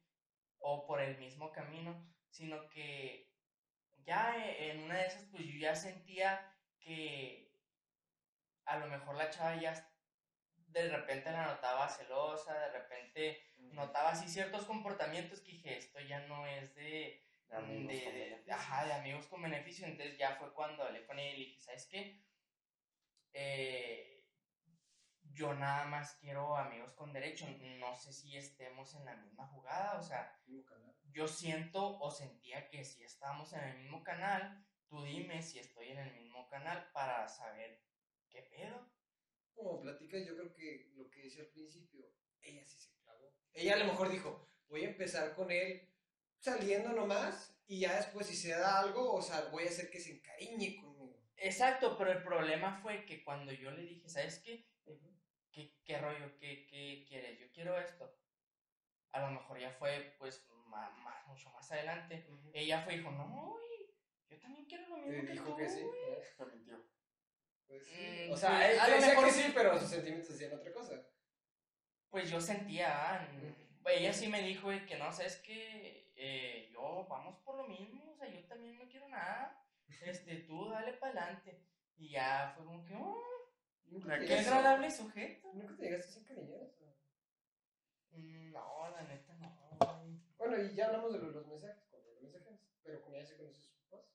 O 0.60 0.86
por 0.86 1.02
el 1.02 1.18
mismo 1.18 1.52
camino. 1.52 2.06
Sino 2.30 2.68
que 2.70 3.34
ya 4.04 4.36
en 4.60 4.84
una 4.84 4.98
de 4.98 5.08
esas, 5.08 5.26
pues 5.32 5.46
yo 5.46 5.58
ya 5.58 5.76
sentía 5.76 6.54
que 6.80 7.46
a 8.66 8.78
lo 8.78 8.88
mejor 8.88 9.16
la 9.16 9.30
chava 9.30 9.56
ya 9.56 9.74
de 10.68 10.90
repente 10.90 11.32
la 11.32 11.46
notaba 11.48 11.88
celosa, 11.88 12.54
de 12.54 12.72
repente 12.72 13.45
notaba 13.76 14.10
así 14.12 14.28
ciertos 14.30 14.66
comportamientos 14.66 15.42
que 15.42 15.52
dije, 15.54 15.78
esto 15.78 16.00
ya 16.00 16.22
no 16.28 16.48
es 16.48 16.74
de, 16.76 17.24
De 17.50 17.56
amigos 17.56 17.94
de- 17.94 18.42
con 18.46 18.54
ajá, 18.54 18.86
de 18.86 18.94
amigos 18.94 19.28
con 19.28 19.42
beneficio. 19.42 19.86
Entonces 19.86 20.18
ya 20.18 20.36
fue 20.38 20.54
cuando 20.54 20.84
hablé 20.84 21.06
con 21.06 21.20
ella 21.20 21.36
y 21.36 21.46
dije, 21.46 21.60
¿sabes 21.60 21.88
qué? 21.88 22.26
eh, 23.34 24.26
yo 25.34 25.54
nada 25.54 25.86
más 25.86 26.16
quiero 26.22 26.56
amigos 26.58 26.94
con 26.94 27.12
derecho. 27.14 27.46
No 27.80 27.96
sé 27.96 28.14
si 28.14 28.38
estemos 28.38 28.94
en 28.96 29.06
la 29.06 29.16
misma 29.18 29.48
jugada, 29.48 30.00
o 30.00 30.04
sea, 30.04 30.40
yo 31.12 31.28
siento 31.28 32.00
o 32.00 32.12
sentía 32.12 32.68
que 32.70 32.84
si 32.86 33.04
estábamos 33.04 33.52
en 33.54 33.64
el 33.64 33.78
mismo 33.80 34.04
canal, 34.04 34.66
tú 34.88 35.04
dime 35.04 35.42
si 35.42 35.60
estoy 35.60 35.90
en 35.90 36.00
el 36.00 36.14
mismo 36.16 36.48
canal 36.48 36.90
para 36.94 37.28
saber 37.28 37.84
qué 38.30 38.44
pedo. 38.44 38.90
Como 39.54 39.82
platicas, 39.82 40.26
yo 40.26 40.36
creo 40.36 40.54
que 40.54 40.92
lo 40.96 41.10
que 41.10 41.24
decía 41.24 41.44
al 41.44 41.50
principio, 41.50 42.06
ella 42.42 42.66
sí 42.66 42.80
se. 42.80 42.95
Ella 43.56 43.74
a 43.74 43.78
lo 43.78 43.86
mejor 43.86 44.10
dijo, 44.10 44.48
voy 44.68 44.84
a 44.84 44.90
empezar 44.90 45.34
con 45.34 45.50
él 45.52 45.90
saliendo 46.38 46.90
nomás 46.92 47.58
y 47.68 47.80
ya 47.80 47.96
después 47.96 48.28
si 48.28 48.36
se 48.36 48.50
da 48.50 48.80
algo, 48.80 49.14
o 49.14 49.22
sea, 49.22 49.46
voy 49.52 49.64
a 49.66 49.70
hacer 49.70 49.90
que 49.90 50.00
se 50.00 50.12
encariñe 50.12 50.76
conmigo. 50.76 51.20
Exacto, 51.38 51.98
pero 51.98 52.12
el 52.12 52.24
problema 52.24 52.80
fue 52.82 53.06
que 53.06 53.24
cuando 53.24 53.52
yo 53.52 53.72
le 53.72 53.82
dije, 53.84 54.08
¿sabes 54.08 54.40
qué? 54.40 54.68
¿Qué, 55.52 55.74
qué 55.86 55.98
rollo? 55.98 56.38
¿Qué, 56.38 56.68
¿Qué 56.68 57.06
quieres? 57.08 57.40
Yo 57.40 57.50
quiero 57.52 57.80
esto. 57.80 58.14
A 59.12 59.22
lo 59.22 59.32
mejor 59.32 59.58
ya 59.58 59.72
fue, 59.72 60.16
pues, 60.20 60.46
ma- 60.68 61.24
mucho 61.28 61.50
más 61.52 61.72
adelante. 61.72 62.28
Ella 62.54 62.82
fue 62.84 62.96
y 62.96 62.98
dijo, 62.98 63.12
no, 63.12 63.52
güey, 63.54 63.90
yo 64.30 64.38
también 64.40 64.66
quiero 64.66 64.88
lo 64.90 64.98
mismo 64.98 65.22
que 65.26 65.32
dijo 65.32 65.46
tú, 65.52 65.56
que 65.58 65.70
sí. 65.70 65.82
güey". 65.82 65.96
Se 66.38 66.46
mintió. 66.46 66.86
Pues 67.68 67.86
sí. 67.88 68.26
Mm, 68.28 68.32
o 68.34 68.38
sea, 68.38 68.70
él 68.72 68.80
a 68.80 68.88
lo 68.90 68.96
decía 68.96 69.10
mejor 69.10 69.26
que 69.26 69.32
sí. 69.32 69.42
sí, 69.44 69.52
pero 69.56 69.80
sus 69.80 69.90
sentimientos 69.90 70.30
decían 70.38 70.54
otra 70.60 70.74
cosa. 70.74 71.08
Pues 72.10 72.30
yo 72.30 72.40
sentía, 72.40 73.14
ah, 73.14 73.28
ella 73.88 74.14
sí 74.14 74.28
me 74.28 74.42
dijo 74.42 74.70
que 74.88 74.98
no, 74.98 75.12
sabes 75.12 75.38
que 75.38 76.12
eh, 76.16 76.70
yo 76.72 77.06
vamos 77.10 77.38
por 77.44 77.58
lo 77.58 77.68
mismo, 77.68 78.12
o 78.12 78.16
sea, 78.16 78.30
yo 78.30 78.44
también 78.46 78.78
no 78.78 78.88
quiero 78.88 79.08
nada, 79.10 79.62
este, 80.02 80.38
tú 80.38 80.70
dale 80.70 80.94
para 80.94 81.22
adelante. 81.22 81.62
Y 81.98 82.10
ya 82.10 82.52
fue 82.56 82.66
como 82.66 82.84
que, 82.84 82.94
oh, 82.96 83.36
¿Nunca 83.88 84.20
te 84.20 84.26
Qué 84.26 84.40
agradable 84.40 84.92
sujeto. 84.92 85.52
¿Nunca 85.54 85.76
te 85.76 85.84
llegaste 85.84 86.20
a 86.20 86.24
sea, 86.24 86.96
Mm, 88.12 88.52
No, 88.52 88.90
la 88.92 89.04
neta 89.04 89.34
no. 89.36 89.76
Bueno, 90.38 90.62
y 90.62 90.76
ya 90.76 90.86
hablamos 90.86 91.12
de 91.14 91.20
lo 91.20 91.28
de 91.28 91.34
los 91.34 91.48
mensajes, 91.48 91.84
con 91.92 92.00
los 92.06 92.22
mensajes, 92.22 92.60
pero 92.84 93.02
con 93.02 93.14
ella 93.16 93.26
se 93.26 93.36
conoció 93.36 93.62
sus 93.62 93.74
papás. 93.90 94.06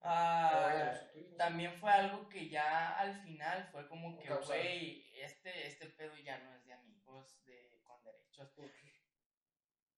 Ah, 0.00 0.92
sé. 1.14 1.22
también 1.38 1.72
fue 1.74 1.90
algo 1.90 2.28
que 2.28 2.48
ya 2.48 2.98
al 2.98 3.22
final 3.22 3.68
fue 3.72 3.88
como 3.88 4.18
que, 4.18 4.28
güey, 4.28 5.06
este, 5.16 5.66
este 5.66 5.86
pedo 5.86 6.14
ya 6.16 6.38
no 6.38 6.54
es 6.54 6.64
de, 6.66 6.71
con 8.36 8.46
derechos. 8.54 8.54
¿Por 8.54 8.72
qué? 8.72 9.02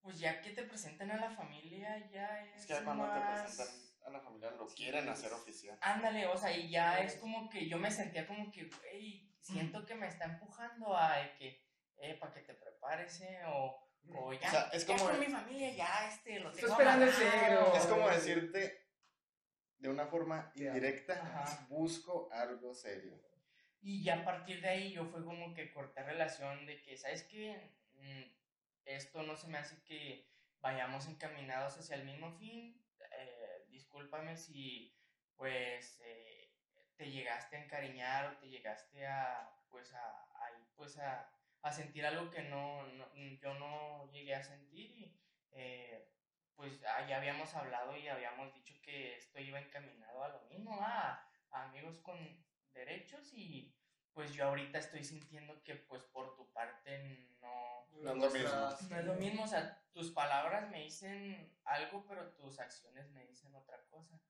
Pues 0.02 0.18
ya 0.18 0.40
que 0.42 0.50
te 0.50 0.64
presentan 0.64 1.10
a 1.10 1.16
la 1.16 1.30
familia, 1.30 2.08
ya 2.10 2.44
es. 2.44 2.60
Es 2.60 2.66
que 2.66 2.84
cuando 2.84 3.04
más... 3.06 3.14
te 3.14 3.42
presentan 3.42 3.84
a 4.06 4.10
la 4.10 4.20
familia 4.20 4.50
lo 4.50 4.68
Sí, 4.68 4.76
quieren 4.76 5.04
es- 5.04 5.10
hacer 5.10 5.32
oficial. 5.32 5.78
Ándale, 5.80 6.26
o 6.26 6.36
sea, 6.36 6.54
y 6.56 6.68
ya 6.68 6.98
Sí. 6.98 7.04
es 7.06 7.16
como 7.16 7.48
que 7.48 7.68
yo 7.68 7.78
me 7.78 7.90
sentía 7.90 8.26
como 8.26 8.50
que, 8.52 8.64
güey, 8.64 9.30
siento 9.40 9.86
que 9.86 9.94
me 9.94 10.08
está 10.08 10.26
empujando 10.26 10.94
a 10.96 11.16
que, 11.38 11.64
eh, 11.96 12.14
para 12.18 12.34
que 12.34 12.40
te 12.42 12.54
prepares, 12.54 13.20
eh, 13.22 13.40
o, 13.46 13.80
o 14.14 14.32
ya, 14.34 14.50
sea, 14.50 14.68
es 14.74 14.86
ya 14.86 14.94
como- 14.96 15.08
con 15.10 15.20
mi 15.20 15.26
familia, 15.26 15.72
ya, 15.74 16.08
este, 16.08 16.38
lo 16.40 16.50
Estoy 16.50 16.62
tengo 16.64 16.74
esperando 16.74 17.04
el. 17.06 17.76
Es 17.78 17.86
como 17.86 18.08
decirte 18.10 18.84
de 19.78 19.88
una 19.88 20.06
forma 20.06 20.52
indirecta, 20.54 21.14
Ajá. 21.14 21.66
busco 21.70 22.28
algo 22.30 22.74
serio. 22.74 23.18
Y 23.80 24.02
ya 24.02 24.20
a 24.20 24.24
partir 24.24 24.60
de 24.62 24.68
ahí 24.68 24.92
yo 24.92 25.06
fue 25.06 25.24
como 25.24 25.52
que 25.54 25.70
corté 25.72 26.02
relación 26.02 26.64
de 26.66 26.80
que, 26.82 26.96
¿sabes 26.96 27.22
qué? 27.24 27.70
Mm, 28.04 28.24
Esto 28.84 29.22
no 29.22 29.34
se 29.36 29.48
me 29.48 29.58
hace 29.58 29.82
que 29.84 30.28
vayamos 30.60 31.06
encaminados 31.08 31.76
hacia 31.78 31.96
el 31.96 32.04
mismo 32.04 32.30
fin. 32.32 32.84
Eh, 33.10 33.64
discúlpame 33.68 34.36
si, 34.36 34.94
pues, 35.36 35.98
eh, 36.04 36.50
te 36.96 37.10
llegaste 37.10 37.56
a 37.56 37.64
encariñar 37.64 38.26
o 38.26 38.36
te 38.38 38.48
llegaste 38.48 39.06
a, 39.06 39.50
pues, 39.70 39.92
a, 39.94 40.06
a- 40.22 40.50
pues, 40.76 40.98
a, 40.98 41.30
sentir 41.72 42.04
algo 42.06 42.30
que 42.30 42.42
no, 42.42 42.86
no- 42.88 43.10
yo 43.40 43.54
no 43.54 44.10
llegué 44.12 44.34
a 44.34 44.42
sentir 44.42 44.90
y, 44.90 45.18
eh, 45.52 46.06
pues, 46.54 46.80
ya 46.80 47.16
habíamos 47.16 47.54
hablado 47.54 47.96
y 47.96 48.08
habíamos 48.08 48.52
dicho 48.54 48.74
que 48.82 49.16
esto 49.16 49.40
iba 49.40 49.58
encaminado 49.60 50.22
a 50.22 50.28
lo 50.28 50.40
mismo, 50.42 50.78
a, 50.82 51.26
a 51.50 51.62
amigos 51.64 51.98
con 52.00 52.18
derechos 52.74 53.32
y 53.32 53.74
pues 54.12 54.32
yo 54.32 54.46
ahorita 54.46 54.78
estoy 54.78 55.02
sintiendo 55.04 55.62
que 55.64 55.74
pues 55.76 56.02
por 56.04 56.34
tu 56.36 56.52
parte 56.52 56.98
no, 57.40 57.63
No 58.04 58.12
es 58.12 58.18
lo 58.18 58.30
mismo. 58.30 58.90
no 58.90 58.98
es 58.98 59.04
lo 59.04 59.14
mismo, 59.14 59.44
o 59.44 59.46
sea, 59.46 59.82
tus 59.92 60.10
palabras 60.12 60.68
me 60.70 60.82
dicen 60.82 61.56
algo, 61.64 62.04
pero 62.06 62.32
tus 62.34 62.58
acciones 62.58 63.08
me 63.10 63.24
dicen 63.26 63.54
otra 63.54 63.82
cosa. 63.86 64.20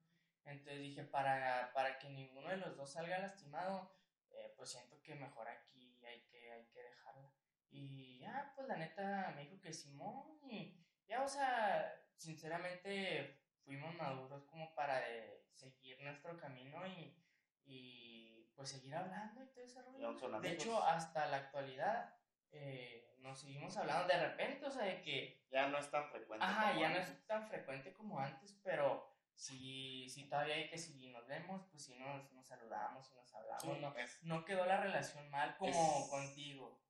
Entonces 0.44 0.80
dije, 0.80 1.04
para, 1.04 1.72
para 1.72 1.98
que 1.98 2.10
ninguno 2.10 2.48
de 2.50 2.58
los 2.58 2.76
dos 2.76 2.92
salga 2.92 3.18
lastimado, 3.18 3.92
eh, 4.30 4.52
pues 4.56 4.70
siento 4.70 5.00
que 5.02 5.14
mejor 5.14 5.48
aquí 5.48 6.04
hay 6.04 6.20
que, 6.26 6.52
hay 6.52 6.66
que 6.66 6.82
dejarla. 6.82 7.32
Y 7.70 8.20
ya, 8.20 8.52
pues 8.54 8.68
la 8.68 8.76
neta 8.76 9.32
me 9.34 9.42
dijo 9.42 9.60
que 9.60 9.72
Simón, 9.72 10.38
y 10.48 10.78
ya, 11.06 11.22
o 11.22 11.28
sea, 11.28 11.92
sinceramente 12.16 13.40
fuimos 13.64 13.94
maduros 13.96 14.44
como 14.44 14.74
para 14.74 15.10
eh, 15.10 15.44
seguir 15.52 16.00
nuestro 16.02 16.36
camino 16.36 16.86
y, 16.86 17.18
y 17.64 18.52
pues 18.54 18.68
seguir 18.68 18.94
hablando 18.94 19.42
y 19.42 19.48
todo 19.48 19.64
ese 19.64 19.82
rollo. 19.82 20.40
De 20.40 20.52
hecho, 20.52 20.82
hasta 20.84 21.26
la 21.26 21.38
actualidad 21.38 22.14
eh, 22.54 23.14
nos 23.18 23.40
seguimos 23.40 23.76
hablando 23.76 24.06
de 24.08 24.28
repente, 24.28 24.66
o 24.66 24.70
sea, 24.70 24.84
de 24.84 25.00
que, 25.02 25.44
Ya 25.50 25.68
no 25.68 25.78
es 25.78 25.90
tan 25.90 26.08
frecuente. 26.10 26.44
ajá, 26.44 26.68
como 26.70 26.80
ya 26.80 26.88
no 26.90 26.96
es 26.98 27.26
tan 27.26 27.48
frecuente 27.48 27.92
como 27.92 28.18
antes, 28.18 28.58
pero 28.62 29.10
si, 29.34 30.08
si 30.10 30.28
todavía 30.28 30.54
hay 30.56 30.68
que 30.68 30.78
si 30.78 31.08
nos 31.10 31.26
vemos, 31.26 31.62
pues 31.70 31.84
si 31.84 31.94
nos, 31.96 32.30
nos 32.32 32.46
saludamos 32.46 33.10
y 33.10 33.14
nos 33.14 33.34
hablamos, 33.34 33.62
Sí, 33.62 33.80
no, 33.80 33.96
es- 33.96 34.22
no 34.22 34.44
quedó 34.44 34.64
la 34.66 34.80
relación 34.80 35.28
mal 35.30 35.56
como 35.56 35.70
Es- 36.04 36.08
contigo. 36.10 36.80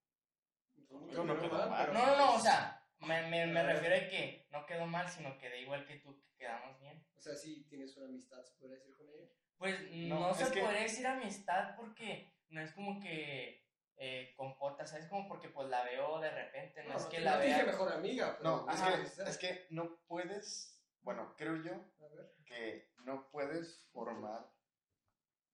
No 0.90 1.40
quedó 1.40 1.68
mal. 1.68 1.92
No, 1.92 2.06
no, 2.06 2.16
no, 2.16 2.34
o 2.34 2.38
sea, 2.40 2.80
me, 2.98 3.22
me, 3.28 3.46
me 3.46 3.62
refiero 3.62 3.94
a 3.96 4.08
que 4.08 4.46
no 4.50 4.64
quedó 4.66 4.86
mal, 4.86 5.08
sino 5.08 5.36
que 5.38 5.48
de 5.48 5.60
igual 5.62 5.84
que 5.86 5.96
tú, 5.98 6.20
que 6.20 6.34
quedamos 6.36 6.78
bien. 6.80 7.04
O 7.16 7.20
sea, 7.20 7.34
sí 7.34 7.64
tienes 7.68 7.96
una 7.96 8.06
amistad, 8.06 8.42
se 8.42 8.54
podría 8.56 8.76
decir 8.76 8.94
con 8.96 9.08
ella. 9.08 9.28
Pues 9.56 9.90
No, 9.92 10.20
no, 10.20 10.34
se 10.34 10.52
que- 10.52 10.60
podría 10.60 10.82
decir 10.82 11.06
amistad 11.06 11.74
porque 11.76 12.32
no 12.48 12.60
es 12.60 12.72
como 12.72 13.00
que 13.00 13.63
eh, 13.96 14.34
compota, 14.36 14.86
¿sabes? 14.86 15.06
Como 15.08 15.28
porque 15.28 15.48
pues 15.48 15.68
la 15.68 15.84
veo 15.84 16.18
de 16.20 16.30
repente, 16.30 16.84
no, 16.84 16.96
es 16.96 17.04
que 17.06 17.20
la 17.20 17.32
no 17.34 17.38
te 17.40 17.46
dije 17.46 17.62
vea... 17.62 17.72
mejor 17.72 17.92
amiga, 17.92 18.34
pero 18.38 18.50
No, 18.66 18.70
es 18.70 18.80
Ajá. 18.80 18.96
que, 19.02 19.22
es 19.30 19.38
que 19.38 19.66
no 19.70 19.96
puedes, 20.06 20.80
bueno, 21.02 21.34
creo 21.36 21.56
yo 21.62 21.74
A 22.04 22.08
ver. 22.08 22.34
que 22.46 22.92
no 23.04 23.28
puedes 23.30 23.86
formar 23.92 24.50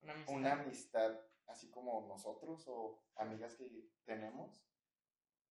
Una 0.03 0.13
amistad. 0.15 0.35
una 0.35 0.53
amistad 0.53 1.21
así 1.47 1.71
como 1.71 2.07
nosotros 2.09 2.65
o 2.69 3.05
amigas 3.17 3.57
que 3.57 3.69
tenemos 4.05 4.65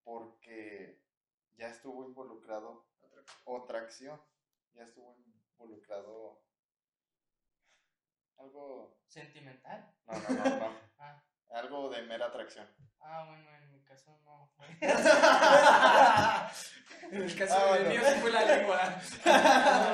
porque 0.02 1.00
ya 1.56 1.68
estuvo 1.68 2.04
involucrado 2.06 2.88
Otra 3.00 3.22
otra 3.44 3.78
acción, 3.80 4.20
ya 4.72 4.82
estuvo 4.84 5.14
involucrado 5.58 6.42
algo, 8.38 8.98
¿Sentimental? 9.08 9.94
no, 10.06 10.14
no, 10.14 10.30
no, 10.30 10.58
no, 10.58 10.80
Ah, 10.98 11.22
algo 11.50 11.88
de 11.90 12.02
mera 12.02 12.26
atracción. 12.26 12.66
ah, 13.00 13.24
bueno, 13.28 13.48
en 13.56 13.72
mi 13.72 13.82
caso 13.84 14.16
no. 14.24 14.52
en 17.10 17.22
el 17.22 17.36
caso 17.36 17.54
Ah, 17.56 17.74
del 17.74 17.84
bueno. 17.86 18.00
mío 18.00 18.10
sí 18.14 18.20
fue 18.20 18.30
la 18.30 18.44
lengua. 18.44 19.00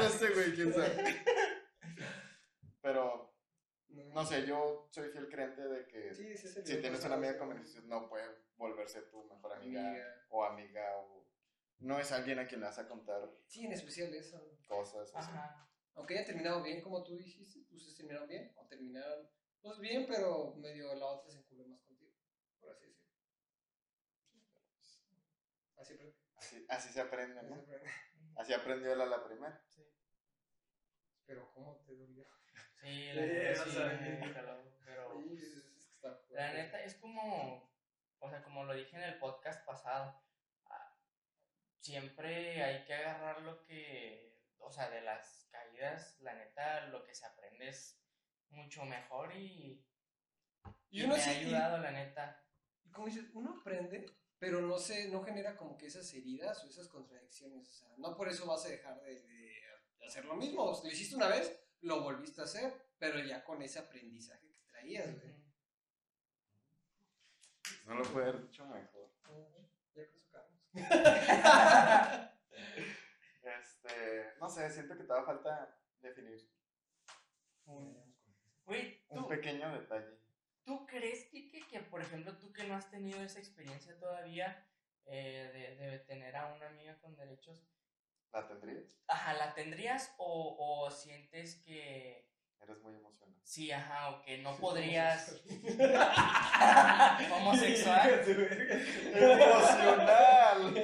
este 0.06 0.30
güey, 0.30 0.54
quién 0.54 0.72
sabe. 0.72 1.22
Pero, 2.80 3.34
no 3.88 4.24
sé, 4.24 4.46
yo 4.46 4.88
soy 4.90 5.10
fiel 5.10 5.28
creyente 5.28 5.62
de 5.66 5.86
que 5.86 6.14
Sí, 6.14 6.36
si 6.36 6.62
tienes 6.80 7.04
una 7.04 7.14
amiga 7.16 7.38
con 7.38 7.48
beneficios 7.48 7.84
no 7.84 8.08
puede 8.08 8.24
volverse 8.56 9.02
tu 9.02 9.24
mejor 9.24 9.54
amiga, 9.54 9.88
Amiga. 9.88 10.06
o 10.30 10.44
amiga 10.44 10.96
o 10.98 11.26
no 11.80 11.98
es 11.98 12.10
alguien 12.12 12.38
a 12.38 12.46
quien 12.46 12.60
le 12.60 12.66
vas 12.66 12.78
a 12.78 12.88
contar 12.88 13.20
Sí, 13.48 13.66
en 13.66 13.72
especial 13.72 14.14
eso. 14.14 14.40
cosas. 14.66 15.12
así. 15.14 15.30
Ajá. 15.30 15.68
Aunque 15.94 16.14
hayan 16.14 16.26
terminado 16.26 16.62
bien, 16.62 16.80
como 16.82 17.02
tú 17.02 17.16
dijiste, 17.16 17.60
¿ustedes 17.72 17.96
terminaron 17.96 18.28
bien? 18.28 18.52
¿O 18.56 18.66
terminaron, 18.66 19.28
pues 19.66 19.80
bien, 19.80 20.06
pero 20.06 20.54
medio 20.54 20.94
la 20.94 21.06
otra 21.06 21.28
se 21.30 21.38
enculó 21.38 21.66
más 21.66 21.80
contigo? 21.82 22.12
Por 22.60 22.70
así 22.70 22.86
decirlo. 22.86 23.12
Así 25.76 25.92
aprende. 25.94 26.16
Así, 26.36 26.66
así 26.68 26.92
se 26.92 27.00
aprende, 27.00 27.40
así 27.40 27.48
¿no? 27.48 27.56
aprende. 27.56 27.90
Así 28.36 28.52
aprendió 28.52 28.92
él 28.92 29.00
a 29.00 29.06
la 29.06 29.24
primera. 29.24 29.60
Sí, 29.68 29.82
Pero, 31.26 31.50
¿cómo 31.52 31.82
te 31.84 31.96
dolió? 31.96 32.24
sí, 32.80 33.12
la 33.14 33.22
Sí, 33.22 33.28
neta 33.32 33.64
sí, 33.64 34.32
pero, 34.32 34.78
pero 34.84 35.08
Oye, 35.16 35.34
es, 35.34 35.42
es 35.42 35.86
que 35.86 35.94
está 35.94 36.16
la 36.30 36.52
neta 36.52 36.82
es 36.84 36.94
como, 36.96 37.68
o 38.20 38.30
sea, 38.30 38.42
como 38.44 38.64
lo 38.64 38.74
dije 38.74 38.96
en 38.96 39.02
el 39.02 39.18
podcast 39.18 39.66
pasado, 39.66 40.22
ah, 40.66 40.96
siempre 41.80 42.62
hay 42.62 42.84
que 42.84 42.94
agarrar 42.94 43.42
lo 43.42 43.64
que, 43.64 44.40
o 44.58 44.70
sea, 44.70 44.88
de 44.90 45.00
las 45.00 45.48
caídas, 45.50 46.20
la 46.20 46.34
neta, 46.34 46.86
lo 46.86 47.04
que 47.04 47.14
se 47.14 47.26
aprende 47.26 47.68
es 47.68 47.98
mucho 48.50 48.84
mejor 48.84 49.34
y, 49.36 49.84
Y 50.90 51.00
y 51.00 51.04
uno 51.04 51.14
me 51.16 51.20
sí- 51.22 51.30
ha 51.30 51.32
ayudado, 51.38 51.78
la 51.78 51.90
neta. 51.90 52.42
Y 52.84 52.90
como 52.90 53.06
dices, 53.06 53.24
uno 53.34 53.56
aprende, 53.60 54.06
pero 54.38 54.60
no 54.60 54.78
se, 54.78 55.08
no 55.08 55.22
genera 55.22 55.56
como 55.56 55.76
que 55.76 55.86
esas 55.86 56.12
heridas 56.14 56.62
o 56.64 56.68
esas 56.68 56.88
contradicciones. 56.88 57.68
O 57.68 57.72
sea, 57.72 57.88
no 57.98 58.16
por 58.16 58.28
eso 58.28 58.46
vas 58.46 58.64
a 58.66 58.68
dejar 58.68 59.00
de, 59.02 59.22
de 59.22 60.06
hacer 60.06 60.24
lo 60.24 60.34
mismo. 60.34 60.64
O 60.64 60.74
sea, 60.74 60.84
lo 60.84 60.90
hiciste 60.92 61.16
una 61.16 61.28
vez, 61.28 61.60
lo 61.80 62.02
volviste 62.02 62.40
a 62.40 62.44
hacer, 62.44 62.72
pero 62.98 63.18
ya 63.20 63.44
con 63.44 63.60
ese 63.62 63.78
aprendizaje 63.78 64.50
que 64.50 64.60
traías, 64.62 65.14
güey. 65.20 65.36
No 67.86 67.94
lo 67.94 68.02
puede 68.04 68.28
haber 68.28 68.42
dicho 68.42 68.64
mejor. 68.66 69.10
Ya 69.94 70.06
con 70.06 70.18
su 70.18 70.28
Carlos. 70.30 70.60
Este, 73.42 74.34
no 74.40 74.48
sé, 74.50 74.68
siento 74.70 74.96
que 74.96 75.04
te 75.04 75.12
da 75.12 75.22
falta 75.24 75.78
definir 76.00 76.50
un, 77.66 78.05
Güey, 78.66 79.00
un 79.08 79.26
pequeño 79.28 79.72
detalle. 79.80 80.18
¿tú 80.64 80.84
crees, 80.86 81.26
Kike, 81.26 81.66
que 81.68 81.80
por 81.80 82.00
ejemplo 82.02 82.36
tú 82.38 82.52
que 82.52 82.64
no 82.64 82.74
has 82.74 82.90
tenido 82.90 83.20
esa 83.22 83.38
experiencia 83.38 83.96
todavía 83.98 84.66
eh, 85.04 85.76
de, 85.78 85.86
de 85.86 85.98
tener 86.00 86.34
a 86.36 86.52
una 86.52 86.66
amiga 86.66 86.98
con 87.00 87.14
derechos, 87.16 87.60
¿La 88.32 88.46
tendrías? 88.48 88.84
ajá, 89.06 89.34
¿la 89.34 89.54
tendrías 89.54 90.12
o, 90.18 90.56
o 90.58 90.90
sientes 90.90 91.62
que 91.64 92.26
Eres 92.60 92.78
muy 92.82 92.94
emocional. 92.94 93.36
sí, 93.44 93.70
ajá, 93.70 94.10
o 94.10 94.22
que 94.22 94.38
no 94.38 94.52
Sí, 94.54 94.60
podrías 94.60 95.40
homosexual. 97.32 98.10
¡Emocional! 99.14 100.74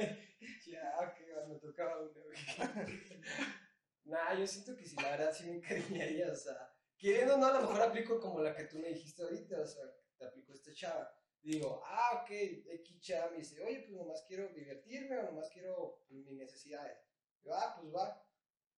ya, 0.65 0.95
ok, 0.99 1.17
va, 1.37 1.45
me 1.47 1.55
tocaba 1.59 1.99
una. 2.01 2.21
güey. 2.21 2.37
nah, 4.05 4.33
yo 4.33 4.47
siento 4.47 4.75
que 4.77 4.85
sí, 4.85 4.95
la 5.01 5.09
verdad 5.11 5.33
sí 5.33 5.45
me 5.45 5.55
encariñaría, 5.57 6.31
o 6.31 6.35
sea, 6.35 6.72
queriendo 7.03 7.35
o 7.35 7.37
no, 7.37 7.47
a 7.47 7.53
lo 7.53 7.61
mejor 7.67 7.81
aplico 7.81 8.19
como 8.19 8.39
la 8.41 8.55
que 8.55 8.63
tú 8.63 8.79
me 8.79 8.87
dijiste 8.87 9.23
ahorita, 9.23 9.59
o 9.61 9.67
sea, 9.67 9.83
te 10.17 10.25
aplico 10.25 10.53
esta 10.53 10.71
chava. 10.73 11.13
Digo, 11.41 11.81
ah, 11.85 12.21
ok, 12.23 12.31
X 12.31 13.01
chava 13.01 13.31
me 13.31 13.39
dice, 13.39 13.61
oye, 13.61 13.79
pues 13.81 13.91
nomás 13.91 14.23
quiero 14.25 14.47
divertirme 14.53 15.17
o 15.17 15.23
nomás 15.23 15.49
quiero 15.49 16.05
pues, 16.07 16.21
mis 16.23 16.37
necesidades. 16.37 16.97
Digo, 17.41 17.53
ah, 17.55 17.75
pues 17.77 17.93
va. 17.93 18.25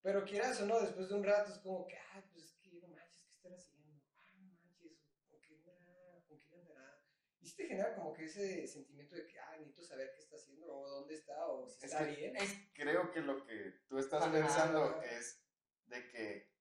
Pero 0.01 0.26
quieras 0.26 0.59
o 0.61 0.65
no, 0.65 0.82
después 0.82 1.07
de 1.07 1.13
un 1.15 1.23
rato 1.23 1.51
es 1.53 1.59
como 1.59 1.86
que, 1.86 1.97
ah, 1.97 2.23
pues 2.32 2.45
es 2.45 2.57
que 2.57 2.71
no 2.80 2.88
manches, 2.88 3.21
¿qué 3.28 3.36
estar 3.36 3.53
haciendo? 3.53 3.93
Ah, 4.17 4.34
no 4.39 4.51
manches, 4.59 4.97
¿con 5.30 5.39
qué 5.41 5.53
andará? 5.53 6.23
¿Con 6.28 6.39
quién 6.41 6.59
andará? 6.61 7.03
Y 7.39 7.47
sí 7.47 7.55
te 7.55 7.67
genera 7.67 7.93
como 7.93 8.11
que 8.13 8.26
ese 8.26 8.65
sentimiento 8.67 9.15
de 9.15 9.28
que, 9.28 9.38
ah, 9.39 9.55
necesito 9.59 9.84
saber 9.84 10.11
qué 10.15 10.21
está 10.21 10.36
haciendo, 10.38 10.76
o 10.76 10.89
dónde 10.89 11.13
está, 11.13 11.45
o 11.45 11.67
si 11.69 11.86
Es 11.86 11.91
está 11.91 12.05
que- 12.07 12.15
bien. 12.15 12.36
Es- 12.38 12.55
Creo 12.73 13.11
que 13.11 13.21
lo 13.21 13.45
que 13.45 13.82
tú 13.88 13.99
estás 13.99 14.23
Ajá. 14.23 14.32
pensando 14.32 15.01
es 15.03 15.43
de 15.86 16.09
que 16.09 16.54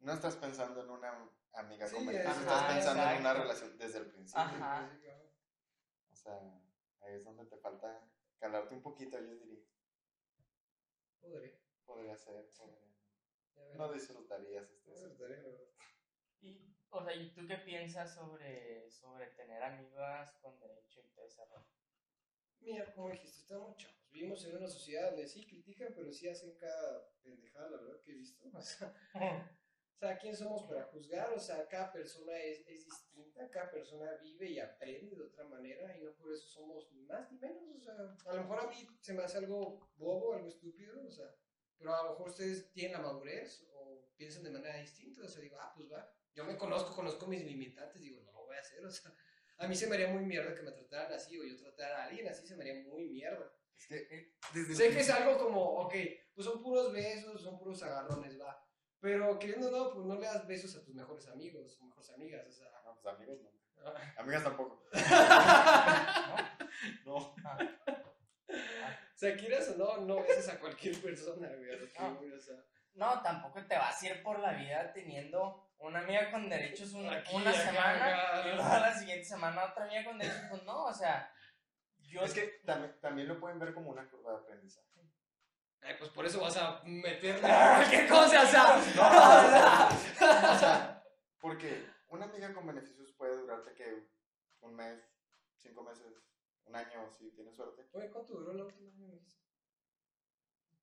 no 0.00 0.12
estás 0.12 0.36
pensando 0.36 0.82
en 0.82 0.90
una 0.90 1.30
amiga 1.52 1.86
Sí, 1.86 1.96
ajá, 1.96 2.32
estás 2.32 2.72
pensando 2.72 3.02
en 3.02 3.20
una 3.20 3.34
relación 3.34 3.78
desde 3.78 3.98
el 3.98 4.10
principio. 4.10 4.40
Ajá. 4.40 4.90
O 6.10 6.14
sea, 6.14 6.38
ahí 7.00 7.14
es 7.14 7.24
donde 7.24 7.46
te 7.46 7.56
falta 7.56 8.08
calarte 8.38 8.74
un 8.74 8.82
poquito, 8.82 9.18
yo 9.18 9.34
diría. 9.34 9.64
Podría. 11.20 11.58
Podría 11.84 12.16
ser, 12.16 12.48
podría. 12.56 12.88
No 13.76 13.92
disfrutarías 13.92 14.70
este. 14.70 15.08
Verdad. 15.18 15.44
y, 16.40 16.74
o 16.90 17.02
sea, 17.02 17.14
¿y 17.14 17.32
tú 17.34 17.46
qué 17.46 17.56
piensas 17.58 18.14
sobre, 18.14 18.90
sobre 18.90 19.26
tener 19.28 19.62
amigas 19.62 20.32
con 20.40 20.58
derecho 20.58 21.00
y 21.00 21.08
todo 21.10 21.26
ese? 21.26 21.42
Mira, 22.60 22.92
como 22.94 23.10
dijiste, 23.10 23.40
estamos 23.40 23.76
chavos. 23.76 23.98
Vivimos 24.10 24.44
en 24.44 24.56
una 24.56 24.68
sociedad 24.68 25.10
donde 25.10 25.26
sí 25.26 25.46
critican, 25.46 25.92
pero 25.94 26.10
sí 26.12 26.28
hacen 26.28 26.54
cada 26.56 27.10
pendejada, 27.22 27.70
la 27.70 27.76
verdad 27.76 28.00
que 28.02 28.12
he 28.12 28.14
visto. 28.14 28.48
O 28.52 28.60
sea, 28.60 28.94
sea, 29.98 30.18
¿quién 30.18 30.36
somos 30.36 30.62
para 30.64 30.84
juzgar? 30.84 31.32
O 31.32 31.40
sea, 31.40 31.66
cada 31.66 31.92
persona 31.92 32.36
es, 32.38 32.60
es 32.66 32.84
distinta, 32.84 33.50
cada 33.50 33.70
persona 33.70 34.16
vive 34.22 34.50
y 34.50 34.58
aprende 34.60 35.16
de 35.16 35.22
otra 35.22 35.44
manera 35.44 35.96
y 35.96 36.02
no 36.02 36.12
por 36.14 36.32
eso 36.32 36.48
somos 36.48 36.90
ni 36.92 37.02
más 37.02 37.30
ni 37.32 37.38
menos. 37.38 37.64
O 37.76 37.80
sea, 37.80 37.94
a 38.26 38.34
lo 38.36 38.42
mejor 38.42 38.60
a 38.60 38.68
mí 38.68 38.86
se 39.00 39.12
me 39.14 39.22
hace 39.22 39.38
algo 39.38 39.90
bobo, 39.96 40.34
algo 40.34 40.48
estúpido, 40.48 41.04
o 41.04 41.10
sea, 41.10 41.34
pero 41.78 41.94
a 41.94 42.02
lo 42.02 42.10
mejor 42.10 42.28
ustedes 42.28 42.70
tienen 42.72 42.92
la 42.92 43.00
madurez 43.00 43.66
o 43.72 44.08
piensan 44.16 44.42
de 44.42 44.50
manera 44.50 44.76
distinta. 44.76 45.22
O 45.22 45.28
sea, 45.28 45.42
digo, 45.42 45.56
ah, 45.60 45.72
pues 45.74 45.90
va. 45.90 46.12
Yo 46.34 46.44
me 46.44 46.56
conozco, 46.56 46.94
conozco 46.94 47.26
mis 47.26 47.44
limitantes, 47.44 48.00
digo, 48.00 48.20
no 48.22 48.32
lo 48.32 48.44
voy 48.46 48.56
a 48.56 48.60
hacer. 48.60 48.84
O 48.84 48.90
sea, 48.90 49.12
a 49.58 49.66
mí 49.66 49.74
se 49.74 49.88
me 49.88 49.96
haría 49.96 50.08
muy 50.08 50.24
mierda 50.24 50.54
que 50.54 50.62
me 50.62 50.72
trataran 50.72 51.12
así 51.12 51.38
o 51.38 51.44
yo 51.44 51.56
tratara 51.56 52.02
a 52.02 52.06
alguien 52.06 52.28
así, 52.28 52.46
se 52.46 52.56
me 52.56 52.62
haría 52.62 52.82
muy 52.84 53.08
mierda. 53.08 53.52
Es 53.76 53.86
que 53.86 53.96
eh, 53.96 54.34
desde 54.54 54.74
Sé 54.74 54.90
que 54.90 55.00
es 55.00 55.10
algo 55.10 55.38
como, 55.38 55.62
ok, 55.80 55.94
pues 56.34 56.46
son 56.46 56.62
puros 56.62 56.92
besos, 56.92 57.42
son 57.42 57.58
puros 57.58 57.82
agarrones, 57.82 58.40
va. 58.40 58.67
Pero 59.00 59.38
queriendo 59.38 59.68
o 59.68 59.70
no, 59.70 59.92
pues 59.94 60.06
no 60.06 60.14
le 60.16 60.26
das 60.26 60.46
besos 60.46 60.74
a 60.76 60.84
tus 60.84 60.94
mejores 60.94 61.28
amigos 61.28 61.78
o 61.80 61.84
mejores 61.84 62.10
amigas, 62.10 62.46
o 62.46 62.52
sea. 62.52 62.68
No, 62.84 62.98
pues 63.00 63.14
amigos 63.14 63.38
no. 63.42 63.50
Amigas 64.16 64.42
tampoco. 64.44 64.82
¿No? 67.04 67.18
No. 67.18 67.34
Ah, 67.44 67.58
O 68.48 69.18
sea, 69.18 69.36
quieras 69.36 69.68
o 69.70 69.76
no, 69.76 69.96
no 70.06 70.22
beses 70.22 70.48
a 70.48 70.58
cualquier 70.60 71.00
persona, 71.00 71.48
güey. 71.48 71.70
a 71.74 72.08
No. 72.08 72.36
o 72.36 72.40
sea. 72.40 72.56
No, 72.94 73.22
tampoco 73.22 73.64
te 73.66 73.76
vas 73.76 74.02
a 74.02 74.06
ir 74.06 74.22
por 74.22 74.38
la 74.40 74.52
vida 74.54 74.92
teniendo 74.92 75.70
una 75.78 76.00
amiga 76.00 76.30
con 76.32 76.48
derechos 76.48 76.92
un- 76.92 77.08
Aquí, 77.08 77.34
una 77.36 77.50
acá, 77.50 77.60
semana 77.60 78.06
acá. 78.06 78.40
y 78.48 78.54
luego 78.54 78.68
la 78.68 78.94
siguiente 78.98 79.24
semana 79.24 79.64
otra 79.66 79.84
amiga 79.84 80.04
con 80.04 80.18
derechos. 80.18 80.42
Pues 80.50 80.62
no, 80.64 80.84
o 80.86 80.92
sea, 80.92 81.32
yo 82.00 82.22
Es 82.22 82.34
que 82.34 82.60
también, 82.64 82.98
también 83.00 83.28
lo 83.28 83.38
pueden 83.38 83.58
ver 83.60 83.72
como 83.74 83.90
una 83.90 84.08
curva 84.08 84.32
de 84.32 84.38
aprendizaje. 84.38 84.97
Ay, 85.82 85.94
pues 85.98 86.10
por 86.10 86.26
eso 86.26 86.40
vas 86.40 86.56
a 86.56 86.82
meterme 86.84 87.48
a 87.50 87.76
cualquier 87.76 88.08
cosa, 88.08 88.42
o 88.42 88.46
sea. 88.46 89.92
No, 90.20 90.54
o 90.54 90.58
sea, 90.58 91.04
porque 91.40 91.84
una 92.08 92.26
amiga 92.26 92.52
con 92.52 92.66
beneficios 92.66 93.12
puede 93.12 93.36
durarte 93.38 93.72
que 93.74 94.08
un 94.60 94.74
mes, 94.74 95.00
cinco 95.56 95.82
meses, 95.84 96.12
un 96.64 96.74
año, 96.76 97.08
si 97.16 97.30
tienes 97.30 97.54
suerte. 97.54 97.88
Oye, 97.92 98.10
¿cuánto 98.10 98.34
duró 98.34 98.52
la 98.52 98.64
última 98.64 98.90
dijiste? 99.06 99.38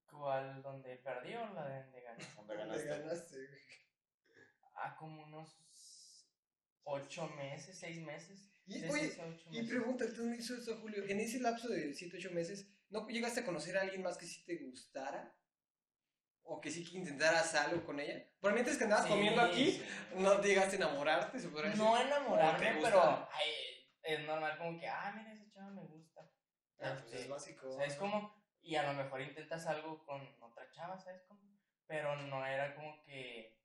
¿Cuál 0.09 0.61
donde 0.63 0.95
perdí 0.97 1.35
o 1.35 1.53
la 1.53 1.67
de 1.67 1.83
donde 1.83 2.01
gané? 2.01 2.23
Donde 2.35 2.53
Te 2.53 2.59
ganaste. 2.59 2.87
ganaste. 2.87 3.49
Ah, 4.75 4.95
como 4.97 5.23
unos 5.23 5.57
ocho 6.83 7.27
meses, 7.35 7.77
seis 7.77 8.01
meses. 8.01 8.51
Y, 8.65 8.79
Sí, 8.79 8.85
oye, 8.89 9.17
ocho 9.21 9.49
y 9.51 9.63
pregunta, 9.63 10.05
tú 10.15 10.23
me 10.23 10.37
hizo 10.37 10.55
eso, 10.55 10.77
Julio. 10.79 11.03
En 11.07 11.19
ese 11.19 11.39
lapso 11.39 11.67
de 11.67 11.93
7, 11.93 12.17
8 12.17 12.31
meses, 12.31 12.67
¿no 13.01 13.07
llegaste 13.09 13.41
a 13.41 13.45
conocer 13.45 13.77
a 13.77 13.81
alguien 13.81 14.01
más 14.03 14.17
que 14.17 14.25
sí 14.25 14.43
te 14.45 14.57
gustara? 14.57 15.33
¿O 16.47 16.61
que 16.61 16.69
sí 16.69 16.83
que 16.89 16.97
intentaras 16.97 17.55
algo 17.55 17.83
con 17.85 17.99
ella? 17.99 18.23
Por 18.39 18.53
mientras 18.53 18.77
que 18.77 18.83
andabas 18.83 19.05
Sí, 19.05 19.11
comiendo 19.11 19.41
aquí, 19.41 19.71
sí. 19.71 19.85
¿no 20.15 20.39
te 20.39 20.47
llegaste 20.49 20.75
a 20.75 20.77
enamorarte? 20.79 21.39
Se 21.39 21.49
podría 21.49 21.71
decir? 21.71 21.83
No 21.83 21.93
¿O 21.93 21.97
enamorarme, 21.97 22.65
te 22.67 22.73
gusta? 22.75 22.89
pero 22.89 23.29
ay, 23.31 23.51
es 24.03 24.19
normal 24.25 24.57
como 24.57 24.79
que, 24.79 24.87
ah, 24.87 25.11
mira, 25.15 25.33
esa 25.33 25.49
chava 25.51 25.71
me 25.71 25.81
gusta. 25.81 26.21
Ah, 26.79 26.91
pues 26.93 27.05
Este, 27.05 27.21
es 27.21 27.29
básico. 27.29 27.69
O 27.69 27.71
sea, 27.75 27.85
es 27.85 27.95
como, 27.95 28.43
y 28.61 28.75
a 28.75 28.83
lo 28.83 28.93
mejor 28.93 29.21
intentas 29.21 29.65
algo 29.65 30.05
con 30.05 30.21
otra 30.43 30.69
chava, 30.71 30.97
¿sabes 30.99 31.23
cómo? 31.27 31.41
Pero 31.87 32.15
no 32.15 32.45
era 32.45 32.75
como 32.75 33.01
que, 33.03 33.59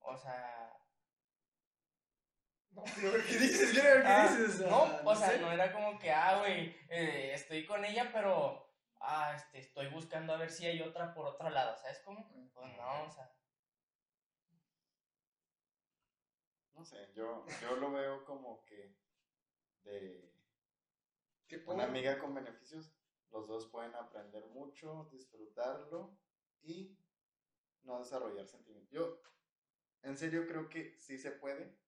o 0.00 0.16
sea, 0.18 0.76
No, 2.76 2.84
pero 2.94 3.12
¿qué 3.26 3.38
dices? 3.38 3.72
Yo 3.72 3.82
no 3.82 3.90
sé 3.90 4.02
ah, 4.04 4.28
¿Qué 4.28 4.42
dices? 4.42 4.60
no, 4.60 4.82
o 5.04 5.16
sea, 5.16 5.30
sé. 5.30 5.40
no 5.40 5.50
era 5.50 5.72
como 5.72 5.98
que, 5.98 6.10
ah, 6.12 6.38
güey, 6.40 6.76
eh, 6.90 7.32
estoy 7.32 7.64
con 7.64 7.82
ella, 7.84 8.10
pero, 8.12 8.70
ah, 9.00 9.32
este, 9.34 9.60
estoy 9.60 9.88
buscando 9.88 10.34
a 10.34 10.36
ver 10.36 10.50
si 10.50 10.66
hay 10.66 10.82
otra 10.82 11.14
por 11.14 11.24
otro 11.24 11.48
lado, 11.48 11.74
¿sabes 11.78 12.00
cómo? 12.04 12.28
Pues 12.28 12.76
no, 12.76 13.04
o 13.04 13.10
sea, 13.10 13.32
No 16.74 16.84
sé, 16.84 17.10
yo, 17.14 17.46
yo 17.62 17.76
lo 17.76 17.90
veo 17.90 18.22
como 18.26 18.62
que 18.66 18.94
de 19.84 20.30
¿Qué 21.48 21.62
una 21.66 21.84
amiga 21.84 22.18
con 22.18 22.34
beneficios, 22.34 22.92
los 23.30 23.48
dos 23.48 23.66
pueden 23.68 23.94
aprender 23.94 24.44
mucho, 24.46 25.08
disfrutarlo 25.10 26.18
y 26.60 26.98
no 27.84 28.00
desarrollar 28.00 28.46
sentimientos. 28.46 28.90
Yo, 28.90 29.22
en 30.02 30.18
serio, 30.18 30.46
creo 30.46 30.68
que 30.68 30.98
sí 30.98 31.16
se 31.16 31.30
puede 31.30 31.78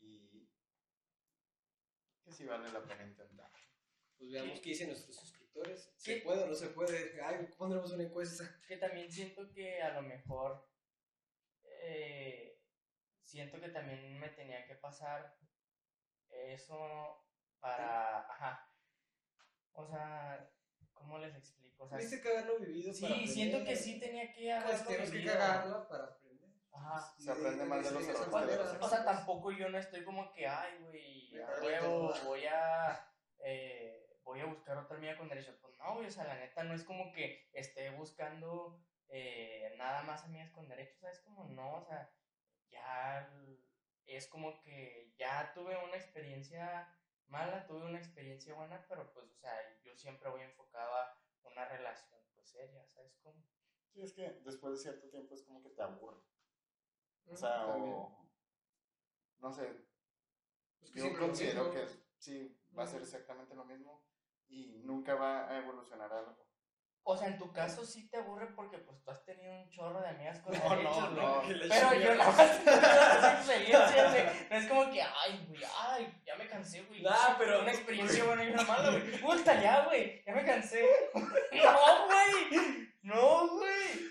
y 0.00 0.48
que 2.30 2.36
sí 2.36 2.44
vale 2.44 2.70
la 2.72 2.82
pena 2.82 3.02
intentar. 3.02 3.50
Pues 4.16 4.30
veamos 4.30 4.60
qué 4.60 4.70
dicen 4.70 4.88
nuestros 4.88 5.16
suscriptores. 5.16 5.92
¿Se 5.96 6.14
¿Qué? 6.14 6.20
puede 6.20 6.42
o 6.44 6.46
no 6.46 6.54
se 6.54 6.68
puede? 6.68 7.20
Ay, 7.22 7.48
pondremos 7.58 7.90
una 7.92 8.04
encuesta. 8.04 8.44
que 8.66 8.76
también 8.76 9.10
siento 9.10 9.50
que 9.52 9.82
a 9.82 9.94
lo 9.94 10.02
mejor 10.02 10.68
eh, 11.64 12.60
siento 13.22 13.60
que 13.60 13.68
también 13.70 14.18
me 14.18 14.28
tenía 14.28 14.64
que 14.66 14.74
pasar 14.76 15.36
eso 16.28 17.24
para 17.58 18.20
ajá 18.20 18.68
o 19.72 19.86
sea 19.86 20.50
cómo 20.92 21.18
les 21.18 21.34
explico 21.34 21.84
o 21.84 21.88
sea, 21.88 21.98
Tuviste 21.98 22.20
que 22.20 22.28
haberlo 22.28 22.58
vivido 22.58 22.92
para 23.00 23.14
sí 23.14 23.26
siento 23.26 23.64
que 23.64 23.76
sí 23.76 23.98
tenía 23.98 24.32
que 24.32 24.42
Pues 24.42 24.80
haberlo 24.80 24.86
tenemos 24.86 25.10
que 25.10 25.24
cagarla 25.24 25.88
para 25.88 26.04
aprender. 26.04 26.50
Ajá. 26.72 27.14
Se 27.18 27.30
aprende 27.30 27.64
más 27.64 27.84
de 27.84 27.90
los 27.92 28.08
errores 28.08 28.58
o 28.80 28.88
sea 28.88 29.04
tampoco 29.04 29.50
yo 29.52 29.68
no 29.68 29.78
estoy 29.78 30.04
como 30.04 30.32
que 30.32 30.46
ay 30.46 30.78
güey 30.82 31.19
Me 31.30 31.42
a 31.42 31.60
huevo 31.62 32.12
voy 32.24 32.44
a 32.46 33.06
eh, 33.44 34.18
voy 34.22 34.40
a 34.40 34.46
buscar 34.46 34.76
otra 34.78 34.96
amiga 34.96 35.16
con 35.16 35.28
derecho 35.28 35.56
pues 35.60 35.76
no 35.78 35.94
güey 35.94 36.06
o 36.06 36.10
sea 36.10 36.24
la 36.24 36.34
neta 36.34 36.62
no 36.64 36.74
es 36.74 36.84
como 36.84 37.12
que 37.12 37.48
esté 37.52 37.90
buscando 37.90 38.84
eh, 39.12 39.74
nada 39.76 40.02
más 40.04 40.24
amigas 40.24 40.50
con 40.52 40.68
derechos, 40.68 41.00
¿sabes? 41.00 41.20
Como 41.20 41.44
no, 41.48 41.78
o 41.78 41.82
sea, 41.82 42.14
ya 42.68 43.28
es 44.06 44.28
como 44.28 44.60
que 44.60 45.12
ya 45.18 45.52
tuve 45.52 45.76
una 45.84 45.96
experiencia 45.96 46.88
mala, 47.26 47.66
tuve 47.66 47.86
una 47.86 47.98
experiencia 47.98 48.54
buena, 48.54 48.86
pero 48.88 49.12
pues, 49.12 49.26
o 49.26 49.36
sea, 49.36 49.52
yo 49.82 49.96
siempre 49.96 50.30
voy 50.30 50.42
enfocado 50.42 50.94
a 50.94 51.18
una 51.42 51.64
relación, 51.68 52.20
pues, 52.34 52.50
seria, 52.50 52.86
¿sabes? 52.86 53.16
Como, 53.22 53.44
Sí, 53.92 54.02
es 54.02 54.12
que 54.12 54.30
después 54.44 54.74
de 54.74 54.78
cierto 54.78 55.10
tiempo 55.10 55.34
es 55.34 55.42
como 55.42 55.60
que 55.60 55.70
te 55.70 55.82
aburre. 55.82 56.22
O 57.26 57.36
sea, 57.36 57.66
o, 57.66 58.30
no 59.38 59.52
sé, 59.52 59.68
Pues 60.80 60.90
que 60.92 61.00
Yo 61.00 61.18
considero 61.18 61.70
que 61.70 61.86
sí, 62.18 62.58
va 62.76 62.82
a 62.84 62.86
ser 62.86 63.02
exactamente 63.02 63.54
lo 63.54 63.64
mismo 63.64 64.04
y 64.48 64.80
nunca 64.84 65.14
va 65.14 65.48
a 65.48 65.58
evolucionar 65.58 66.12
algo. 66.12 66.36
O 67.02 67.16
sea, 67.16 67.28
en 67.28 67.38
tu 67.38 67.50
caso 67.50 67.84
sí 67.84 68.08
te 68.10 68.18
aburre 68.18 68.48
porque 68.54 68.76
pues 68.78 69.02
tú 69.02 69.10
has 69.10 69.24
tenido 69.24 69.52
un 69.54 69.68
chorro 69.70 70.00
de 70.02 70.08
amigas 70.08 70.38
con 70.40 70.52
No, 70.52 70.68
derechos, 70.70 71.12
no, 71.12 71.42
no. 71.42 71.42
Pero 71.48 71.94
yo 71.94 72.14
nada 72.14 72.30
más 72.30 72.64
tengo 72.64 72.76
las 72.80 73.34
experiencias, 73.38 74.12
güey. 74.12 74.48
No 74.50 74.56
es 74.56 74.66
como 74.66 74.90
que, 74.92 75.02
ay, 75.02 75.46
güey, 75.48 75.62
ay, 75.78 76.22
ya 76.26 76.36
me 76.36 76.46
cansé, 76.46 76.82
güey. 76.82 77.02
Nah, 77.02 77.36
pero- 77.38 77.62
Una 77.62 77.72
experiencia 77.72 78.24
buena 78.26 78.44
y 78.44 78.48
una 78.50 78.62
mala, 78.64 78.90
güey. 78.90 79.18
Puta, 79.20 79.62
ya, 79.62 79.86
güey, 79.86 80.22
ya 80.24 80.34
me 80.34 80.44
cansé. 80.44 80.86
No, 81.52 82.06
güey. 82.06 82.88
No, 83.02 83.48
güey. 83.56 84.10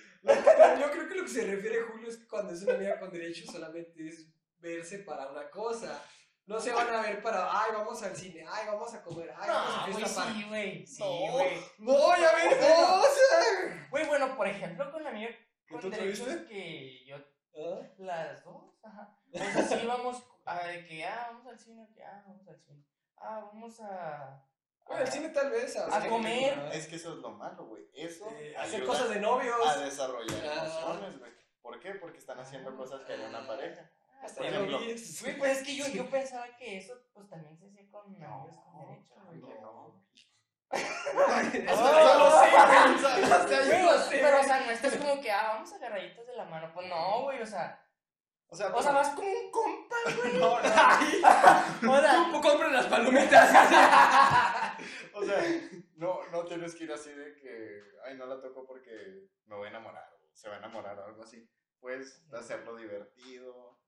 Yo 0.80 0.92
creo 0.92 1.08
que 1.08 1.16
lo 1.16 1.24
que 1.24 1.30
se 1.30 1.46
refiere 1.46 1.82
Julio 1.84 2.10
es 2.10 2.18
que 2.18 2.28
cuando 2.28 2.54
es 2.54 2.62
una 2.64 2.74
amiga 2.74 3.00
con 3.00 3.12
derechos 3.12 3.46
solamente 3.52 4.08
es 4.08 4.28
verse 4.58 5.00
para 5.00 5.30
una 5.32 5.50
cosa. 5.50 6.04
No 6.50 6.60
se 6.60 6.72
van 6.74 6.90
a 6.90 7.02
ver 7.02 7.22
para, 7.22 7.48
ay, 7.62 7.72
vamos 7.74 8.02
al 8.02 8.16
cine, 8.16 8.44
ay, 8.50 8.66
vamos 8.68 8.92
a 8.92 9.04
comer, 9.04 9.32
ay, 9.38 9.50
vamos 9.50 9.70
a 9.70 9.78
No, 9.78 9.82
güey, 9.86 9.96
fiesta 10.04 10.24
sí, 10.34 10.44
güey. 10.48 10.88
Sí, 10.88 11.04
güey. 11.32 11.62
No, 11.78 12.18
ya 12.18 12.32
ves, 12.36 12.58
no. 12.60 13.02
Güey, 13.92 14.08
bueno, 14.08 14.36
por 14.36 14.48
ejemplo, 14.48 14.92
con 14.92 15.04
la 15.04 15.12
amiga 15.12 15.30
con 15.70 15.80
tú 15.80 15.90
derechos 15.92 16.26
tuviste? 16.26 16.46
que 16.48 17.06
yo 17.06 17.18
¿Ah? 17.18 17.88
Las 17.98 18.44
dos, 18.44 18.64
ajá. 18.84 19.16
O 19.32 19.38
sea, 19.38 19.64
sí 19.64 19.76
íbamos 19.84 20.24
a 20.46 20.64
de 20.68 20.86
que, 20.88 21.06
ah, 21.06 21.28
vamos 21.32 21.46
al 21.46 21.60
cine, 21.60 21.88
que, 21.94 22.04
ah, 22.04 22.24
vamos 22.26 22.48
al 22.48 22.60
cine. 22.60 22.84
Ah, 23.18 23.42
vamos 23.46 23.80
a... 23.82 24.44
Bueno, 24.88 25.04
el 25.04 25.12
cine 25.12 25.30
tal 25.30 25.52
vez. 25.52 25.78
A 25.78 26.08
comer. 26.08 26.58
¿no? 26.58 26.72
Es 26.72 26.88
que 26.88 26.96
eso 26.96 27.12
es 27.14 27.20
lo 27.20 27.30
malo, 27.32 27.68
güey. 27.68 27.88
Eso 27.94 28.28
Eh, 28.40 28.56
hacer 28.58 28.84
cosas 28.86 29.10
de 29.10 29.20
novios. 29.20 29.56
a 29.68 29.78
desarrollar 29.82 30.42
Ah. 30.48 30.66
emociones, 30.66 31.20
güey. 31.20 31.32
¿Por 31.62 31.80
qué? 31.80 31.94
Porque 31.94 32.18
están 32.18 32.40
haciendo 32.40 32.76
cosas 32.76 33.02
que 33.02 33.14
haría 33.14 33.28
una 33.28 33.46
pareja. 33.46 33.92
Hasta 34.22 34.42
por 34.42 34.46
ejemplo. 34.46 34.80
Güey, 34.80 35.38
pues 35.38 35.58
es 35.58 35.64
que 35.66 35.76
yo, 35.76 35.88
yo 35.88 36.10
pensaba 36.10 36.46
que 36.58 36.78
eso, 36.78 36.94
pues 37.14 37.28
también 37.30 37.58
se 37.58 37.68
hacía 37.68 37.90
con 37.90 38.04
con 38.04 38.14
derechos, 38.20 39.18
güey. 39.26 39.40
no. 39.40 40.06
Güey. 41.14 41.66
O 41.68 41.76
pero, 44.10 44.40
o 44.40 44.44
sea, 44.44 44.60
no 44.66 44.72
estás 44.72 44.96
como 44.98 45.20
que, 45.20 45.32
ah, 45.32 45.54
vamos 45.54 45.74
agarraditos 45.74 46.28
de 46.28 46.36
la 46.36 46.46
mano. 46.46 46.72
Pues 46.74 46.88
no, 46.88 47.24
güey, 47.24 47.42
o 47.42 47.46
sea, 47.46 47.84
O 48.50 48.56
sea, 48.56 48.68
o 48.76 48.82
sea, 48.82 48.92
vas 48.92 49.10
como 49.10 49.28
un 49.28 49.52
compa, 49.52 49.96
güey. 50.18 50.34
no, 50.34 50.60
no. 50.60 50.60
O 51.92 52.02
sea, 52.02 52.30
tú 52.32 52.42
compras 52.42 52.72
las 52.72 52.86
palomitas. 52.88 53.50
O 55.14 55.24
sea, 55.26 55.44
no, 55.96 56.26
no 56.32 56.46
tienes 56.46 56.76
que 56.76 56.84
ir 56.84 56.92
así 56.92 57.12
de 57.12 57.36
que, 57.36 57.82
ay, 58.06 58.16
no 58.16 58.26
la 58.26 58.40
toco 58.40 58.66
porque 58.66 59.28
me 59.46 59.56
voy 59.56 59.68
a 59.68 59.70
enamorar, 59.70 60.08
o 60.14 60.36
se 60.36 60.50
va 60.50 60.56
a 60.56 60.60
enamorar 60.60 60.98
o 61.00 61.06
algo 61.06 61.24
así. 61.24 61.50
Puedes 61.80 62.24
hacerlo 62.34 62.76
divertido, 62.76 63.80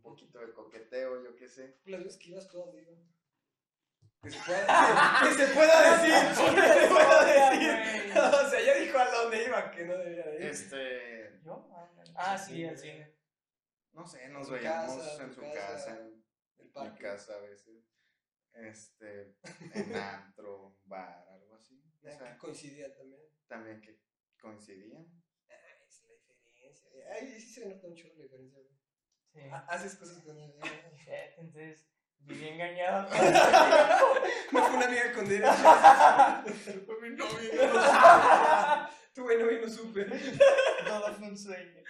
un 0.00 0.02
poquito 0.02 0.38
de 0.38 0.52
coqueteo, 0.54 1.22
yo 1.22 1.36
qué 1.36 1.46
sé. 1.46 1.78
Las 1.84 2.02
veces 2.04 2.18
que 2.18 2.30
ibas 2.30 2.48
tú, 2.48 2.62
amigo. 2.62 2.96
Que 4.22 4.30
se 4.30 4.38
pueda, 4.44 5.20
que 5.22 5.34
se 5.34 5.54
pueda 5.54 5.96
decir. 5.96 6.14
Que 6.54 6.80
se 6.80 6.88
pueda 6.88 7.24
decir. 7.50 7.68
güey. 7.68 8.10
O 8.46 8.50
sea, 8.50 8.60
ya 8.64 8.74
dijo 8.74 8.98
a 8.98 9.10
dónde 9.10 9.44
iba, 9.44 9.70
que 9.70 9.84
no 9.84 9.96
debía 9.98 10.34
ir. 10.34 10.42
Este, 10.42 11.40
¿Yo? 11.44 11.68
Ah, 12.16 12.36
sí, 12.36 12.64
al 12.64 12.76
cine. 12.76 13.14
no 13.92 14.06
sé, 14.06 14.28
nos 14.28 14.50
veíamos 14.50 14.96
casa, 14.96 15.22
en 15.24 15.32
su 15.32 15.40
casa, 15.40 15.54
casa, 15.54 15.90
en 15.98 16.24
El 16.58 16.64
mi 16.66 16.70
parque. 16.72 17.02
casa 17.02 17.34
a 17.34 17.40
veces, 17.40 17.84
este, 18.54 19.36
en 19.74 19.94
antro, 19.96 20.78
bar, 20.84 21.26
algo 21.28 21.54
así. 21.54 21.80
O 22.02 22.08
Ah, 22.08 22.32
que 22.32 22.38
coincidían 22.38 22.92
también. 22.94 23.22
también 23.46 23.80
que 23.80 24.00
coincidían. 24.40 25.06
Ay, 25.48 25.86
es 25.86 26.02
la 26.02 26.12
diferencia. 26.14 26.90
Ay, 27.14 27.40
sí 27.40 27.52
se 27.54 27.66
nota 27.68 27.86
mucho 27.86 28.08
la 28.08 28.22
diferencia, 28.22 28.58
güey. 28.58 28.79
Sí. 29.32 29.40
Haces 29.68 29.96
cosas 29.96 30.22
con. 30.22 30.36
Shit, 30.36 31.38
entonces, 31.38 31.86
viví 32.20 32.48
engañado. 32.48 33.08
No 34.52 34.64
fue 34.64 34.76
una 34.76 34.86
amiga 34.86 35.12
con 35.12 35.28
derechos. 35.28 35.56
Fue 36.86 37.00
mi 37.02 37.16
novia. 37.16 38.90
Tuve 39.14 39.38
novio 39.38 39.58
y 39.58 39.60
no 39.62 39.68
supe. 39.70 40.04
Todo 40.84 41.14
fue 41.14 41.28
un 41.28 41.38
sueño. 41.38 41.82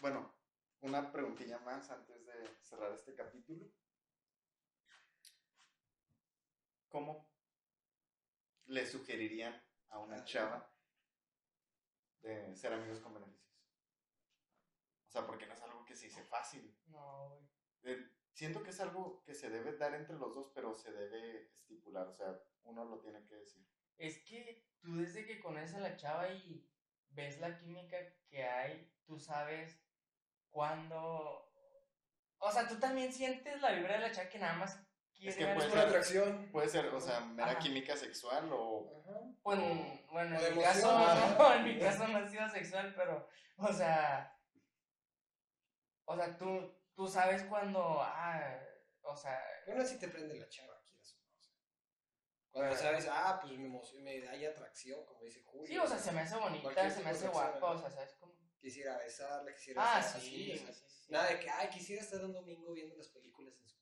Bueno, 0.00 0.32
una 0.80 1.10
preguntilla 1.10 1.58
más 1.60 1.90
antes 1.90 2.24
de 2.24 2.56
cerrar 2.62 2.92
este 2.92 3.14
capítulo. 3.14 3.66
¿Cómo 6.88 7.28
le 8.66 8.86
sugerirían 8.86 9.60
a 9.88 9.98
una 9.98 10.24
chava 10.24 10.71
de 12.22 12.54
ser 12.56 12.72
amigos 12.72 13.00
con 13.00 13.14
beneficios? 13.14 13.42
O 15.08 15.10
sea, 15.12 15.26
porque 15.26 15.46
no 15.46 15.54
es 15.54 15.62
algo 15.62 15.84
que 15.84 15.94
se 15.94 16.06
dice 16.06 16.24
fácil. 16.24 16.74
No, 16.86 17.28
güey. 17.28 17.42
Eh, 17.82 18.10
siento 18.32 18.62
que 18.62 18.70
es 18.70 18.80
algo 18.80 19.22
que 19.24 19.34
se 19.34 19.50
debe 19.50 19.76
dar 19.76 19.94
entre 19.94 20.16
los 20.16 20.34
dos, 20.34 20.50
pero 20.54 20.74
se 20.74 20.92
debe 20.92 21.50
estipular. 21.52 22.08
O 22.08 22.14
sea, 22.14 22.40
uno 22.64 22.84
lo 22.84 23.00
tiene 23.00 23.24
que 23.26 23.34
decir. 23.34 23.62
Es 23.98 24.22
que 24.24 24.66
tú 24.80 24.96
desde 24.96 25.26
que 25.26 25.40
conoces 25.40 25.74
a 25.74 25.80
la 25.80 25.96
chava 25.96 26.28
y 26.30 26.66
ves 27.10 27.38
la 27.40 27.58
química 27.58 27.98
que 28.28 28.42
hay, 28.42 28.90
tú 29.04 29.18
sabes 29.18 29.80
cuándo... 30.48 31.52
O 32.38 32.50
sea, 32.50 32.66
tú 32.66 32.78
también 32.80 33.12
sientes 33.12 33.60
la 33.60 33.72
vibra 33.72 33.94
de 33.94 34.00
la 34.00 34.12
chava 34.12 34.28
que 34.28 34.38
nada 34.38 34.54
más 34.54 34.82
quiere... 35.22 35.36
que 35.38 35.54
puede 35.54 35.70
ser- 35.70 35.78
atracción. 35.78 36.48
Puede 36.52 36.68
ser, 36.68 36.86
o 36.86 37.00
sea, 37.00 37.20
mera 37.20 37.50
Ajá. 37.52 37.58
química 37.58 37.96
sexual 37.96 38.50
o 38.52 39.02
Ajá. 39.08 39.20
Bueno, 39.42 39.64
o- 39.64 40.12
bueno, 40.12 40.36
o 40.36 40.40
de 40.40 40.48
en 40.48 40.56
mi 40.56 40.62
caso, 40.62 40.98
no, 41.38 41.54
en 41.54 41.64
mi 41.64 41.78
caso 41.78 42.08
no 42.08 42.18
ha 42.18 42.28
sido 42.28 42.48
sexual, 42.48 42.92
pero, 42.96 43.28
o 43.56 43.72
sea, 43.72 44.36
o 46.04 46.16
sea, 46.16 46.36
tú, 46.36 46.74
tú 46.94 47.08
sabes 47.08 47.42
cuando, 47.44 48.00
ah, 48.02 48.58
o 49.02 49.16
sea, 49.16 49.40
Bueno, 49.66 49.84
si 49.84 49.98
te 49.98 50.08
prende 50.08 50.34
la 50.34 50.48
chava, 50.48 50.80
quieras 50.84 51.14
o 51.14 51.18
no. 51.22 51.38
o 51.38 51.42
sea. 51.42 51.54
Cuando 52.50 52.76
sabes, 52.76 53.08
ah, 53.10 53.38
pues 53.40 53.56
me, 53.58 53.66
emociona, 53.66 54.04
me 54.04 54.28
hay 54.28 54.44
atracción, 54.44 55.04
como 55.06 55.22
dice 55.22 55.42
Julio. 55.42 55.66
sí, 55.66 55.78
o 55.78 55.86
sea, 55.86 55.98
se 55.98 56.12
me 56.12 56.20
hace 56.20 56.36
bonita, 56.36 56.90
se 56.90 57.02
me 57.02 57.10
hace 57.10 57.28
guapa, 57.28 57.70
o 57.70 57.78
sea, 57.78 57.90
¿sabes 57.90 58.14
cómo? 58.18 58.32
Quisiera 58.60 58.96
besarla, 58.98 59.52
quisiera 59.54 59.82
Ah, 59.96 59.98
estar 60.00 60.20
sí, 60.20 60.26
así, 60.28 60.52
o 60.52 60.56
sí, 60.56 60.64
sea, 60.64 60.72
sí, 60.74 60.84
sí. 60.88 61.12
Nada 61.12 61.28
de 61.30 61.40
que, 61.40 61.50
ay, 61.50 61.68
quisiera 61.68 62.00
estar 62.02 62.24
un 62.24 62.32
domingo 62.32 62.72
viendo 62.72 62.94
las 62.96 63.08
películas 63.08 63.54
en 63.58 63.66
su 63.66 63.76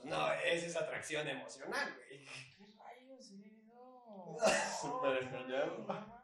Pues 0.00 0.04
no, 0.10 0.32
esa 0.32 0.66
es 0.66 0.76
atracción 0.76 1.28
emocional, 1.28 1.94
güey. 1.94 2.24
¿Qué 2.56 2.66
rayos, 2.76 3.32
no? 3.66 4.36
Súper 4.80 5.24
No, 5.32 5.38
engañado. 5.38 5.78
no 5.78 6.20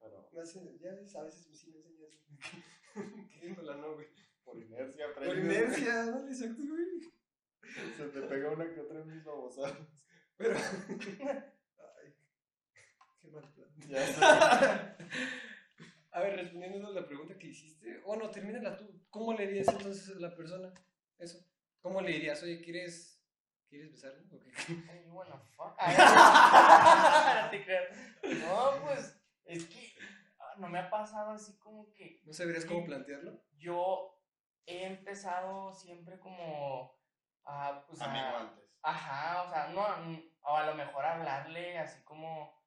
pero 0.00 0.28
Me 0.32 0.40
hace- 0.42 0.78
ya 0.80 0.92
ves, 0.94 1.16
a 1.16 1.22
veces 1.22 1.58
sí 1.58 1.70
me 1.70 1.78
enseñas. 1.78 2.20
Queriéndola, 3.32 3.76
no, 3.76 3.94
güey. 3.94 4.06
por 4.44 4.58
inercia 4.58 5.06
Por 5.14 5.24
inercia, 5.38 5.94
dale, 6.06 6.30
exacto, 6.30 6.62
güey. 6.68 7.12
Se 7.96 8.08
te 8.08 8.20
pega 8.22 8.50
una 8.50 8.70
que 8.74 8.80
otra 8.80 9.00
en 9.00 9.06
mis 9.08 9.24
babosadas. 9.24 9.78
Pero. 10.36 10.56
Ay, 10.58 12.14
qué 13.20 13.28
mal 13.28 13.50
plan. 13.54 13.68
Ya 13.88 14.06
sé. 14.06 14.24
A 16.14 16.20
ver, 16.20 16.36
respondiendo 16.36 16.86
a 16.88 16.90
la 16.90 17.06
pregunta 17.06 17.38
que 17.38 17.46
hiciste. 17.46 18.02
O 18.04 18.16
no, 18.16 18.30
termínala 18.30 18.76
tú. 18.76 19.06
¿Cómo 19.08 19.32
le 19.32 19.46
dirías 19.46 19.68
entonces 19.68 20.14
a 20.14 20.20
la 20.20 20.34
persona 20.36 20.74
eso? 21.18 21.38
¿Cómo 21.82 22.00
le 22.00 22.12
dirías? 22.12 22.42
Oye, 22.42 22.60
¿quieres, 22.62 23.20
¿quieres 23.68 23.90
besarme? 23.92 24.22
¿O 24.34 24.38
qué? 24.38 24.50
Ay, 24.90 25.04
bueno, 25.08 25.38
fuck. 25.56 25.74
Ay, 25.78 25.96
no 27.44 27.50
te 27.50 27.64
creas. 27.64 27.88
No, 28.40 28.80
pues, 28.84 29.20
es 29.44 29.66
que 29.66 29.92
ah, 30.38 30.54
no 30.58 30.68
me 30.68 30.78
ha 30.78 30.88
pasado 30.90 31.32
así 31.32 31.58
como 31.58 31.92
que 31.92 32.20
¿No 32.24 32.32
sabrías 32.32 32.64
cómo 32.64 32.84
plantearlo? 32.84 33.42
yo 33.58 34.18
he 34.66 34.84
empezado 34.86 35.72
siempre 35.74 36.18
como 36.20 36.96
a, 37.44 37.84
pues, 37.86 38.00
a- 38.00 38.04
Amigo 38.06 38.36
antes. 38.38 38.64
Ajá, 38.84 39.42
o 39.44 39.50
sea, 39.50 39.68
no, 39.68 39.82
o 40.42 40.56
a 40.56 40.66
lo 40.66 40.74
mejor 40.74 41.04
hablarle 41.04 41.78
así 41.78 42.02
como, 42.02 42.60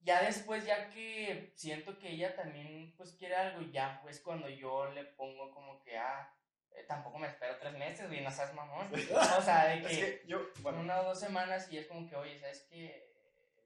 ya 0.00 0.22
después, 0.22 0.64
ya 0.64 0.88
que 0.90 1.52
siento 1.56 1.98
que 1.98 2.10
ella 2.10 2.34
también, 2.36 2.94
pues, 2.96 3.12
quiere 3.14 3.34
algo, 3.36 3.62
ya, 3.72 3.98
pues, 4.02 4.20
cuando 4.20 4.48
yo 4.48 4.86
le 4.92 5.04
pongo 5.04 5.50
como 5.52 5.80
que, 5.82 5.96
ah, 5.98 6.32
eh, 6.78 6.84
tampoco 6.86 7.18
me 7.18 7.26
espero 7.26 7.56
tres 7.58 7.72
meses, 7.74 8.06
güey, 8.06 8.22
no 8.22 8.30
seas 8.30 8.54
mamón. 8.54 8.86
O 8.92 9.42
sea, 9.42 9.66
de 9.66 9.74
Es 9.86 9.98
que, 9.98 10.20
que 10.20 10.26
yo, 10.26 10.40
bueno, 10.60 10.80
una 10.80 11.00
o 11.00 11.04
dos 11.04 11.18
semanas 11.20 11.70
y 11.72 11.78
es 11.78 11.86
como 11.86 12.08
que, 12.08 12.16
oye, 12.16 12.38
¿sabes 12.38 12.66
qué? 12.70 13.14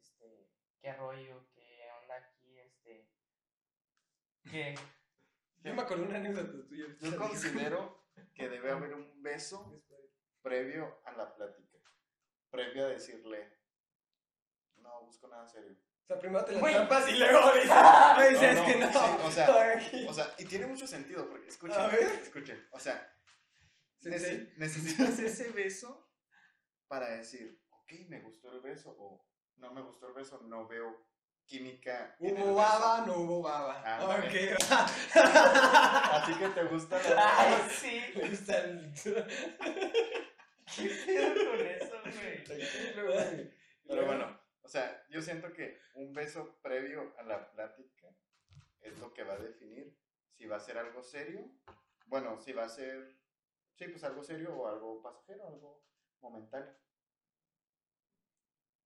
Este, 0.01 0.51
¿qué 0.81 0.93
rollo? 0.95 1.47
¿Qué 1.55 1.89
onda 2.01 2.17
aquí? 2.17 2.59
Este, 2.59 3.09
¿qué? 4.51 4.75
Yo 5.61 5.75
me 5.75 5.83
acordé 5.83 6.03
una 6.03 6.19
anécdota 6.19 6.67
tuya. 6.67 6.87
yo 7.01 7.17
considero 7.17 8.05
que 8.35 8.49
debe 8.49 8.71
haber 8.71 8.95
un 8.95 9.23
beso 9.23 9.83
previo 10.43 11.01
a 11.05 11.13
la 11.13 11.35
plática. 11.35 11.79
Previo 12.51 12.87
a 12.87 12.89
decirle, 12.89 13.59
no 14.77 15.03
busco 15.03 15.29
nada 15.29 15.47
serio. 15.47 15.77
O 16.03 16.07
sea, 16.07 16.19
primero 16.19 16.45
te 16.45 16.53
la 16.53 16.61
Güey. 16.61 16.75
trampas 16.75 17.09
y 17.09 17.13
luego 17.17 17.53
dices, 17.55 17.71
"Ay, 17.73 18.33
No, 18.35 18.41
¿sabes 18.41 18.57
no, 18.59 18.67
que 18.67 18.77
no? 18.77 18.93
sí, 18.93 18.99
o 19.25 19.31
sea, 19.31 19.49
O 20.09 20.15
sea, 20.15 20.35
y 20.39 20.45
tiene 20.45 20.67
mucho 20.67 20.87
sentido, 20.87 21.29
porque 21.29 21.49
escuchen, 21.49 21.79
A 21.81 21.87
ver. 21.87 22.03
escuchen, 22.23 22.67
o 22.73 22.79
sea, 22.81 23.09
Sensei. 24.01 24.37
nece- 24.39 24.53
necesitas 24.57 25.19
ese 25.21 25.51
beso 25.51 26.09
para 26.89 27.09
decir, 27.11 27.59
ok, 27.71 27.93
me 28.09 28.21
gustó 28.21 28.53
el 28.53 28.61
beso, 28.61 28.95
o 28.99 29.25
no 29.57 29.73
me 29.73 29.81
gustó 29.83 30.09
el 30.09 30.15
beso, 30.15 30.41
no 30.45 30.67
veo 30.67 31.07
química. 31.47 32.17
¿Hubo 32.19 32.55
baba? 32.55 33.05
No 33.07 33.15
hubo 33.19 33.43
baba. 33.43 33.83
Ah, 33.87 34.05
ok. 34.05 34.09
vale. 34.09 34.57
Así 36.13 36.35
que 36.35 36.49
te 36.49 36.65
gusta 36.65 36.99
la 37.15 37.41
Ay, 37.41 37.55
sí. 37.71 38.01
Me 38.17 38.29
gusta 38.29 38.59
el... 38.59 38.93
¿Qué 40.77 40.89
pedo 41.07 41.51
con 41.51 41.61
eso, 41.67 41.97
güey. 42.05 43.53
Pero 43.87 44.07
bueno, 44.07 44.41
o 44.63 44.69
sea, 44.69 45.05
yo 45.11 45.21
siento 45.21 45.53
que 45.53 45.79
un 46.13 46.15
beso 46.15 46.61
previo 46.61 47.15
a 47.17 47.23
la 47.23 47.51
plática 47.51 48.15
es 48.83 48.99
lo 48.99 49.15
que 49.15 49.25
va 49.25 49.33
a 49.33 49.39
definir 49.39 49.97
si 50.37 50.47
va 50.47 50.57
a 50.57 50.61
ser 50.61 50.77
algo 50.77 51.03
serio. 51.03 51.51
Bueno, 52.05 52.39
si 52.39 52.53
va 52.53 52.65
a 52.65 52.69
ser, 52.69 53.17
sí, 53.73 53.89
pues 53.89 54.05
algo 54.05 54.23
serio 54.23 54.55
o 54.55 54.69
algo 54.69 55.01
pasajero, 55.01 55.49
algo 55.49 55.83
momentáneo. 56.21 56.77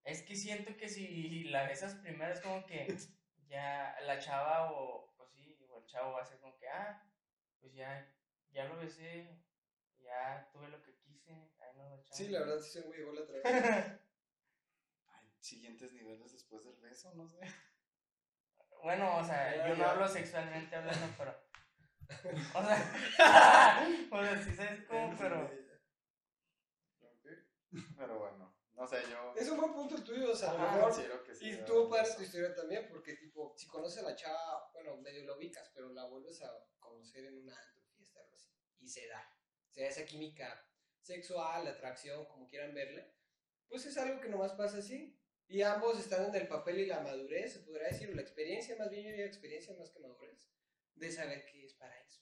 Es 0.04 0.22
que 0.22 0.36
siento 0.36 0.76
que 0.76 0.88
si 0.88 1.44
la 1.44 1.66
besas 1.66 1.96
primero 1.96 2.32
es 2.32 2.40
como 2.40 2.64
que 2.64 2.96
ya 3.48 3.96
la 4.02 4.20
chava 4.20 4.70
o, 4.70 5.12
pues 5.16 5.32
sí, 5.32 5.58
o 5.68 5.80
el 5.80 5.86
chavo 5.86 6.12
va 6.12 6.22
a 6.22 6.26
ser 6.26 6.38
como 6.38 6.56
que, 6.56 6.68
ah, 6.68 7.04
pues 7.58 7.74
ya, 7.74 8.08
ya 8.52 8.66
lo 8.66 8.76
besé, 8.76 9.42
ya 9.98 10.48
tuve 10.52 10.68
lo 10.68 10.80
que 10.80 10.96
quise, 10.98 11.32
ahí 11.58 11.74
no 11.74 11.88
lo. 11.88 12.04
Sí, 12.08 12.28
la 12.28 12.38
verdad 12.40 12.60
sí 12.60 12.70
soy 12.70 12.84
muy 12.84 12.98
ególatra. 12.98 13.40
Ay, 13.44 13.98
siguientes 15.46 15.92
niveles 15.92 16.32
después 16.32 16.64
del 16.64 16.76
beso, 16.80 17.14
no 17.14 17.28
sé. 17.28 17.38
Bueno, 18.82 19.18
o 19.18 19.24
sea, 19.24 19.68
yo 19.68 19.74
no 19.74 19.84
ya. 19.84 19.90
hablo 19.90 20.08
sexualmente 20.08 20.76
hablando, 20.76 21.06
pero. 21.16 21.34
O 22.54 22.62
sea, 22.62 23.86
o 24.10 24.22
sea, 24.22 24.44
sí 24.44 24.54
sabes 24.54 24.84
cómo, 24.84 25.16
pero. 25.18 25.50
Pero 27.96 28.18
bueno, 28.18 28.56
no 28.74 28.86
sé, 28.86 29.02
yo 29.10 29.34
Es 29.34 29.48
un 29.48 29.60
buen 29.60 29.72
punto 29.72 29.96
el 29.96 30.04
tuyo, 30.04 30.32
o 30.32 30.36
sea, 30.36 30.50
a 30.50 30.54
lo 30.54 30.88
mejor... 30.88 31.24
que 31.24 31.34
sí. 31.34 31.50
Y 31.50 31.56
padre 31.56 32.02
beso. 32.02 32.16
tu 32.16 32.22
historia 32.22 32.54
también, 32.54 32.86
porque 32.88 33.14
tipo, 33.14 33.54
si 33.56 33.66
conoces 33.66 34.02
a 34.02 34.08
la 34.08 34.14
chava, 34.16 34.70
bueno, 34.72 34.96
medio 34.98 35.24
la 35.26 35.36
ubicas, 35.36 35.70
pero 35.74 35.88
la 35.92 36.04
vuelves 36.04 36.42
a 36.42 36.50
conocer 36.78 37.24
en 37.24 37.38
una 37.38 37.56
fiesta, 37.94 38.20
algo 38.20 38.34
así, 38.34 38.50
y 38.78 38.88
se 38.88 39.08
da. 39.08 39.28
Se 39.70 39.82
da 39.82 39.88
esa 39.88 40.06
química 40.06 40.64
sexual, 41.00 41.66
atracción, 41.66 42.24
como 42.26 42.48
quieran 42.48 42.74
verle, 42.74 43.14
pues 43.68 43.84
es 43.86 43.96
algo 43.98 44.20
que 44.20 44.28
nomás 44.28 44.52
pasa 44.52 44.78
así. 44.78 45.18
Y 45.48 45.62
ambos 45.62 45.98
están 45.98 46.26
en 46.26 46.34
el 46.34 46.48
papel 46.48 46.80
y 46.80 46.86
la 46.86 47.00
madurez, 47.00 47.52
se 47.52 47.60
podrá 47.60 47.88
decir, 47.88 48.10
o 48.10 48.14
la 48.14 48.22
experiencia, 48.22 48.76
más 48.76 48.90
bien 48.90 49.04
yo 49.04 49.10
diría 49.10 49.26
experiencia 49.26 49.74
más 49.78 49.90
que 49.90 50.00
madurez, 50.00 50.48
de 50.94 51.12
saber 51.12 51.44
qué 51.46 51.64
es 51.64 51.74
para 51.74 51.96
eso. 52.00 52.20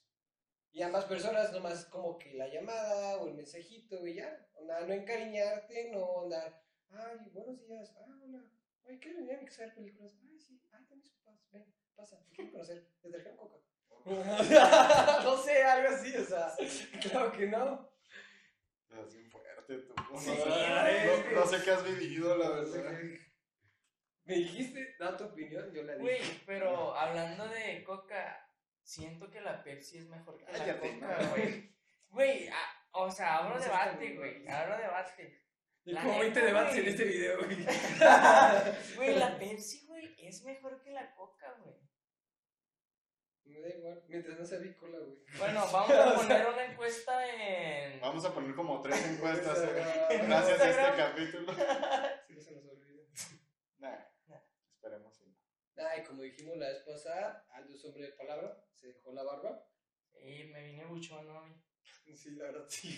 Y 0.71 0.81
ambas 0.81 1.05
personas 1.05 1.51
nomás 1.51 1.85
como 1.85 2.17
que 2.19 2.33
la 2.33 2.47
llamada 2.47 3.17
o 3.17 3.27
el 3.27 3.33
mensajito 3.33 4.05
y 4.05 4.15
ya, 4.15 4.47
onda, 4.55 4.85
no 4.85 4.93
encariñarte, 4.93 5.91
no 5.91 6.23
andar, 6.23 6.63
ay, 6.89 7.17
buenos 7.31 7.59
días, 7.65 7.95
ah, 7.97 8.19
hola, 8.23 8.43
Oye, 8.87 8.99
¿quieres 8.99 9.17
venir 9.17 9.35
a 9.35 9.39
mi 9.39 9.45
casa 9.45 9.63
a 9.63 9.65
ver 9.65 9.75
películas? 9.75 10.15
Ay, 10.21 10.39
sí. 10.39 10.61
Ay, 10.71 10.85
también 10.85 11.01
sus 11.01 11.17
papás. 11.17 11.39
Ven, 11.51 11.65
pasa. 11.95 12.23
Te 12.23 12.35
quiero 12.35 12.51
conocer. 12.51 12.87
¿Te 13.01 13.09
trajeron 13.09 13.37
coca? 13.37 13.57
no 15.23 15.37
sé, 15.37 15.63
algo 15.63 15.95
así, 15.95 16.15
o 16.15 16.23
sea. 16.23 16.55
Claro 17.01 17.31
que 17.31 17.47
no. 17.47 17.89
Estás 18.87 19.13
bien 19.15 19.29
fuerte 19.65 19.87
tú. 19.87 19.93
No, 20.13 20.19
Sí, 20.19 20.35
sé, 20.35 20.41
güey. 20.43 21.33
no- 21.33 21.39
no 21.41 21.45
sé 21.47 21.63
qué 21.63 21.71
has 21.71 21.83
vivido, 21.83 22.37
la 22.37 22.49
verdad. 22.49 22.93
Me 24.23 24.35
dijiste, 24.35 24.95
da 24.99 25.15
tu 25.15 25.25
opinión, 25.25 25.71
yo 25.73 25.83
la 25.83 25.95
Güey, 25.97 26.17
dije. 26.19 26.41
pero 26.47 26.95
hablando 26.95 27.47
de 27.47 27.83
coca, 27.83 28.49
siento 28.81 29.29
que 29.29 29.41
la 29.41 29.63
Pepsi 29.63 29.99
es 29.99 30.07
mejor 30.09 30.37
que 30.37 30.51
la 30.51 30.79
coca, 30.79 31.29
güey. 31.31 31.75
Güey, 32.09 32.47
ah, 32.49 32.87
o 32.93 33.11
sea, 33.11 33.37
abro 33.37 33.59
debate, 33.59 34.15
güey. 34.15 34.47
Abro 34.47 34.77
debate. 34.77 35.41
Y 35.83 35.93
como 35.93 36.07
neta, 36.07 36.19
20 36.21 36.41
debates 36.41 36.73
güey. 36.73 36.83
en 36.83 36.89
este 36.91 37.03
video, 37.03 37.37
güey. 37.37 37.57
Güey, 38.95 39.19
la 39.19 39.37
Pepsi, 39.37 39.85
güey, 39.85 40.15
es 40.17 40.43
mejor 40.43 40.81
que 40.81 40.89
la 40.91 41.13
coca, 41.13 41.53
güey. 41.61 41.75
Me 43.43 43.59
da 43.61 43.74
igual, 43.85 44.03
mientras 44.07 44.39
no 44.39 44.45
sea 44.45 44.59
bicola, 44.59 44.97
güey. 44.99 45.17
Bueno, 45.37 45.65
vamos 45.71 45.91
a 45.91 46.15
poner 46.15 46.47
una 46.47 46.65
encuesta 46.65 47.13
en. 47.35 47.99
Vamos 48.01 48.25
a 48.25 48.33
poner 48.33 48.55
como 48.55 48.81
tres 48.81 49.05
encuestas 49.11 49.57
eh, 49.59 49.63
Instagram. 50.11 50.27
gracias 50.29 50.61
a 50.61 50.69
este 50.69 50.97
capítulo. 50.97 51.53
Si 52.27 52.33
no 52.33 52.41
se 52.41 52.51
nos 52.53 52.65
olvide. 52.65 53.07
Nah, 53.77 53.97
Nah. 54.27 54.39
esperemos 54.73 55.15
sí. 55.15 55.35
Ay, 55.77 56.03
como 56.03 56.21
dijimos 56.23 56.57
la 56.57 56.69
vez 56.69 56.83
pasada, 56.83 57.45
Aldo 57.51 57.75
es 57.75 57.85
hombre 57.85 58.05
de 58.05 58.11
palabra, 58.13 58.63
se 58.73 58.87
dejó 58.87 59.11
la 59.13 59.23
barba. 59.23 59.67
Y 60.21 60.45
me 60.45 60.63
vine 60.63 60.85
buchón 60.85 61.29
hoy. 61.29 61.51
Sí, 62.15 62.31
la 62.31 62.45
verdad, 62.45 62.65
sí. 62.67 62.97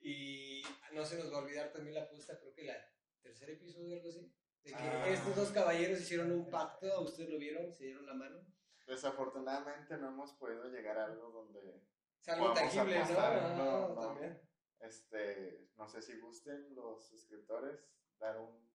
y 0.00 0.62
no 0.92 1.04
se 1.04 1.18
nos 1.18 1.32
va 1.32 1.38
a 1.38 1.40
olvidar 1.42 1.70
también 1.72 1.94
la 1.94 2.08
puesta, 2.08 2.38
creo 2.38 2.52
que 2.54 2.64
la 2.64 2.74
tercer 3.22 3.50
episodio 3.50 3.94
o 3.94 3.96
algo 3.98 4.08
así. 4.08 4.32
De 4.64 4.70
que 4.72 4.76
Ah. 4.76 5.08
estos 5.08 5.36
dos 5.36 5.50
caballeros 5.50 6.00
hicieron 6.00 6.32
un 6.32 6.50
pacto, 6.50 7.00
ustedes 7.02 7.30
lo 7.30 7.38
vieron, 7.38 7.72
se 7.72 7.84
dieron 7.84 8.06
la 8.06 8.14
mano. 8.14 8.44
Desafortunadamente 8.88 9.96
no 9.98 10.08
hemos 10.08 10.32
podido 10.34 10.64
llegar 10.68 10.98
a 10.98 11.04
algo 11.04 11.30
donde 11.30 11.82
Es 12.20 12.28
algo 12.30 12.52
tangible, 12.54 12.98
¿no? 12.98 13.04
apostar, 13.04 13.42
No, 13.42 13.88
no, 13.88 13.88
no. 13.94 14.00
también. 14.00 14.40
este, 14.80 15.68
no 15.76 15.86
sé 15.88 16.00
si 16.02 16.18
gusten 16.18 16.74
los 16.74 17.06
suscriptores 17.06 17.84
dar 18.18 18.38
un 18.38 18.66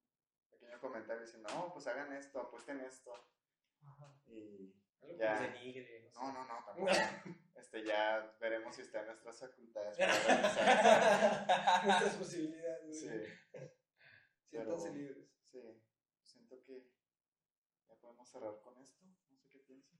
pequeño 0.51 0.79
comentario 0.79 1.23
diciendo, 1.23 1.49
no, 1.53 1.73
pues 1.73 1.87
hagan 1.87 2.13
esto, 2.13 2.39
apuesten 2.39 2.79
esto. 2.81 3.11
Y 4.27 4.73
Algo 5.01 5.17
Ya. 5.17 5.39
denigre, 5.41 6.11
no 6.13 6.31
no, 6.31 6.45
no, 6.45 6.63
tampoco. 6.63 6.87
este, 7.55 7.83
ya 7.83 8.35
veremos 8.39 8.75
si 8.75 8.83
está 8.83 8.99
en 9.01 9.07
nuestras 9.07 9.39
facultades. 9.39 9.97
Muchas 11.83 12.15
posibilidades. 12.19 12.99
Sí, 12.99 13.09
Siéntanse 14.49 14.91
libres. 14.93 15.27
sí. 15.51 15.83
Siento 16.21 16.63
que 16.63 16.87
ya 17.89 17.95
podemos 17.95 18.29
cerrar 18.29 18.59
con 18.61 18.77
esto. 18.77 19.03
No 19.03 19.15
sé 19.37 19.49
qué 19.49 19.59
piensan. 19.59 19.99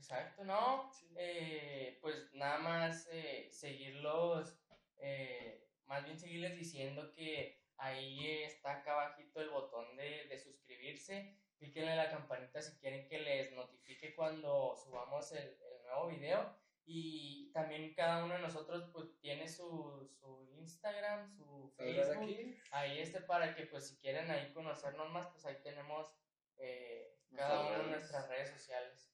Exacto, 0.00 0.44
¿no? 0.44 0.90
Sí. 0.92 1.06
Eh, 1.14 1.98
pues 2.00 2.32
nada 2.32 2.58
más 2.58 3.06
eh, 3.12 3.48
seguirlos, 3.50 4.58
eh, 4.96 5.68
más 5.84 6.04
bien 6.04 6.18
seguirles 6.18 6.56
diciendo 6.56 7.12
que 7.12 7.60
ahí 7.76 8.42
está 8.42 8.78
acá 8.78 8.92
abajito 8.92 9.42
el 9.42 9.50
botón 9.50 9.96
de, 9.96 10.24
de 10.24 10.38
suscribirse, 10.38 11.36
píquenle 11.58 11.96
la 11.96 12.10
campanita 12.10 12.62
si 12.62 12.78
quieren 12.78 13.06
que 13.08 13.18
les 13.18 13.52
notifique 13.52 14.14
cuando 14.14 14.74
subamos 14.74 15.32
el, 15.32 15.48
el 15.48 15.82
nuevo 15.84 16.08
video 16.08 16.56
y 16.86 17.52
también 17.52 17.92
cada 17.94 18.24
uno 18.24 18.34
de 18.34 18.40
nosotros 18.40 18.88
pues 18.94 19.18
tiene 19.20 19.48
su, 19.48 20.08
su 20.18 20.50
Instagram, 20.56 21.30
su 21.36 21.70
¿Sabrán 21.76 21.94
Facebook, 21.94 22.24
aquí? 22.24 22.56
ahí 22.70 22.98
este 23.00 23.20
para 23.20 23.54
que 23.54 23.66
pues 23.66 23.86
si 23.88 23.98
quieren 23.98 24.30
ahí 24.30 24.50
conocernos 24.54 25.10
más 25.10 25.26
pues 25.26 25.44
ahí 25.44 25.56
tenemos 25.62 26.10
eh, 26.56 27.18
cada 27.36 27.68
una 27.68 27.78
de 27.78 27.90
nuestras 27.90 28.28
redes 28.28 28.50
sociales. 28.50 29.09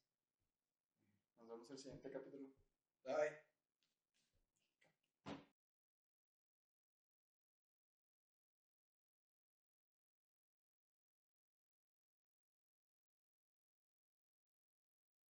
Vemos 1.56 1.70
el 1.70 1.78
siguiente 1.78 2.10
capítulo. 2.10 2.46
Bye. 3.02 3.45